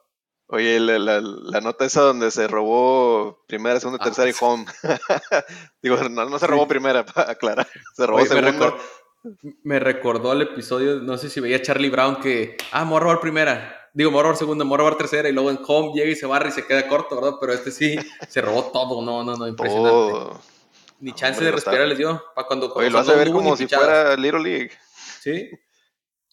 Oye, 0.47 0.79
la, 0.79 0.97
la, 1.21 1.61
nota 1.61 1.85
esa 1.85 2.01
donde 2.01 2.31
se 2.31 2.47
robó 2.47 3.45
primera, 3.47 3.79
segunda, 3.79 3.99
ah, 4.01 4.05
tercera 4.05 4.29
y 4.29 4.33
home. 4.39 4.65
Digo, 5.83 5.97
no, 6.09 6.27
no 6.27 6.39
se 6.39 6.47
robó 6.47 6.67
primera, 6.67 7.05
para 7.13 7.31
aclarar. 7.31 7.67
Se 7.95 8.07
robó 8.07 8.25
segunda 8.25 8.75
me 9.63 9.79
recordó 9.79 10.31
al 10.31 10.41
episodio, 10.41 10.95
no 10.99 11.17
sé 11.17 11.29
si 11.29 11.39
veía 11.39 11.61
Charlie 11.61 11.89
Brown 11.89 12.21
que, 12.21 12.57
ah, 12.71 12.83
me 12.85 12.91
voy 12.91 12.97
a 12.97 12.99
robar 13.01 13.19
primera, 13.19 13.84
digo, 13.95 14.11
me 14.11 14.15
voy 14.15 14.19
a 14.19 14.23
robar 14.23 14.37
segunda, 14.37 14.65
me 14.65 14.69
voy 14.69 14.75
a 14.75 14.79
robar 14.79 14.97
tercera, 14.97 15.29
y 15.29 15.31
luego 15.31 15.49
en 15.49 15.59
home 15.65 15.93
llega 15.95 16.11
y 16.11 16.15
se 16.15 16.25
barra 16.25 16.49
y 16.49 16.51
se 16.51 16.67
queda 16.67 16.87
corto, 16.87 17.15
¿verdad? 17.15 17.37
Pero 17.39 17.53
este 17.53 17.71
sí 17.71 17.95
se 18.29 18.41
robó 18.41 18.65
todo, 18.65 19.01
no, 19.01 19.23
no, 19.23 19.35
no, 19.35 19.47
impresionante. 19.47 20.37
Ni 20.99 21.13
chance 21.13 21.43
de 21.43 21.51
respirar 21.51 21.87
les 21.87 21.97
dio. 21.97 22.23
Para 22.35 22.47
cuando, 22.47 22.71
Oye, 22.73 22.89
lo 22.89 22.99
hace 22.99 23.15
ver 23.15 23.31
como 23.31 23.55
si 23.55 23.67
fuera 23.67 24.15
Little 24.15 24.41
League. 24.41 24.71
Sí, 25.21 25.49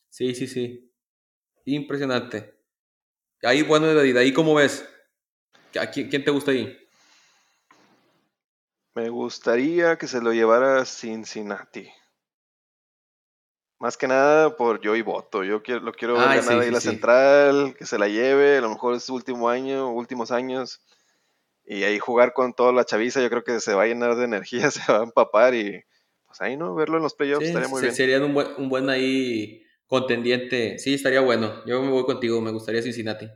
sí, 0.08 0.34
sí, 0.34 0.46
sí. 0.46 0.92
Impresionante. 1.64 2.58
Ahí, 3.42 3.62
bueno, 3.62 3.86
de 3.86 4.18
ahí, 4.18 4.32
¿cómo 4.32 4.54
ves? 4.54 4.88
¿A 5.80 5.86
quién, 5.86 6.08
quién 6.08 6.24
te 6.24 6.30
gusta 6.30 6.50
ahí? 6.50 6.76
Me 8.94 9.08
gustaría 9.08 9.96
que 9.96 10.06
se 10.06 10.20
lo 10.20 10.32
llevara 10.32 10.84
Cincinnati. 10.84 11.90
Más 13.82 13.96
que 13.96 14.06
nada 14.06 14.56
por 14.56 14.80
yo 14.80 14.94
y 14.94 15.02
voto. 15.02 15.42
Yo 15.42 15.60
quiero, 15.60 15.80
lo 15.80 15.92
quiero 15.92 16.14
ver 16.14 16.40
ganar 16.40 16.60
ahí 16.60 16.70
la 16.70 16.80
central, 16.80 17.74
que 17.76 17.84
se 17.84 17.98
la 17.98 18.06
lleve, 18.06 18.58
a 18.58 18.60
lo 18.60 18.68
mejor 18.68 18.94
es 18.94 19.02
su 19.02 19.12
último 19.12 19.48
año, 19.48 19.90
últimos 19.90 20.30
años. 20.30 20.80
Y 21.64 21.82
ahí 21.82 21.98
jugar 21.98 22.32
con 22.32 22.54
toda 22.54 22.72
la 22.72 22.84
chaviza, 22.84 23.20
yo 23.20 23.28
creo 23.28 23.42
que 23.42 23.58
se 23.58 23.74
va 23.74 23.82
a 23.82 23.86
llenar 23.86 24.14
de 24.14 24.22
energía, 24.24 24.70
se 24.70 24.80
va 24.92 25.00
a 25.00 25.02
empapar 25.02 25.56
y 25.56 25.82
pues 26.24 26.40
ahí, 26.40 26.56
¿no? 26.56 26.76
Verlo 26.76 26.98
en 26.98 27.02
los 27.02 27.14
playoffs 27.14 27.44
estaría 27.44 27.66
muy 27.66 27.82
bien. 27.82 27.92
Sería 27.92 28.24
un 28.24 28.32
buen, 28.32 28.46
un 28.56 28.68
buen 28.68 28.88
ahí 28.88 29.64
contendiente. 29.88 30.78
Sí, 30.78 30.94
estaría 30.94 31.20
bueno. 31.20 31.64
Yo 31.66 31.82
me 31.82 31.90
voy 31.90 32.04
contigo, 32.04 32.40
me 32.40 32.52
gustaría 32.52 32.82
Cincinnati. 32.82 33.26
Me 33.26 33.32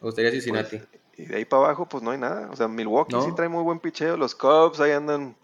gustaría 0.00 0.32
pues, 0.32 0.42
Cincinnati. 0.42 0.80
y 1.16 1.26
de 1.26 1.36
ahí 1.36 1.44
para 1.44 1.66
abajo, 1.66 1.88
pues 1.88 2.02
no 2.02 2.10
hay 2.10 2.18
nada. 2.18 2.50
O 2.50 2.56
sea, 2.56 2.66
Milwaukee 2.66 3.14
sí 3.24 3.32
trae 3.36 3.48
muy 3.48 3.62
buen 3.62 3.78
picheo. 3.78 4.16
Los 4.16 4.34
Cubs 4.34 4.80
ahí 4.80 4.90
andan 4.90 5.36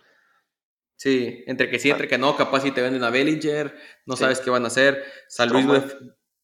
Sí, 0.97 1.45
entre 1.47 1.69
que 1.71 1.79
sí, 1.79 1.91
entre 1.91 2.09
que 2.09 2.17
no, 2.17 2.37
capaz 2.37 2.63
si 2.63 2.71
te 2.71 2.81
venden 2.81 3.05
a 3.05 3.11
Bellinger, 3.11 3.77
no 4.07 4.17
sabes 4.17 4.41
qué 4.41 4.49
van 4.49 4.65
a 4.65 4.69
hacer. 4.69 5.05
San 5.29 5.51
Luis, 5.51 5.67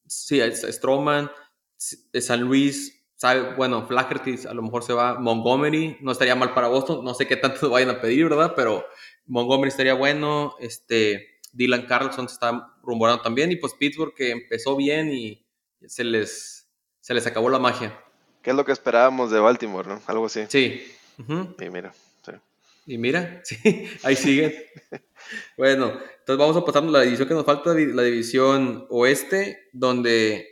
sí, 0.07 0.41
Stroman, 0.53 1.31
San 1.77 2.43
Luis, 2.43 3.03
sabe, 3.17 3.55
bueno, 3.55 3.87
Flaherty 3.87 4.47
a 4.47 4.53
lo 4.53 4.63
mejor 4.63 4.83
se 4.83 4.93
va, 4.93 5.19
Montgomery 5.19 5.97
no 6.01 6.13
estaría 6.13 6.35
mal 6.35 6.53
para 6.53 6.69
Boston, 6.69 7.05
no 7.05 7.15
sé 7.15 7.27
qué 7.27 7.37
tanto 7.37 7.71
vayan 7.71 7.91
a 7.91 8.01
pedir, 8.01 8.29
¿verdad? 8.29 8.53
Pero 8.55 8.85
Montgomery 9.27 9.69
estaría 9.69 9.95
bueno, 9.95 10.55
este, 10.61 11.41
Dylan 11.53 11.87
Carlson 11.87 12.29
se 12.29 12.35
está 12.35 12.75
rumorando 12.83 13.23
también 13.23 13.53
y 13.53 13.57
pues 13.57 13.75
Pittsburgh 13.75 14.15
que 14.15 14.33
empezó 14.33 14.77
bien 14.77 15.13
y 15.13 15.47
se 15.87 16.05
les, 16.05 16.69
se 17.01 17.15
les 17.15 17.27
acabó 17.27 17.49
la 17.49 17.59
magia. 17.59 17.99
¿Qué 18.43 18.51
es 18.51 18.57
lo 18.57 18.65
que 18.65 18.73
esperábamos 18.73 19.31
de 19.31 19.41
Baltimore, 19.41 19.89
no? 19.89 20.03
Algo 20.07 20.27
así. 20.27 20.45
Sí. 20.49 20.93
Y 21.19 21.71
mira. 21.71 21.95
Y 22.87 22.99
mira, 22.99 23.41
sí, 23.45 23.59
ahí 24.03 24.17
siguen. 24.17 24.55
bueno, 25.57 25.93
entonces 25.93 26.39
vamos 26.39 26.57
a 26.57 26.65
pasar 26.65 26.83
a 26.83 26.87
la 26.87 27.03
división 27.03 27.29
que 27.29 27.35
nos 27.35 27.47
falta, 27.47 27.75
la 27.75 28.03
división 28.03 28.87
oeste, 28.91 29.69
donde 29.73 30.47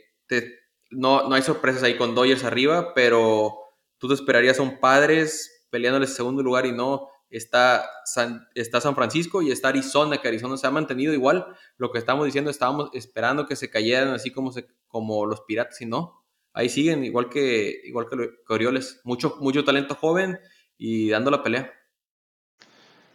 no, 0.91 1.27
no 1.27 1.35
hay 1.35 1.41
sorpresas 1.41 1.83
ahí 1.83 1.97
con 1.97 2.15
Dodgers 2.15 2.43
arriba, 2.43 2.93
pero 2.93 3.57
tú 3.97 4.07
te 4.07 4.13
esperarías 4.13 4.59
a 4.59 4.63
un 4.63 4.79
Padres 4.79 5.67
peleándoles 5.69 6.09
el 6.09 6.15
segundo 6.15 6.43
lugar 6.43 6.65
y 6.65 6.71
no. 6.71 7.07
Está 7.29 7.89
San, 8.03 8.45
está 8.55 8.81
San 8.81 8.93
Francisco 8.93 9.41
y 9.41 9.51
está 9.51 9.69
Arizona, 9.69 10.17
que 10.17 10.27
Arizona 10.27 10.57
se 10.57 10.67
ha 10.67 10.71
mantenido 10.71 11.13
igual. 11.13 11.47
Lo 11.77 11.89
que 11.91 11.97
estamos 11.97 12.25
diciendo, 12.25 12.51
estábamos 12.51 12.89
esperando 12.93 13.47
que 13.47 13.55
se 13.55 13.69
cayeran 13.69 14.09
así 14.09 14.31
como, 14.31 14.51
se, 14.51 14.67
como 14.89 15.25
los 15.25 15.41
Piratas 15.41 15.79
y 15.79 15.85
no. 15.85 16.25
Ahí 16.51 16.67
siguen, 16.67 17.05
igual 17.05 17.29
que, 17.29 17.79
igual 17.85 18.07
que, 18.09 18.31
Orioles. 18.53 18.99
Mucho, 19.05 19.37
mucho 19.39 19.63
talento 19.63 19.95
joven 19.95 20.39
y 20.77 21.09
dando 21.09 21.31
la 21.31 21.41
pelea. 21.41 21.71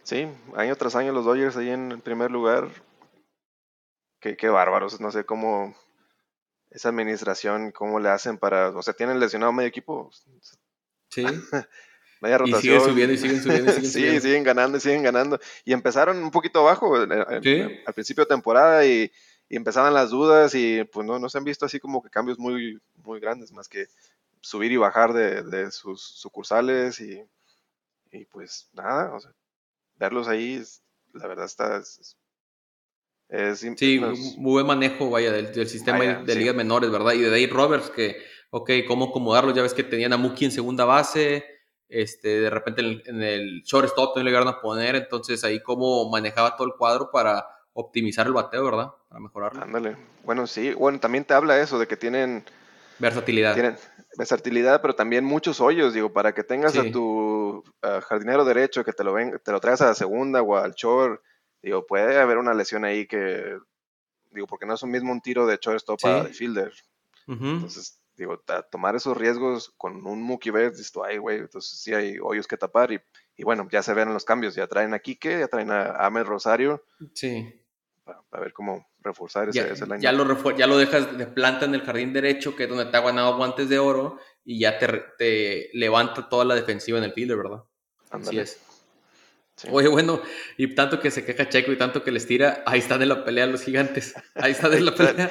Sí, 0.06 0.28
año 0.54 0.76
tras 0.76 0.94
año 0.94 1.12
los 1.12 1.24
Dodgers 1.24 1.56
ahí 1.56 1.68
en 1.68 2.00
primer 2.00 2.30
lugar. 2.30 2.68
Qué, 4.20 4.36
qué 4.36 4.48
bárbaros, 4.48 5.00
no 5.00 5.10
sé 5.10 5.24
cómo 5.24 5.74
esa 6.70 6.90
administración, 6.90 7.72
cómo 7.72 7.98
le 7.98 8.08
hacen 8.10 8.38
para, 8.38 8.68
o 8.68 8.82
sea, 8.82 8.94
tienen 8.94 9.18
lesionado 9.18 9.52
medio 9.52 9.68
equipo. 9.68 10.12
Sí. 11.10 11.24
Media 12.20 12.38
rotación. 12.38 12.76
Y 12.76 12.78
siguen 12.78 12.80
subiendo 12.80 13.14
y 13.14 13.18
siguen 13.18 13.42
subiendo. 13.42 13.72
siguen 13.72 13.90
sí, 13.90 14.20
siguen 14.20 14.44
ganando 14.44 14.78
y 14.78 14.80
siguen 14.80 15.02
ganando. 15.02 15.40
Y 15.64 15.72
empezaron 15.72 16.22
un 16.22 16.30
poquito 16.30 16.60
abajo 16.60 17.02
eh, 17.02 17.26
eh, 17.42 17.82
al 17.84 17.92
principio 17.92 18.22
de 18.22 18.28
temporada 18.28 18.86
y, 18.86 19.10
empezaban 19.48 19.92
las 19.92 20.10
dudas 20.10 20.54
y 20.54 20.84
pues 20.84 21.04
no, 21.04 21.18
no 21.18 21.28
se 21.28 21.38
han 21.38 21.44
visto 21.44 21.66
así 21.66 21.80
como 21.80 22.00
que 22.00 22.10
cambios 22.10 22.38
muy, 22.38 22.80
muy 23.02 23.18
grandes, 23.18 23.50
más 23.50 23.68
que 23.68 23.86
subir 24.40 24.70
y 24.70 24.76
bajar 24.76 25.12
de, 25.12 25.70
sus 25.72 26.00
sucursales 26.00 27.00
y, 27.00 27.20
y, 28.12 28.24
pues 28.26 28.68
nada, 28.72 29.12
o 29.12 29.20
sea, 29.20 29.32
verlos 29.96 30.28
ahí, 30.28 30.62
la 31.12 31.26
verdad 31.26 31.46
está, 31.46 31.82
sí, 31.82 32.02
muy 34.38 34.52
buen 34.52 34.66
manejo, 34.66 35.10
vaya, 35.10 35.32
del, 35.32 35.68
sistema 35.68 36.04
de 36.04 36.34
ligas 36.34 36.54
menores, 36.54 36.90
¿verdad? 36.90 37.12
Y 37.12 37.20
de 37.20 37.30
Dave 37.30 37.48
Roberts, 37.48 37.90
que, 37.90 38.16
ok, 38.50 38.70
cómo 38.86 39.06
acomodarlos, 39.06 39.54
ya 39.54 39.62
ves 39.62 39.74
que 39.74 39.82
tenían 39.82 40.12
a 40.12 40.16
Mookie 40.16 40.46
en 40.46 40.52
segunda 40.52 40.84
base, 40.84 41.44
este, 41.88 42.40
de 42.40 42.50
repente 42.50 43.02
en 43.06 43.22
el, 43.22 43.62
shortstop 43.62 44.16
no 44.16 44.22
le 44.22 44.30
llegaron 44.30 44.48
a 44.48 44.60
poner, 44.60 44.96
entonces 44.96 45.42
ahí 45.44 45.62
cómo 45.62 46.08
manejaba 46.10 46.56
todo 46.56 46.66
el 46.66 46.74
cuadro 46.74 47.10
para 47.10 47.46
optimizar 47.72 48.26
el 48.26 48.32
bateo, 48.32 48.64
¿verdad? 48.64 48.90
Para 49.08 49.20
mejorarlo. 49.20 49.62
Ándale, 49.62 49.96
bueno, 50.24 50.46
sí, 50.46 50.72
bueno, 50.74 51.00
también 51.00 51.24
te 51.24 51.34
habla 51.34 51.60
eso, 51.60 51.78
de 51.78 51.86
que 51.86 51.96
tienen... 51.96 52.44
Versatilidad. 52.98 53.54
Tienen 53.54 53.76
versatilidad, 54.16 54.80
pero 54.80 54.94
también 54.94 55.24
muchos 55.24 55.60
hoyos, 55.60 55.94
digo, 55.94 56.12
para 56.12 56.32
que 56.32 56.42
tengas 56.42 56.76
a 56.76 56.90
tu 56.90 57.35
jardinero 57.82 58.44
derecho, 58.44 58.84
que 58.84 58.92
te 58.92 59.04
lo, 59.04 59.12
ven, 59.12 59.40
te 59.44 59.52
lo 59.52 59.60
traigas 59.60 59.82
a 59.82 59.86
la 59.86 59.94
segunda 59.94 60.42
o 60.42 60.56
al 60.56 60.72
short, 60.72 61.20
Digo, 61.66 61.84
puede 61.84 62.20
haber 62.20 62.38
una 62.38 62.54
lesión 62.54 62.84
ahí 62.84 63.08
que, 63.08 63.58
digo, 64.30 64.46
porque 64.46 64.66
no 64.66 64.74
es 64.74 64.82
un 64.84 64.90
mismo 64.92 65.10
un 65.10 65.20
tiro 65.20 65.48
de 65.48 65.58
shortstop 65.60 65.98
a 66.04 66.22
de 66.22 66.32
fielder. 66.32 66.72
Entonces, 67.26 68.00
digo, 68.16 68.40
tomar 68.70 68.94
esos 68.94 69.16
riesgos 69.16 69.74
con 69.76 70.06
un 70.06 70.22
Mookie 70.22 70.52
Betts, 70.52 70.78
esto 70.78 71.02
ay, 71.02 71.18
güey, 71.18 71.38
entonces 71.38 71.80
sí 71.80 71.92
hay 71.92 72.18
hoyos 72.22 72.46
que 72.46 72.56
tapar 72.56 72.92
y, 72.92 73.00
y, 73.36 73.42
bueno, 73.42 73.66
ya 73.68 73.82
se 73.82 73.94
ven 73.94 74.12
los 74.12 74.24
cambios, 74.24 74.54
ya 74.54 74.68
traen 74.68 74.94
a 74.94 75.00
Quique, 75.00 75.40
ya 75.40 75.48
traen 75.48 75.72
a 75.72 75.90
Ahmed 76.06 76.22
Rosario. 76.22 76.84
Sí. 77.14 77.60
Para, 78.04 78.22
ver 78.40 78.52
cómo 78.52 78.86
reforzar 79.00 79.48
ese, 79.48 79.58
ya, 79.58 79.66
ese 79.66 79.86
Ya 79.98 80.12
lo, 80.12 80.56
ya 80.56 80.68
lo 80.68 80.78
dejas 80.78 81.18
de 81.18 81.26
planta 81.26 81.64
en 81.64 81.74
el 81.74 81.82
jardín 81.82 82.12
derecho, 82.12 82.54
que 82.54 82.62
es 82.62 82.68
donde 82.68 82.86
te 82.86 82.96
ha 82.96 83.00
ganado 83.00 83.36
guantes 83.36 83.68
de 83.68 83.80
oro, 83.80 84.20
y 84.46 84.60
ya 84.60 84.78
te, 84.78 84.86
te 85.18 85.70
levanta 85.74 86.28
toda 86.28 86.44
la 86.44 86.54
defensiva 86.54 86.96
en 86.98 87.04
el 87.04 87.12
fielder, 87.12 87.36
¿verdad? 87.36 87.64
Así 88.10 88.38
es. 88.38 88.60
Oye, 89.70 89.88
bueno, 89.88 90.20
y 90.56 90.74
tanto 90.74 91.00
que 91.00 91.10
se 91.10 91.24
queja 91.24 91.48
Checo 91.48 91.72
y 91.72 91.78
tanto 91.78 92.02
que 92.04 92.12
les 92.12 92.26
tira, 92.26 92.62
ahí 92.66 92.78
están 92.78 93.02
en 93.02 93.08
la 93.08 93.24
pelea 93.24 93.46
los 93.46 93.62
gigantes. 93.62 94.14
Ahí 94.34 94.52
están 94.52 94.72
en 94.74 94.84
la 94.84 94.94
pelea. 94.94 95.30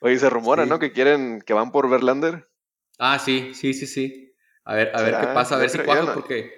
Oye, 0.00 0.18
se 0.18 0.30
rumora, 0.30 0.64
¿no? 0.64 0.78
Que 0.78 0.92
quieren, 0.92 1.42
que 1.44 1.54
van 1.54 1.72
por 1.72 1.90
Verlander. 1.90 2.48
Ah, 2.98 3.18
sí, 3.18 3.52
sí, 3.54 3.74
sí, 3.74 3.86
sí. 3.86 4.34
A 4.64 4.74
ver, 4.74 4.92
a 4.94 5.02
ver 5.02 5.16
qué 5.20 5.26
pasa, 5.28 5.56
a 5.56 5.58
ver 5.58 5.70
si 5.70 5.78
cuaja, 5.78 6.14
porque 6.14 6.52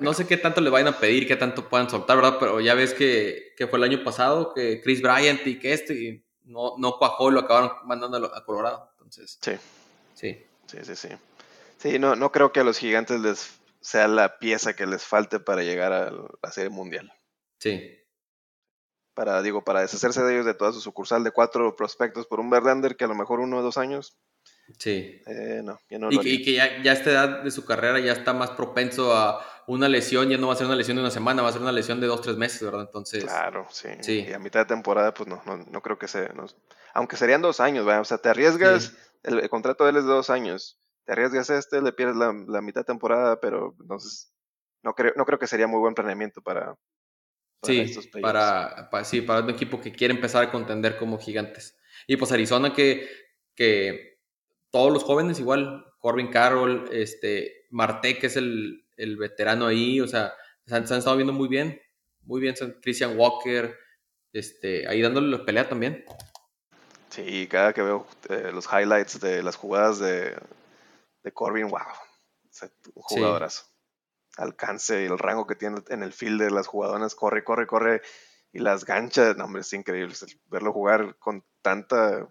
no 0.00 0.14
sé 0.14 0.26
qué 0.26 0.36
tanto 0.36 0.60
le 0.60 0.70
vayan 0.70 0.94
a 0.94 0.98
pedir, 0.98 1.26
qué 1.26 1.36
tanto 1.36 1.68
puedan 1.68 1.90
soltar, 1.90 2.16
¿verdad? 2.16 2.36
Pero 2.38 2.60
ya 2.60 2.74
ves 2.74 2.94
que, 2.94 3.54
fue 3.68 3.78
el 3.78 3.84
año 3.84 4.04
pasado, 4.04 4.54
que 4.54 4.80
Chris 4.80 5.02
Bryant 5.02 5.44
y 5.46 5.58
que 5.58 5.72
este, 5.72 5.94
y 5.94 6.24
no, 6.44 6.74
no 6.78 6.96
cuajó 6.98 7.30
y 7.30 7.34
lo 7.34 7.40
acabaron 7.40 7.72
mandando 7.84 8.32
a 8.32 8.44
Colorado. 8.44 8.90
Entonces. 8.92 9.38
Sí. 9.42 9.52
Sí. 10.14 10.44
Sí, 10.66 10.78
sí, 10.82 10.96
sí. 10.96 11.08
Sí, 11.78 11.98
no, 11.98 12.14
no 12.14 12.30
creo 12.30 12.52
que 12.52 12.60
a 12.60 12.64
los 12.64 12.78
gigantes 12.78 13.20
les 13.20 13.60
sea 13.80 14.08
la 14.08 14.38
pieza 14.38 14.74
que 14.74 14.86
les 14.86 15.02
falte 15.02 15.40
para 15.40 15.62
llegar 15.62 15.92
a 15.92 16.10
la 16.10 16.52
Serie 16.52 16.70
Mundial. 16.70 17.12
Sí. 17.58 17.96
Para, 19.14 19.42
digo, 19.42 19.64
para 19.64 19.80
deshacerse 19.80 20.22
de 20.22 20.34
ellos 20.34 20.46
de 20.46 20.54
toda 20.54 20.72
su 20.72 20.80
sucursal 20.80 21.24
de 21.24 21.30
cuatro 21.30 21.74
prospectos 21.76 22.26
por 22.26 22.40
un 22.40 22.50
Verlander 22.50 22.96
que 22.96 23.04
a 23.04 23.08
lo 23.08 23.14
mejor 23.14 23.40
uno 23.40 23.58
o 23.58 23.62
dos 23.62 23.78
años. 23.78 24.18
Sí. 24.78 25.20
Eh, 25.26 25.62
no, 25.64 25.80
ya 25.88 25.98
no 25.98 26.12
y, 26.12 26.18
que, 26.18 26.28
y, 26.28 26.42
que, 26.42 26.52
ya, 26.52 26.82
ya 26.82 26.92
a 26.92 26.94
esta 26.94 27.10
edad 27.10 27.42
de 27.42 27.50
su 27.50 27.64
carrera 27.64 27.98
ya 27.98 28.12
está 28.12 28.32
más 28.32 28.50
propenso 28.50 29.14
a 29.16 29.44
una 29.66 29.88
lesión, 29.88 30.28
ya 30.28 30.38
no 30.38 30.48
va 30.48 30.54
a 30.54 30.56
ser 30.56 30.66
una 30.66 30.76
lesión 30.76 30.96
de 30.96 31.02
una 31.02 31.10
semana, 31.10 31.42
va 31.42 31.48
a 31.48 31.52
ser 31.52 31.60
una 31.62 31.72
lesión 31.72 32.00
de 32.00 32.06
dos, 32.06 32.22
tres 32.22 32.36
meses, 32.36 32.62
¿verdad? 32.62 32.82
Entonces. 32.82 33.24
Claro, 33.24 33.66
sí. 33.70 33.88
sí. 34.00 34.26
Y 34.28 34.32
a 34.32 34.38
mitad 34.38 34.60
de 34.60 34.66
temporada, 34.66 35.12
pues 35.14 35.28
no, 35.28 35.42
no, 35.46 35.56
no 35.56 35.82
creo 35.82 35.98
que 35.98 36.08
sea. 36.08 36.32
aunque 36.94 37.16
serían 37.16 37.42
dos 37.42 37.60
años, 37.60 37.84
¿verdad? 37.84 38.02
O 38.02 38.04
sea, 38.04 38.18
te 38.18 38.28
arriesgas, 38.28 38.94
el, 39.22 39.40
el, 39.40 39.48
contrato 39.50 39.84
de 39.84 39.90
él 39.90 39.96
es 39.96 40.04
de 40.04 40.10
dos 40.10 40.30
años 40.30 40.80
te 41.04 41.12
arriesgas 41.12 41.50
este, 41.50 41.82
le 41.82 41.92
pierdes 41.92 42.16
la, 42.16 42.32
mitad 42.62 42.82
de 42.82 42.84
temporada, 42.86 43.40
pero 43.40 43.74
entonces 43.80 44.32
no 44.82 44.94
creo, 44.94 45.12
no 45.16 45.24
creo 45.24 45.38
que 45.38 45.46
sería 45.46 45.66
muy 45.66 45.80
buen 45.80 45.94
planeamiento 45.94 46.42
para, 46.42 46.76
sí, 47.62 47.92
para, 48.20 48.88
sí, 49.04 49.20
para 49.20 49.40
un 49.40 49.50
equipo 49.50 49.80
que 49.80 49.92
quiere 49.92 50.14
empezar 50.14 50.44
a 50.44 50.50
contender 50.50 50.96
como 50.96 51.18
gigantes. 51.18 51.78
Y 52.06 52.16
pues 52.16 52.32
Arizona 52.32 52.72
que, 52.72 53.08
que 53.54 54.20
todos 54.70 54.92
los 54.92 55.04
jóvenes 55.04 55.40
igual, 55.40 55.84
Corbin 55.98 56.28
Carroll, 56.28 56.88
este, 56.92 57.66
Marte, 57.70 58.18
que 58.18 58.28
es 58.28 58.36
el, 58.36 58.86
el 58.96 59.16
veterano 59.16 59.66
ahí, 59.66 60.00
o 60.00 60.06
sea, 60.06 60.32
se 60.66 60.74
han, 60.74 60.84
estado 60.84 61.16
viendo 61.16 61.32
muy 61.32 61.48
bien, 61.48 61.80
muy 62.22 62.40
bien, 62.40 62.54
Christian 62.80 63.18
Walker, 63.18 63.76
este, 64.32 64.86
ahí 64.86 65.02
dándole 65.02 65.36
la 65.36 65.44
pelea 65.44 65.68
también. 65.68 66.04
Sí, 67.10 67.48
cada 67.48 67.72
que 67.72 67.82
veo 67.82 68.06
eh, 68.28 68.50
los 68.52 68.66
highlights 68.66 69.20
de 69.20 69.42
las 69.42 69.56
jugadas 69.56 69.98
de, 69.98 70.36
de 71.22 71.32
Corbin, 71.32 71.68
wow, 71.68 71.80
un 72.94 73.02
jugadorazo. 73.02 73.64
Alcance 74.36 75.02
y 75.02 75.06
el 75.06 75.18
rango 75.18 75.46
que 75.46 75.56
tiene 75.56 75.82
en 75.88 76.02
el 76.04 76.12
field 76.12 76.40
de 76.40 76.50
las 76.50 76.68
jugadoras, 76.68 77.16
corre, 77.16 77.42
corre, 77.42 77.66
corre, 77.66 78.00
y 78.52 78.60
las 78.60 78.84
ganchas, 78.84 79.36
no, 79.36 79.44
hombre, 79.44 79.62
es 79.62 79.72
increíble. 79.72 80.14
Verlo 80.46 80.72
jugar 80.72 81.16
con 81.18 81.44
tanta, 81.62 82.28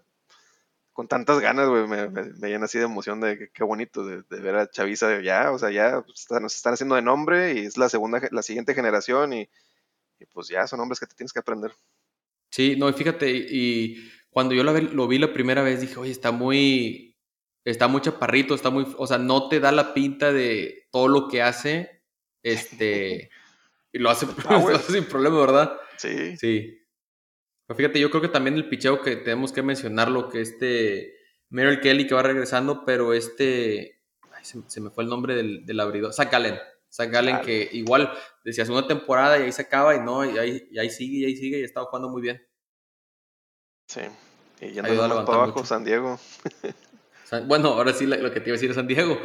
con 0.92 1.08
tantas 1.08 1.40
ganas, 1.40 1.68
güey, 1.68 1.86
me, 1.86 2.08
me, 2.08 2.48
llena 2.48 2.64
así 2.64 2.78
de 2.78 2.84
emoción 2.84 3.20
de 3.20 3.50
qué 3.52 3.64
bonito 3.64 4.04
de, 4.04 4.22
ver 4.28 4.56
a 4.56 4.70
Chavisa 4.70 5.20
ya, 5.20 5.52
o 5.52 5.58
sea, 5.58 5.70
ya 5.70 6.04
nos 6.40 6.56
están 6.56 6.72
haciendo 6.72 6.94
de 6.94 7.02
nombre 7.02 7.52
y 7.52 7.66
es 7.66 7.76
la 7.76 7.90
segunda, 7.90 8.20
la 8.30 8.42
siguiente 8.42 8.74
generación 8.74 9.34
y, 9.34 9.48
pues 10.32 10.48
ya 10.48 10.66
son 10.66 10.78
nombres 10.78 11.00
que 11.00 11.06
te 11.06 11.14
tienes 11.14 11.32
que 11.32 11.38
aprender. 11.38 11.72
Sí, 12.50 12.76
no, 12.76 12.92
fíjate, 12.92 13.30
y 13.30 14.10
cuando 14.30 14.54
yo 14.54 14.62
lo 14.62 15.08
vi 15.08 15.18
la 15.18 15.32
primera 15.32 15.62
vez 15.62 15.80
dije, 15.80 15.98
oye, 15.98 16.12
está 16.12 16.30
muy, 16.30 17.16
está 17.64 17.88
muy 17.88 18.00
chaparrito, 18.00 18.54
está 18.54 18.70
muy, 18.70 18.86
o 18.96 19.06
sea, 19.06 19.18
no 19.18 19.48
te 19.48 19.60
da 19.60 19.72
la 19.72 19.92
pinta 19.92 20.32
de 20.32 20.88
todo 20.90 21.08
lo 21.08 21.28
que 21.28 21.42
hace, 21.42 22.02
este, 22.42 23.30
y 23.92 23.98
lo 23.98 24.10
hace, 24.10 24.26
sin 24.88 25.04
problema, 25.04 25.40
¿verdad? 25.40 25.78
Sí. 25.96 26.36
Sí. 26.36 26.76
Pero 27.66 27.76
fíjate, 27.76 28.00
yo 28.00 28.10
creo 28.10 28.22
que 28.22 28.28
también 28.28 28.56
el 28.56 28.68
picheo 28.68 29.00
que 29.02 29.16
tenemos 29.16 29.52
que 29.52 29.62
mencionarlo, 29.62 30.28
que 30.28 30.40
este 30.40 31.14
Meryl 31.50 31.80
Kelly 31.80 32.06
que 32.06 32.14
va 32.14 32.22
regresando, 32.22 32.84
pero 32.84 33.12
este, 33.12 34.00
se, 34.42 34.80
me 34.80 34.90
fue 34.90 35.04
el 35.04 35.10
nombre 35.10 35.34
del, 35.34 35.66
del 35.66 35.80
abridor, 35.80 36.12
Zach 36.12 36.30
Gallen. 36.30 36.58
Zach 36.92 37.10
Gallen 37.10 37.40
que 37.42 37.68
igual 37.72 38.12
decías 38.44 38.68
una 38.68 38.86
temporada 38.86 39.38
y 39.38 39.42
ahí 39.42 39.52
se 39.52 39.62
acaba 39.62 39.94
y 39.94 40.00
no, 40.00 40.24
y 40.24 40.38
ahí, 40.38 40.68
y 40.70 40.78
ahí 40.78 40.90
sigue 40.90 41.18
y 41.18 41.24
ahí 41.24 41.36
sigue 41.36 41.60
y 41.60 41.62
está 41.62 41.82
jugando 41.82 42.08
muy 42.08 42.22
bien. 42.22 42.44
Sí. 43.90 44.02
Y 44.60 44.72
ya 44.72 44.82
no 44.82 45.24
para 45.24 45.42
abajo 45.42 45.64
San 45.64 45.84
Diego. 45.84 46.18
Bueno, 47.46 47.68
ahora 47.68 47.92
sí 47.92 48.06
lo 48.06 48.32
que 48.32 48.40
te 48.40 48.50
iba 48.50 48.54
a 48.54 48.58
decir 48.58 48.70
es 48.70 48.74
San 48.74 48.88
Diego. 48.88 49.16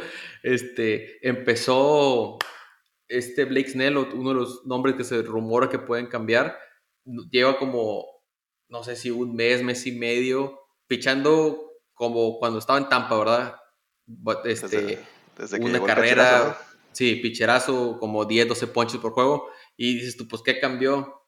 Este, 0.44 1.18
empezó 1.28 2.38
este 3.08 3.46
Blake 3.46 3.68
Snell, 3.68 3.96
uno 3.96 4.28
de 4.28 4.36
los 4.36 4.64
nombres 4.64 4.94
que 4.94 5.02
se 5.02 5.22
rumora 5.22 5.68
que 5.68 5.80
pueden 5.80 6.06
cambiar. 6.06 6.56
Lleva 7.32 7.58
como, 7.58 8.06
no 8.68 8.84
sé 8.84 8.94
si 8.94 9.10
un 9.10 9.34
mes, 9.34 9.64
mes 9.64 9.88
y 9.88 9.98
medio, 9.98 10.56
pichando 10.86 11.72
como 11.94 12.38
cuando 12.38 12.60
estaba 12.60 12.78
en 12.78 12.88
Tampa, 12.88 13.18
¿verdad? 13.18 13.56
este, 14.44 15.04
desde, 15.36 15.58
una 15.58 15.82
carrera, 15.82 16.56
sí, 16.92 17.16
picherazo, 17.16 17.98
como 17.98 18.24
10, 18.24 18.46
12 18.46 18.68
ponches 18.68 19.00
por 19.00 19.14
juego. 19.14 19.48
Y 19.76 19.96
dices 19.96 20.16
tú, 20.16 20.28
pues, 20.28 20.42
¿qué 20.42 20.60
cambió? 20.60 21.24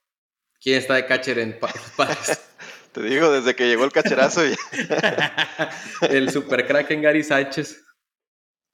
¿Quién 0.60 0.76
está 0.76 0.94
de 0.94 1.06
catcher 1.06 1.40
en 1.40 1.58
Padres? 1.58 2.40
Te 2.92 3.02
digo, 3.02 3.30
desde 3.30 3.54
que 3.54 3.68
llegó 3.68 3.84
el 3.84 3.92
cacherazo. 3.92 4.46
Y... 4.46 4.54
el 6.10 6.30
super 6.30 6.66
crack 6.66 6.90
en 6.90 7.02
Gary 7.02 7.22
Sánchez. 7.22 7.84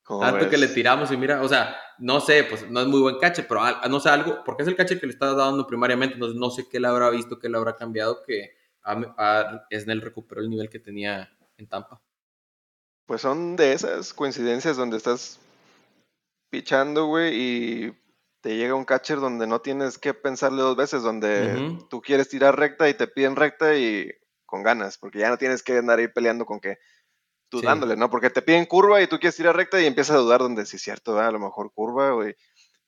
Tanto 0.07 0.51
que 0.51 0.59
le 0.59 0.69
tiramos 0.69 1.11
y 1.11 1.17
mira, 1.17 1.41
o 1.41 1.49
sea, 1.49 1.77
no 1.99 2.21
sé, 2.21 2.45
pues 2.45 2.71
no 2.71 2.81
es 2.81 2.87
muy 2.87 3.01
buen 3.01 3.19
catcher, 3.19 3.47
pero 3.49 3.63
no 3.89 4.01
sé 4.01 4.11
algo, 4.11 4.45
porque 4.45 4.63
es 4.63 4.69
el 4.69 4.77
catcher 4.77 5.01
que 5.01 5.07
le 5.07 5.13
está 5.13 5.33
dando 5.33 5.67
primariamente, 5.67 6.15
entonces 6.15 6.39
no 6.39 6.51
sé 6.51 6.69
qué 6.69 6.79
le 6.79 6.89
habrá 6.89 7.09
visto, 7.09 7.39
qué 7.39 7.49
le 7.49 7.57
habrá 7.57 7.75
cambiado, 7.77 8.23
que 8.23 8.55
a, 8.83 9.67
Snell 9.73 10.03
recuperó 10.03 10.43
el 10.43 10.51
nivel 10.51 10.69
que 10.69 10.79
tenía 10.79 11.31
en 11.57 11.69
Tampa. 11.69 12.03
Pues 13.07 13.23
son 13.23 13.57
de 13.57 13.73
esas 13.73 14.13
coincidencias 14.13 14.77
donde 14.77 14.99
estás 14.99 15.41
pichando, 16.51 17.07
güey, 17.07 17.35
y 17.35 17.95
te 18.45 18.59
llega 18.59 18.75
un 18.75 18.85
catcher 18.85 19.21
donde 19.21 19.47
no 19.47 19.63
tienes 19.63 19.97
que 19.97 20.13
pensarle 20.13 20.61
dos 20.61 20.77
veces, 20.77 21.03
donde 21.03 21.79
tú 21.89 22.03
quieres 22.03 22.29
tirar 22.29 22.59
recta 22.59 22.91
y 22.91 22.93
te 22.93 23.07
piden 23.07 23.37
recta 23.37 23.75
y 23.75 24.13
con 24.45 24.63
ganas, 24.63 24.99
porque 24.99 25.21
ya 25.21 25.31
no 25.31 25.39
tienes 25.39 25.63
que 25.63 25.79
andar 25.79 25.99
ahí 25.99 26.09
peleando 26.09 26.45
con 26.45 26.61
que 26.61 26.77
dudándole, 27.51 27.97
¿no? 27.97 28.11
Porque 28.11 28.29
te 28.29 28.43
piden 28.43 28.67
curva 28.67 29.01
y 29.01 29.07
tú 29.07 29.19
quieres 29.19 29.37
tirar 29.37 29.57
recta 29.57 29.81
y 29.81 29.87
empiezas 29.87 30.17
a 30.17 30.19
dudar 30.19 30.41
donde 30.41 30.67
sí 30.67 30.77
es 30.77 30.83
cierto, 30.83 31.19
a 31.19 31.31
lo 31.31 31.39
mejor 31.39 31.73
curva, 31.73 32.11
güey. 32.11 32.37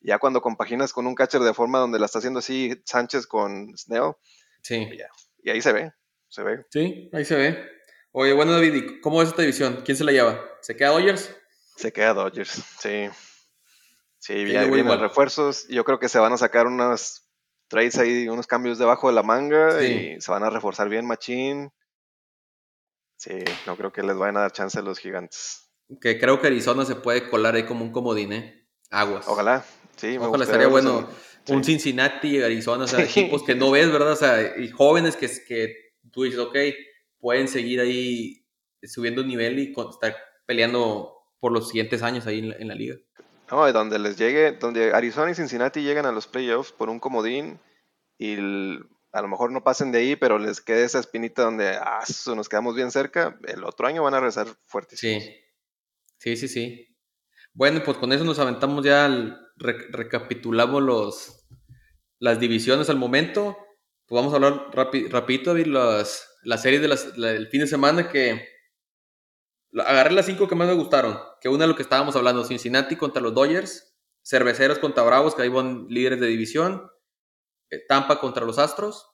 Ya 0.00 0.18
cuando 0.18 0.42
compaginas 0.42 0.92
con 0.92 1.06
un 1.06 1.14
catcher 1.14 1.40
de 1.40 1.54
forma 1.54 1.78
donde 1.78 1.98
la 1.98 2.04
está 2.04 2.18
haciendo 2.18 2.40
así 2.40 2.78
Sánchez 2.84 3.26
con 3.26 3.74
Snell, 3.78 4.12
sí. 4.60 4.86
y 5.42 5.48
ahí 5.48 5.62
se 5.62 5.72
ve, 5.72 5.90
se 6.28 6.42
ve. 6.42 6.66
Sí, 6.68 7.08
ahí 7.14 7.24
se 7.24 7.34
ve. 7.34 7.66
Oye, 8.12 8.34
bueno, 8.34 8.52
David, 8.52 9.00
¿cómo 9.02 9.22
es 9.22 9.30
esta 9.30 9.40
división? 9.40 9.80
¿Quién 9.86 9.96
se 9.96 10.04
la 10.04 10.12
lleva? 10.12 10.38
¿Se 10.60 10.76
queda 10.76 10.90
Dodgers? 10.90 11.34
Se 11.76 11.94
queda 11.94 12.12
Dodgers, 12.12 12.62
sí. 12.78 13.08
Sí, 14.26 14.44
bien, 14.44 14.72
vienen 14.72 14.98
refuerzos. 14.98 15.68
Yo 15.68 15.84
creo 15.84 16.00
que 16.00 16.08
se 16.08 16.18
van 16.18 16.32
a 16.32 16.36
sacar 16.36 16.66
unas 16.66 17.30
trades 17.68 17.96
ahí, 17.96 18.28
unos 18.28 18.48
cambios 18.48 18.76
debajo 18.76 19.06
de 19.06 19.14
la 19.14 19.22
manga 19.22 19.80
y 19.84 20.20
se 20.20 20.32
van 20.32 20.42
a 20.42 20.50
reforzar 20.50 20.88
bien 20.88 21.06
machín. 21.06 21.70
Sí, 23.16 23.38
no 23.68 23.76
creo 23.76 23.92
que 23.92 24.02
les 24.02 24.16
vayan 24.16 24.38
a 24.38 24.40
dar 24.40 24.50
chance 24.50 24.80
a 24.80 24.82
los 24.82 24.98
gigantes. 24.98 25.70
Que 26.00 26.18
creo 26.18 26.40
que 26.40 26.48
Arizona 26.48 26.84
se 26.84 26.96
puede 26.96 27.30
colar 27.30 27.54
ahí 27.54 27.66
como 27.66 27.84
un 27.84 27.92
comodín, 27.92 28.32
¿eh? 28.32 28.66
Aguas. 28.90 29.28
Ojalá, 29.28 29.64
sí. 29.94 30.18
Me 30.18 30.26
Ojalá 30.26 30.42
estaría 30.42 30.66
bueno 30.66 31.08
un 31.46 31.62
Cincinnati 31.62 32.38
y 32.38 32.42
Arizona, 32.42 32.82
o 32.82 32.88
sea, 32.88 33.04
equipos 33.04 33.44
que 33.44 33.54
no 33.54 33.70
ves, 33.70 33.92
¿verdad? 33.92 34.10
O 34.10 34.16
sea, 34.16 34.58
y 34.58 34.68
jóvenes 34.70 35.14
que, 35.14 35.30
que 35.46 35.92
tú 36.10 36.24
dices, 36.24 36.40
ok, 36.40 36.56
pueden 37.20 37.46
seguir 37.46 37.78
ahí 37.78 38.44
subiendo 38.82 39.22
nivel 39.22 39.60
y 39.60 39.72
estar 39.88 40.16
peleando 40.46 41.12
por 41.38 41.52
los 41.52 41.68
siguientes 41.68 42.02
años 42.02 42.26
ahí 42.26 42.40
en 42.40 42.66
la 42.66 42.74
liga. 42.74 42.96
No, 43.50 43.72
donde 43.72 43.98
les 43.98 44.16
llegue, 44.16 44.52
donde 44.52 44.92
Arizona 44.92 45.30
y 45.30 45.34
Cincinnati 45.34 45.82
llegan 45.82 46.06
a 46.06 46.12
los 46.12 46.26
playoffs 46.26 46.72
por 46.72 46.88
un 46.88 46.98
comodín 46.98 47.60
y 48.18 48.34
a 49.12 49.22
lo 49.22 49.28
mejor 49.28 49.52
no 49.52 49.62
pasen 49.62 49.92
de 49.92 49.98
ahí, 49.98 50.16
pero 50.16 50.38
les 50.38 50.60
quede 50.60 50.84
esa 50.84 50.98
espinita 50.98 51.42
donde 51.42 51.76
ah, 51.76 52.04
nos 52.34 52.48
quedamos 52.48 52.74
bien 52.74 52.90
cerca, 52.90 53.38
el 53.46 53.64
otro 53.64 53.86
año 53.86 54.02
van 54.02 54.14
a 54.14 54.20
rezar 54.20 54.48
fuertísimo. 54.66 55.20
Sí, 55.20 55.36
sí, 56.18 56.36
sí, 56.36 56.48
sí. 56.48 56.96
Bueno, 57.52 57.82
pues 57.84 57.96
con 57.98 58.12
eso 58.12 58.24
nos 58.24 58.38
aventamos 58.38 58.84
ya, 58.84 59.08
recapitulamos 59.56 60.82
los, 60.82 61.46
las 62.18 62.38
divisiones 62.40 62.90
al 62.90 62.98
momento. 62.98 63.56
Pues 64.06 64.20
vamos 64.20 64.32
a 64.32 64.36
hablar 64.36 64.70
rapidito 64.72 65.54
de 65.54 65.66
las, 65.66 66.28
las 66.42 66.62
series 66.62 66.82
del 66.82 67.48
fin 67.48 67.60
de 67.60 67.66
semana 67.66 68.10
que 68.10 68.56
Agarré 69.84 70.12
las 70.12 70.26
cinco 70.26 70.48
que 70.48 70.54
más 70.54 70.68
me 70.68 70.74
gustaron. 70.74 71.18
Que 71.46 71.50
una 71.50 71.62
de 71.62 71.68
lo 71.68 71.76
que 71.76 71.82
estábamos 71.82 72.16
hablando: 72.16 72.42
Cincinnati 72.42 72.96
contra 72.96 73.22
los 73.22 73.32
Dodgers, 73.32 73.96
Cerveceros 74.20 74.80
contra 74.80 75.04
Bravos, 75.04 75.36
que 75.36 75.42
ahí 75.42 75.48
van 75.48 75.86
líderes 75.88 76.18
de 76.18 76.26
división, 76.26 76.90
eh, 77.70 77.86
Tampa 77.86 78.18
contra 78.18 78.44
los 78.44 78.58
Astros, 78.58 79.12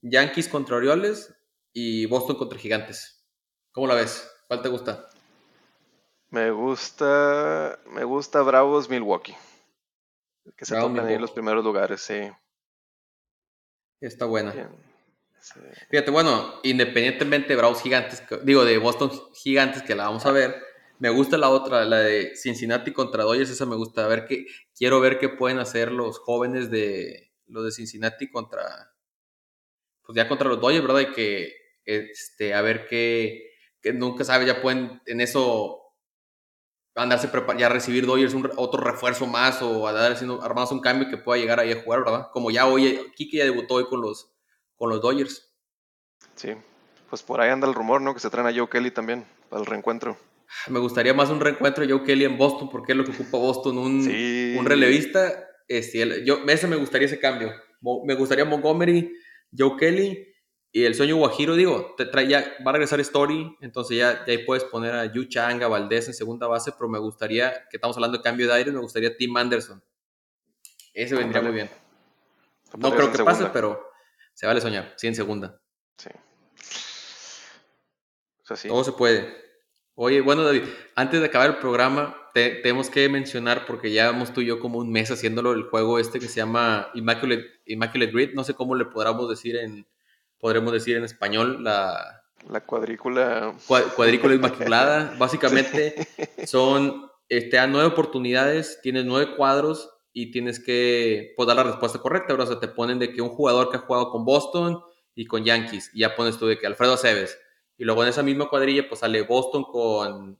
Yankees 0.00 0.46
contra 0.46 0.76
Orioles 0.76 1.34
y 1.72 2.06
Boston 2.06 2.36
contra 2.36 2.56
Gigantes. 2.56 3.26
¿Cómo 3.72 3.88
la 3.88 3.96
ves? 3.96 4.32
¿Cuál 4.46 4.62
te 4.62 4.68
gusta? 4.68 5.08
Me 6.30 6.52
gusta, 6.52 7.80
me 7.86 8.04
gusta 8.04 8.42
Bravos 8.42 8.88
Milwaukee. 8.88 9.34
Que 10.56 10.64
se 10.64 10.76
tocan 10.76 11.04
ahí 11.04 11.18
los 11.18 11.32
primeros 11.32 11.64
lugares, 11.64 12.00
sí. 12.00 12.30
Está 14.00 14.26
buena. 14.26 14.54
Fíjate, 15.90 16.12
bueno, 16.12 16.60
independientemente 16.62 17.48
de 17.48 17.56
Bravos 17.56 17.82
Gigantes, 17.82 18.22
digo, 18.44 18.64
de 18.64 18.78
Boston 18.78 19.10
Gigantes, 19.34 19.82
que 19.82 19.96
la 19.96 20.04
vamos 20.04 20.24
a 20.26 20.30
ver, 20.30 20.70
me 21.02 21.10
gusta 21.10 21.36
la 21.36 21.50
otra, 21.50 21.84
la 21.84 21.98
de 21.98 22.36
Cincinnati 22.36 22.92
contra 22.92 23.24
Dodgers, 23.24 23.50
esa 23.50 23.66
me 23.66 23.74
gusta. 23.74 24.04
A 24.04 24.08
ver 24.08 24.24
qué, 24.24 24.46
quiero 24.72 25.00
ver 25.00 25.18
qué 25.18 25.28
pueden 25.28 25.58
hacer 25.58 25.90
los 25.90 26.20
jóvenes 26.20 26.70
de 26.70 27.32
los 27.46 27.64
de 27.64 27.72
Cincinnati 27.72 28.30
contra, 28.30 28.62
pues 30.06 30.14
ya 30.14 30.28
contra 30.28 30.48
los 30.48 30.60
Dodgers, 30.60 30.86
¿verdad? 30.86 31.00
Y 31.00 31.12
que, 31.12 31.56
este, 31.84 32.54
a 32.54 32.62
ver 32.62 32.86
qué, 32.86 33.50
que 33.80 33.92
nunca 33.92 34.22
sabe, 34.22 34.46
ya 34.46 34.62
pueden 34.62 35.02
en 35.06 35.20
eso 35.20 35.80
andarse 36.94 37.28
ya 37.58 37.68
recibir 37.68 38.06
Dodgers 38.06 38.34
un, 38.34 38.48
otro 38.56 38.80
refuerzo 38.80 39.26
más 39.26 39.60
o 39.60 39.88
a 39.88 39.92
dar 39.92 40.12
haciendo, 40.12 40.38
un 40.70 40.80
cambio 40.80 41.08
que 41.08 41.16
pueda 41.16 41.40
llegar 41.40 41.58
ahí 41.58 41.72
a 41.72 41.82
jugar, 41.82 42.04
¿verdad? 42.04 42.28
Como 42.32 42.52
ya 42.52 42.68
hoy, 42.68 43.10
Kiki 43.16 43.38
ya 43.38 43.44
debutó 43.44 43.74
hoy 43.74 43.88
con 43.88 44.02
los 44.02 44.32
con 44.76 44.88
los 44.88 45.00
Dodgers. 45.00 45.52
Sí, 46.36 46.50
pues 47.10 47.24
por 47.24 47.40
ahí 47.40 47.50
anda 47.50 47.66
el 47.66 47.74
rumor, 47.74 48.00
¿no? 48.00 48.14
Que 48.14 48.20
se 48.20 48.30
traen 48.30 48.46
a 48.46 48.56
Joe 48.56 48.70
Kelly 48.70 48.92
también 48.92 49.26
para 49.48 49.58
el 49.58 49.66
reencuentro. 49.66 50.16
Me 50.68 50.78
gustaría 50.78 51.14
más 51.14 51.30
un 51.30 51.40
reencuentro 51.40 51.86
de 51.86 51.92
Joe 51.92 52.04
Kelly 52.04 52.24
en 52.24 52.38
Boston, 52.38 52.68
porque 52.70 52.92
es 52.92 52.98
lo 52.98 53.04
que 53.04 53.12
ocupa 53.12 53.38
Boston, 53.38 53.78
un, 53.78 54.06
un 54.58 54.66
relevista. 54.66 55.48
Este, 55.68 56.24
yo, 56.24 56.42
ese 56.46 56.66
me 56.66 56.76
gustaría 56.76 57.06
ese 57.06 57.18
cambio. 57.18 57.52
Me 58.04 58.14
gustaría 58.14 58.44
Montgomery, 58.44 59.12
Joe 59.56 59.76
Kelly 59.76 60.32
y 60.74 60.84
el 60.84 60.94
sueño 60.94 61.16
Guajiro, 61.16 61.54
digo, 61.54 61.94
te 61.98 62.06
trae, 62.06 62.26
ya 62.26 62.56
va 62.66 62.70
a 62.70 62.72
regresar 62.72 62.98
Story, 63.00 63.56
entonces 63.60 63.98
ya, 63.98 64.24
ya 64.24 64.32
ahí 64.32 64.38
puedes 64.46 64.64
poner 64.64 64.94
a 64.94 65.12
Yu 65.12 65.26
Changa, 65.26 65.68
Valdés 65.68 66.08
en 66.08 66.14
segunda 66.14 66.46
base, 66.46 66.72
pero 66.72 66.88
me 66.88 66.98
gustaría, 66.98 67.68
que 67.68 67.76
estamos 67.76 67.94
hablando 67.96 68.16
de 68.16 68.24
cambio 68.24 68.46
de 68.46 68.54
aire, 68.54 68.72
me 68.72 68.80
gustaría 68.80 69.14
Tim 69.14 69.36
Anderson. 69.36 69.84
Ese 70.94 71.14
vendría 71.14 71.42
muy 71.42 71.52
bien. 71.52 71.68
No 72.78 72.94
creo 72.94 73.12
que 73.12 73.22
pase, 73.22 73.46
pero 73.52 73.90
se 74.32 74.46
vale 74.46 74.62
soñar, 74.62 74.94
sí, 74.96 75.08
en 75.08 75.14
segunda. 75.14 75.60
Sí. 75.98 76.08
Todo 78.68 78.84
se 78.84 78.92
puede. 78.92 79.41
Oye, 80.04 80.20
bueno, 80.20 80.42
David, 80.42 80.64
antes 80.96 81.20
de 81.20 81.26
acabar 81.26 81.48
el 81.48 81.58
programa, 81.58 82.16
tenemos 82.34 82.90
que 82.90 83.08
mencionar, 83.08 83.66
porque 83.66 83.92
ya 83.92 84.10
vamos 84.10 84.32
tú 84.32 84.40
y 84.40 84.46
yo 84.46 84.58
como 84.58 84.80
un 84.80 84.90
mes 84.90 85.12
haciéndolo, 85.12 85.52
el 85.52 85.62
juego 85.62 86.00
este 86.00 86.18
que 86.18 86.26
se 86.26 86.40
llama 86.40 86.88
Immaculate, 86.94 87.44
Immaculate 87.66 88.10
Grid, 88.10 88.34
no 88.34 88.42
sé 88.42 88.54
cómo 88.54 88.74
le 88.74 88.86
podríamos 88.86 89.28
decir 89.28 89.54
en, 89.54 89.86
podremos 90.40 90.72
decir 90.72 90.96
en 90.96 91.04
español, 91.04 91.62
la... 91.62 92.24
La 92.50 92.66
cuadrícula... 92.66 93.54
cuadrícula 93.94 94.34
inmaculada. 94.34 95.14
Básicamente 95.20 95.94
son, 96.46 97.08
este, 97.28 97.50
te 97.50 97.56
dan 97.58 97.70
nueve 97.70 97.86
oportunidades, 97.86 98.80
tienes 98.82 99.04
nueve 99.04 99.36
cuadros 99.36 99.88
y 100.12 100.32
tienes 100.32 100.58
que 100.58 101.32
pues, 101.36 101.46
dar 101.46 101.54
la 101.54 101.62
respuesta 101.62 102.00
correcta, 102.00 102.34
O 102.34 102.44
sea, 102.44 102.58
te 102.58 102.66
ponen 102.66 102.98
de 102.98 103.12
que 103.12 103.22
un 103.22 103.28
jugador 103.28 103.70
que 103.70 103.76
ha 103.76 103.80
jugado 103.80 104.10
con 104.10 104.24
Boston 104.24 104.80
y 105.14 105.26
con 105.26 105.44
Yankees, 105.44 105.92
y 105.94 106.00
ya 106.00 106.16
pones 106.16 106.38
tú 106.38 106.48
de 106.48 106.58
que 106.58 106.66
Alfredo 106.66 106.94
Aceves, 106.94 107.38
y 107.82 107.84
luego 107.84 108.04
en 108.04 108.10
esa 108.10 108.22
misma 108.22 108.48
cuadrilla 108.48 108.88
pues 108.88 109.00
sale 109.00 109.22
Boston 109.22 109.64
con, 109.64 110.38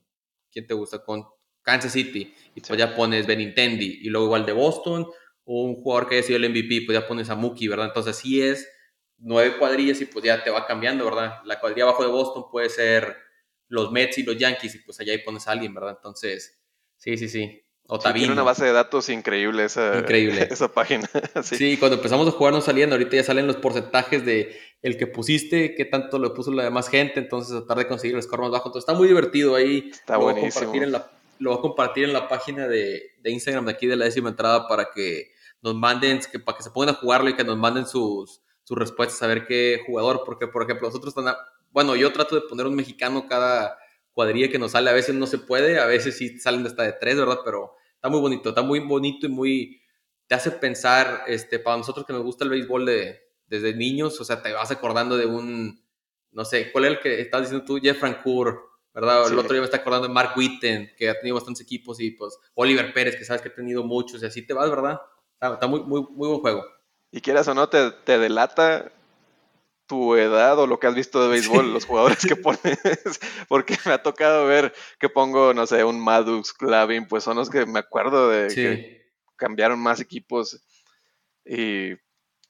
¿quién 0.49 0.65
te 0.65 0.73
gusta? 0.73 1.03
Con 1.03 1.25
Kansas 1.61 1.91
City, 1.91 2.33
y 2.55 2.61
pues 2.61 2.79
ya 2.79 2.95
pones 2.95 3.27
Benintendi, 3.27 3.99
y 4.01 4.07
luego 4.07 4.27
igual 4.27 4.45
de 4.45 4.53
Boston, 4.53 5.07
un 5.43 5.75
jugador 5.75 6.07
que 6.07 6.15
haya 6.15 6.23
sido 6.25 6.37
el 6.37 6.49
MVP, 6.49 6.83
pues 6.85 6.97
ya 6.97 7.05
pones 7.05 7.29
a 7.29 7.35
Mookie, 7.35 7.67
¿verdad? 7.67 7.87
Entonces 7.87 8.15
sí 8.15 8.41
es 8.41 8.65
nueve 9.17 9.57
cuadrillas 9.57 9.99
y 9.99 10.05
pues 10.05 10.23
ya 10.23 10.41
te 10.41 10.51
va 10.51 10.65
cambiando, 10.65 11.03
¿verdad? 11.03 11.41
La 11.43 11.59
cuadrilla 11.59 11.83
abajo 11.83 12.03
de 12.03 12.11
Boston 12.11 12.45
puede 12.49 12.69
ser 12.69 13.17
los 13.67 13.91
Mets 13.91 14.19
y 14.19 14.23
los 14.23 14.37
Yankees, 14.37 14.75
y 14.75 14.79
pues 14.79 14.97
allá 15.01 15.11
ahí 15.11 15.19
pones 15.19 15.45
a 15.45 15.51
alguien, 15.51 15.73
¿verdad? 15.73 15.95
Entonces, 15.97 16.63
sí, 16.95 17.17
sí, 17.17 17.27
sí. 17.27 17.61
O 17.87 17.99
tiene 17.99 18.31
una 18.31 18.43
base 18.43 18.63
de 18.63 18.71
datos 18.71 19.09
increíble 19.09 19.65
esa, 19.65 19.99
increíble. 19.99 20.47
esa 20.49 20.71
página. 20.71 21.09
sí. 21.43 21.75
cuando 21.75 21.97
empezamos 21.97 22.25
a 22.25 22.31
jugar 22.31 22.53
no 22.53 22.61
salían, 22.61 22.93
ahorita 22.93 23.17
ya 23.17 23.23
salen 23.23 23.47
los 23.47 23.57
porcentajes 23.57 24.25
de 24.25 24.57
el 24.83 24.97
que 24.97 25.07
pusiste, 25.07 25.75
qué 25.75 25.85
tanto 25.85 26.19
lo 26.19 26.33
puso 26.33 26.51
la 26.51 26.63
demás 26.63 26.89
gente, 26.89 27.19
entonces 27.19 27.55
tratar 27.55 27.77
de 27.77 27.87
conseguir 27.87 28.17
el 28.17 28.21
score 28.21 28.41
más 28.41 28.51
bajo. 28.51 28.67
Entonces 28.67 28.87
está 28.87 28.93
muy 28.93 29.07
divertido 29.07 29.55
ahí. 29.55 29.89
Está 29.89 30.15
lo 30.15 30.23
buenísimo. 30.23 30.51
Voy 30.51 30.51
a 30.51 30.53
compartir 30.53 30.83
en 30.83 30.91
la, 30.91 31.11
lo 31.39 31.49
voy 31.49 31.57
a 31.57 31.61
compartir 31.61 32.03
en 32.03 32.13
la 32.13 32.27
página 32.27 32.67
de, 32.67 33.11
de, 33.21 33.31
Instagram 33.31 33.65
de 33.65 33.71
aquí 33.71 33.87
de 33.87 33.95
la 33.95 34.05
décima 34.05 34.29
entrada 34.29 34.67
para 34.67 34.89
que 34.93 35.31
nos 35.61 35.73
manden, 35.73 36.19
que, 36.29 36.37
para 36.37 36.57
que 36.57 36.63
se 36.63 36.69
pongan 36.69 36.95
a 36.95 36.97
jugarlo 36.99 37.29
y 37.29 37.35
que 37.35 37.45
nos 37.45 37.57
manden 37.57 37.87
sus, 37.87 38.41
sus 38.63 38.77
respuestas 38.77 39.23
a 39.23 39.27
ver 39.27 39.47
qué 39.47 39.81
jugador, 39.85 40.23
porque 40.25 40.47
por 40.47 40.63
ejemplo 40.63 40.89
nosotros 40.89 41.15
están, 41.17 41.33
bueno, 41.71 41.95
yo 41.95 42.11
trato 42.11 42.35
de 42.35 42.41
poner 42.41 42.67
un 42.67 42.75
mexicano 42.75 43.25
cada 43.25 43.77
cuadrilla 44.11 44.49
que 44.49 44.59
nos 44.59 44.73
sale. 44.73 44.89
A 44.89 44.93
veces 44.93 45.15
no 45.15 45.27
se 45.27 45.37
puede, 45.37 45.79
a 45.79 45.85
veces 45.85 46.17
sí 46.17 46.39
salen 46.39 46.65
hasta 46.67 46.83
de 46.83 46.91
tres, 46.91 47.15
¿verdad? 47.15 47.39
Pero 47.45 47.75
está 47.95 48.09
muy 48.09 48.19
bonito, 48.19 48.49
está 48.49 48.61
muy 48.61 48.81
bonito 48.81 49.27
y 49.27 49.29
muy, 49.29 49.81
te 50.27 50.35
hace 50.35 50.51
pensar, 50.51 51.23
este, 51.27 51.57
para 51.57 51.77
nosotros 51.77 52.05
que 52.05 52.11
nos 52.11 52.23
gusta 52.23 52.43
el 52.43 52.49
béisbol 52.49 52.85
de, 52.85 53.22
desde 53.53 53.75
niños, 53.75 54.19
o 54.19 54.25
sea, 54.25 54.41
te 54.41 54.51
vas 54.51 54.71
acordando 54.71 55.15
de 55.15 55.27
un, 55.27 55.79
no 56.31 56.43
sé, 56.43 56.71
¿cuál 56.71 56.85
es 56.85 56.91
el 56.91 56.99
que 56.99 57.21
estás 57.21 57.41
diciendo 57.41 57.63
tú? 57.63 57.79
Jeff 57.79 57.99
Francoeur, 57.99 58.63
¿verdad? 58.95 59.31
El 59.31 59.37
otro 59.37 59.53
día 59.53 59.61
me 59.61 59.65
está 59.65 59.77
acordando 59.77 60.07
de 60.07 60.13
Mark 60.13 60.33
Witten, 60.35 60.91
que 60.97 61.07
ha 61.07 61.19
tenido 61.19 61.35
bastantes 61.35 61.61
equipos, 61.61 61.99
y 61.99 62.11
pues 62.11 62.35
Oliver 62.55 62.91
Pérez, 62.93 63.15
que 63.15 63.25
sabes 63.25 63.43
que 63.43 63.49
ha 63.49 63.53
tenido 63.53 63.83
muchos, 63.83 64.23
y 64.23 64.25
así 64.25 64.41
te 64.41 64.55
vas, 64.55 64.71
¿verdad? 64.71 64.99
Está, 65.39 65.67
muy, 65.67 65.81
muy, 65.81 66.01
muy 66.01 66.29
buen 66.29 66.39
juego. 66.39 66.65
Y 67.11 67.21
quieras 67.21 67.47
o 67.47 67.53
no, 67.53 67.69
te, 67.69 67.91
te 67.91 68.17
delata 68.17 68.91
tu 69.85 70.15
edad 70.15 70.57
o 70.57 70.65
lo 70.65 70.79
que 70.79 70.87
has 70.87 70.95
visto 70.95 71.21
de 71.21 71.29
béisbol, 71.29 71.73
los 71.73 71.85
jugadores 71.85 72.25
que 72.25 72.35
pones, 72.35 72.79
porque 73.47 73.77
me 73.85 73.93
ha 73.93 74.01
tocado 74.01 74.47
ver 74.47 74.73
que 74.99 75.09
pongo, 75.09 75.53
no 75.53 75.67
sé, 75.67 75.83
un 75.83 75.99
Madux, 75.99 76.53
Clavin, 76.53 77.07
pues 77.07 77.23
son 77.23 77.37
los 77.37 77.51
que 77.51 77.67
me 77.67 77.77
acuerdo 77.77 78.29
de 78.29 78.47
que 78.47 79.13
cambiaron 79.35 79.79
más 79.79 79.99
equipos. 79.99 80.59
Y, 81.45 81.91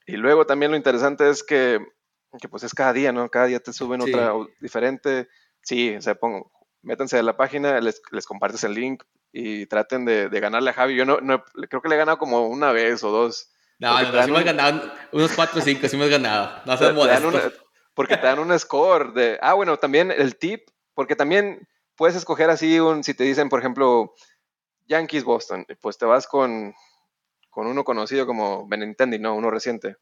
y, 0.06 0.18
luego 0.18 0.46
también 0.46 0.72
lo 0.72 0.78
interesante 0.78 1.30
es 1.30 1.44
que, 1.44 1.80
que, 2.40 2.50
pues 2.50 2.64
es 2.64 2.74
cada 2.74 2.94
día, 2.94 3.12
¿no? 3.12 3.30
Cada 3.30 3.48
día 3.48 3.60
te 3.60 3.74
suben 3.74 4.02
otra 4.02 4.34
diferente. 4.60 5.28
Sí, 5.62 5.96
o 5.96 6.02
sea, 6.02 6.16
pongo, 6.16 6.52
métanse 6.82 7.18
a 7.18 7.24
la 7.24 7.38
página, 7.38 7.80
les, 7.80 8.02
les 8.12 8.26
compartes 8.26 8.64
el 8.64 8.74
link 8.74 9.04
y 9.32 9.66
traten 9.66 10.06
de, 10.06 10.30
de, 10.30 10.40
ganarle 10.40 10.72
a 10.72 10.74
Javi. 10.74 10.96
Yo 10.96 11.06
no, 11.06 11.20
no, 11.22 11.44
creo 11.70 11.82
que 11.82 11.90
le 11.90 11.96
he 11.96 11.98
ganado 11.98 12.18
como 12.18 12.48
una 12.48 12.72
vez 12.72 13.04
o 13.04 13.12
dos 13.12 13.54
no, 13.80 14.02
no, 14.02 14.12
no, 14.12 14.24
sí 14.24 14.32
me 14.32 14.38
has 14.38 14.46
ganado 14.46 14.92
unos 15.12 15.32
4 15.34 15.60
o 15.60 15.62
5, 15.62 15.88
sí 15.88 16.02
has 16.02 16.10
ganado. 16.10 16.62
No 16.66 16.78
seas 16.78 16.94
modesto. 16.94 17.52
porque 17.94 18.18
te 18.18 18.28
dan 18.28 18.40
un 18.40 18.58
score 18.58 19.14
de... 19.14 19.38
Ah, 19.42 19.54
bueno, 19.54 19.78
también 19.78 20.12
el 20.12 20.38
tip, 20.38 20.70
porque 20.94 21.16
también 21.16 21.68
puedes 21.96 22.16
escoger 22.16 22.50
así 22.50 22.80
un... 22.80 23.04
Si 23.04 23.14
te 23.14 23.24
dicen, 23.24 23.50
por 23.50 23.60
ejemplo, 23.60 24.14
Yankees 24.88 25.24
Boston, 25.24 25.66
pues 25.82 25.98
te 25.98 26.06
vas 26.06 26.28
con, 26.28 26.74
con 27.54 27.68
uno 27.68 27.84
conocido 27.84 28.26
como 28.26 28.68
Benintendi, 28.68 29.20
¿no? 29.20 29.36
Uno 29.36 29.52
reciente. 29.52 29.98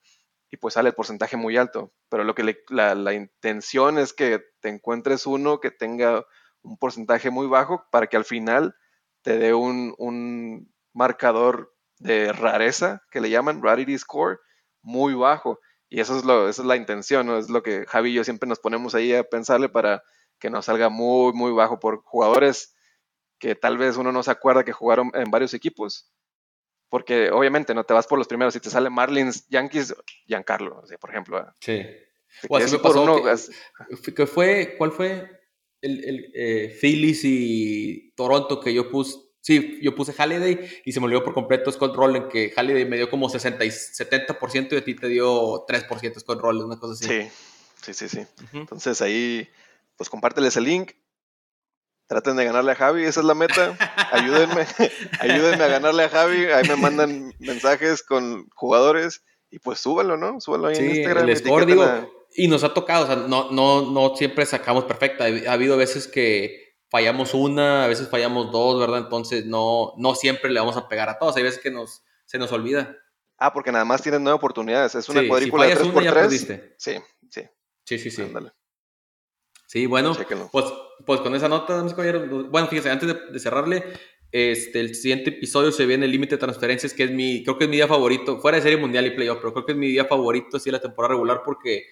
Y 0.50 0.58
pues 0.58 0.74
sale 0.76 0.90
el 0.90 0.96
porcentaje 0.96 1.38
muy 1.38 1.58
alto. 1.58 1.92
Pero 2.10 2.24
lo 2.24 2.34
que 2.34 2.58
la, 2.70 2.96
la 2.96 3.14
intención 3.14 3.98
es 3.98 4.14
que 4.14 4.42
te 4.62 4.70
encuentres 4.70 5.26
uno 5.28 5.60
que 5.60 5.70
tenga 5.70 6.26
un 6.62 6.78
porcentaje 6.78 7.30
muy 7.30 7.48
bajo 7.48 7.86
para 7.92 8.08
que 8.08 8.18
al 8.18 8.26
final 8.26 8.76
te 9.22 9.38
dé 9.38 9.54
un, 9.54 9.94
un 9.98 10.74
marcador 10.94 11.74
de 12.00 12.32
rareza, 12.32 13.04
que 13.12 13.22
le 13.22 13.30
llaman 13.30 13.62
rarity 13.62 13.98
score, 13.98 14.40
muy 14.82 15.14
bajo. 15.14 15.60
Y 15.90 16.00
eso 16.00 16.18
es, 16.18 16.24
lo, 16.24 16.48
esa 16.48 16.62
es 16.62 16.68
la 16.68 16.78
intención, 16.78 17.28
¿no? 17.28 17.38
Es 17.38 17.50
lo 17.50 17.64
que 17.64 17.86
Javi 17.86 18.12
y 18.12 18.14
yo 18.14 18.24
siempre 18.24 18.48
nos 18.48 18.60
ponemos 18.60 18.96
ahí 18.96 19.14
a 19.14 19.24
pensarle 19.24 19.68
para 19.68 20.04
que 20.40 20.50
nos 20.50 20.66
salga 20.66 20.88
muy, 20.90 21.34
muy 21.34 21.52
bajo 21.52 21.80
por 21.80 22.02
jugadores 22.04 22.74
que 23.40 23.56
tal 23.56 23.78
vez 23.78 23.98
uno 23.98 24.12
no 24.12 24.24
se 24.24 24.32
acuerda 24.32 24.64
que 24.64 24.72
jugaron 24.72 25.12
en 25.14 25.30
varios 25.32 25.54
equipos. 25.54 26.10
Porque 26.92 27.32
obviamente 27.32 27.74
no 27.74 27.86
te 27.86 27.94
vas 27.94 28.06
por 28.06 28.18
los 28.18 28.28
primeros. 28.28 28.54
Si 28.54 28.60
te 28.60 28.70
sale 28.70 28.90
Marlins, 28.90 29.48
Yankees, 29.48 29.96
Giancarlo, 30.28 30.84
por 31.00 31.10
ejemplo. 31.10 31.56
Sí. 31.62 31.86
O 32.50 32.58
así 32.58 32.76
me 32.76 32.80
pasó 32.80 33.04
uno, 33.04 33.24
que, 34.14 34.28
fue, 34.28 34.76
¿cuál 34.78 34.92
fue? 34.92 35.40
El, 35.80 36.04
el 36.04 36.32
eh, 36.36 36.78
Phillies 36.80 37.22
y 37.24 38.12
Toronto 38.12 38.60
que 38.60 38.74
yo 38.74 38.92
puse 38.92 39.18
Sí, 39.42 39.80
yo 39.82 39.96
puse 39.96 40.14
Halliday 40.14 40.82
y 40.86 40.92
se 40.92 41.00
me 41.00 41.08
olvidó 41.08 41.24
por 41.24 41.34
completo 41.34 41.72
Scott 41.72 41.96
Rowland, 41.96 42.28
que 42.28 42.54
Halliday 42.56 42.86
me 42.86 42.98
dio 42.98 43.10
como 43.10 43.28
60 43.28 43.66
y 43.66 43.70
70% 43.70 44.74
y 44.74 44.76
a 44.76 44.84
ti 44.84 44.94
te 44.94 45.08
dio 45.08 45.66
3% 45.66 46.20
Scott 46.20 46.40
Rowland, 46.40 46.68
una 46.68 46.80
cosa 46.80 46.94
así. 46.94 47.06
Sí, 47.08 47.32
sí, 47.82 47.94
sí, 47.94 48.10
sí. 48.10 48.28
Entonces 48.54 49.02
ahí, 49.02 49.50
pues 49.98 50.12
compárteles 50.12 50.58
el 50.58 50.66
link. 50.66 50.92
Traten 52.12 52.36
de 52.36 52.44
ganarle 52.44 52.74
a 52.74 52.76
Javi, 52.76 53.06
esa 53.06 53.22
es 53.22 53.26
la 53.26 53.34
meta. 53.34 53.78
Ayúdenme, 54.12 54.68
ayúdenme 55.22 55.64
a 55.64 55.68
ganarle 55.68 56.04
a 56.04 56.10
Javi. 56.10 56.44
Ahí 56.48 56.68
me 56.68 56.76
mandan 56.76 57.34
mensajes 57.40 58.04
con 58.04 58.50
jugadores 58.50 59.24
y 59.50 59.60
pues 59.60 59.80
súbalo, 59.80 60.18
¿no? 60.18 60.42
Súbalo 60.42 60.68
ahí 60.68 60.76
en 60.76 60.90
Instagram. 60.90 61.30
El 61.30 61.38
score, 61.38 61.66
digo, 61.66 61.86
y 62.36 62.50
nos 62.50 62.66
ha 62.66 62.74
tocado, 62.74 63.06
o 63.06 63.08
sea, 63.08 63.16
no, 63.16 63.50
no, 63.52 63.90
no 63.92 64.14
siempre 64.18 64.46
sacamos 64.46 64.84
perfecta. 64.84 65.24
Ha 65.24 65.54
habido 65.54 65.78
veces 65.78 66.06
que 66.10 66.76
fallamos 66.90 67.34
una, 67.34 67.86
a 67.86 67.88
veces 67.88 68.10
fallamos 68.10 68.52
dos, 68.52 68.78
¿verdad? 68.78 69.00
Entonces 69.00 69.46
no, 69.46 69.94
no 69.96 70.14
siempre 70.14 70.52
le 70.52 70.60
vamos 70.60 70.76
a 70.76 70.90
pegar 70.90 71.08
a 71.08 71.18
todos, 71.18 71.38
hay 71.38 71.44
veces 71.44 71.62
que 71.62 71.72
nos, 71.72 72.04
se 72.26 72.38
nos 72.38 72.52
olvida. 72.52 72.98
Ah, 73.38 73.54
porque 73.54 73.72
nada 73.72 73.86
más 73.86 74.02
tienen 74.02 74.22
nueve 74.22 74.36
oportunidades, 74.36 74.96
es 74.96 75.08
una 75.08 75.26
cuadrícula 75.26 75.66
de 75.66 75.78
3 75.78 76.48
Sí, 76.78 76.98
sí. 77.30 77.42
Sí, 77.86 78.00
sí, 78.00 78.12
sí. 78.12 78.34
Sí, 79.72 79.86
bueno, 79.86 80.14
pues, 80.52 80.66
pues 81.06 81.22
con 81.22 81.34
esa 81.34 81.48
nota, 81.48 81.82
bueno, 82.50 82.68
fíjense, 82.68 82.90
antes 82.90 83.16
de, 83.32 83.40
cerrarle, 83.40 83.86
este, 84.30 84.82
el 84.82 84.96
siguiente 84.96 85.30
episodio 85.30 85.72
se 85.72 85.86
viene 85.86 86.04
el 86.04 86.12
límite 86.12 86.36
de 86.36 86.40
transferencias, 86.40 86.94
que 86.94 87.04
es 87.06 87.12
mi, 87.12 87.42
creo 87.42 87.58
que 87.58 87.64
es 87.64 87.70
mi 87.70 87.78
día 87.78 87.88
favorito, 87.88 88.42
fuera 88.42 88.58
de 88.58 88.64
serie 88.64 88.78
mundial 88.78 89.06
y 89.08 89.12
playoff, 89.12 89.38
pero 89.38 89.54
creo 89.54 89.66
que 89.66 89.72
es 89.72 89.78
mi 89.78 89.88
día 89.88 90.04
favorito, 90.04 90.58
así, 90.58 90.70
la 90.72 90.82
temporada 90.82 91.14
regular, 91.14 91.42
porque 91.46 91.86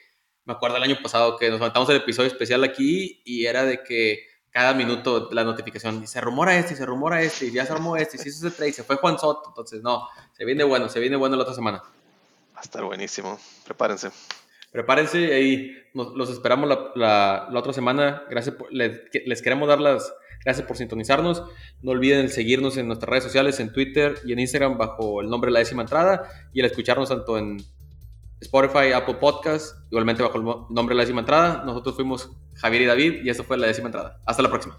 me 0.43 0.51
acuerdo 0.51 0.75
el 0.75 0.84
año 0.84 0.97
pasado 1.01 1.38
que 1.38 1.49
nos 1.49 1.61
matamos 1.61 1.88
el 1.88 1.95
episodio 1.95 2.27
especial 2.27 2.65
aquí 2.65 3.21
y 3.23 3.45
era 3.45 3.63
de 3.63 3.82
que 3.82 4.25
cada 4.49 4.73
minuto 4.73 5.30
la 5.32 5.45
notificación, 5.45 6.03
y 6.03 6.07
se 6.07 6.19
rumora 6.19 6.57
este, 6.57 6.73
y 6.73 6.75
se 6.75 6.86
rumora 6.86 7.21
este, 7.21 7.45
y 7.45 7.53
ya 7.53 7.65
se 7.65 7.71
armó 7.71 7.95
este, 7.95 8.17
y 8.17 8.19
se 8.19 8.27
hizo 8.27 8.45
ese 8.45 8.57
trade, 8.57 8.73
se 8.73 8.84
fue 8.84 8.97
Juan 8.97 9.17
Soto, 9.17 9.43
entonces 9.47 9.82
no, 9.82 10.05
se 10.34 10.43
viene 10.43 10.65
bueno, 10.65 10.89
se 10.89 10.99
viene 10.99 11.15
bueno 11.15 11.38
la 11.38 11.43
otra 11.43 11.55
semana. 11.55 11.77
Va 11.77 12.59
a 12.59 12.61
estar 12.61 12.84
buenísimo, 12.84 13.39
prepárense. 13.63 14.11
Prepárense, 14.72 15.34
ahí 15.34 15.76
los 15.93 16.30
esperamos 16.30 16.70
la, 16.70 17.47
la, 17.51 17.59
otra 17.59 17.74
semana, 17.74 18.24
gracias 18.30 18.55
les, 18.70 19.41
queremos 19.41 19.67
dar 19.67 19.82
las 19.82 20.13
gracias 20.45 20.65
por 20.67 20.78
sintonizarnos, 20.78 21.43
no 21.82 21.91
olviden 21.91 22.30
seguirnos 22.30 22.78
en 22.78 22.88
nuestras 22.88 23.09
redes 23.09 23.24
sociales, 23.24 23.59
en 23.59 23.74
Twitter 23.74 24.15
y 24.24 24.34
en 24.34 24.39
Instagram 24.39 24.78
bajo 24.78 25.22
el 25.22 25.30
nombre 25.30 25.51
La 25.51 25.59
Décima 25.59 25.82
Entrada, 25.82 26.30
y 26.53 26.59
el 26.59 26.67
escucharnos 26.67 27.09
tanto 27.09 27.38
en 27.38 27.57
Spotify, 28.39 28.93
Apple 28.93 29.15
Podcast, 29.15 29.76
igualmente 29.91 30.24
bajo 30.24 30.38
el 30.38 30.74
nombre 30.74 30.95
La 30.95 31.01
Décima 31.01 31.22
Entrada, 31.22 31.63
nosotros 31.65 31.95
fuimos 31.95 32.30
Javier 32.55 32.84
y 32.84 32.86
David, 32.86 33.24
y 33.24 33.30
esto 33.30 33.43
fue 33.43 33.57
la 33.57 33.67
décima 33.67 33.88
entrada. 33.88 34.20
Hasta 34.26 34.43
la 34.43 34.49
próxima. 34.49 34.78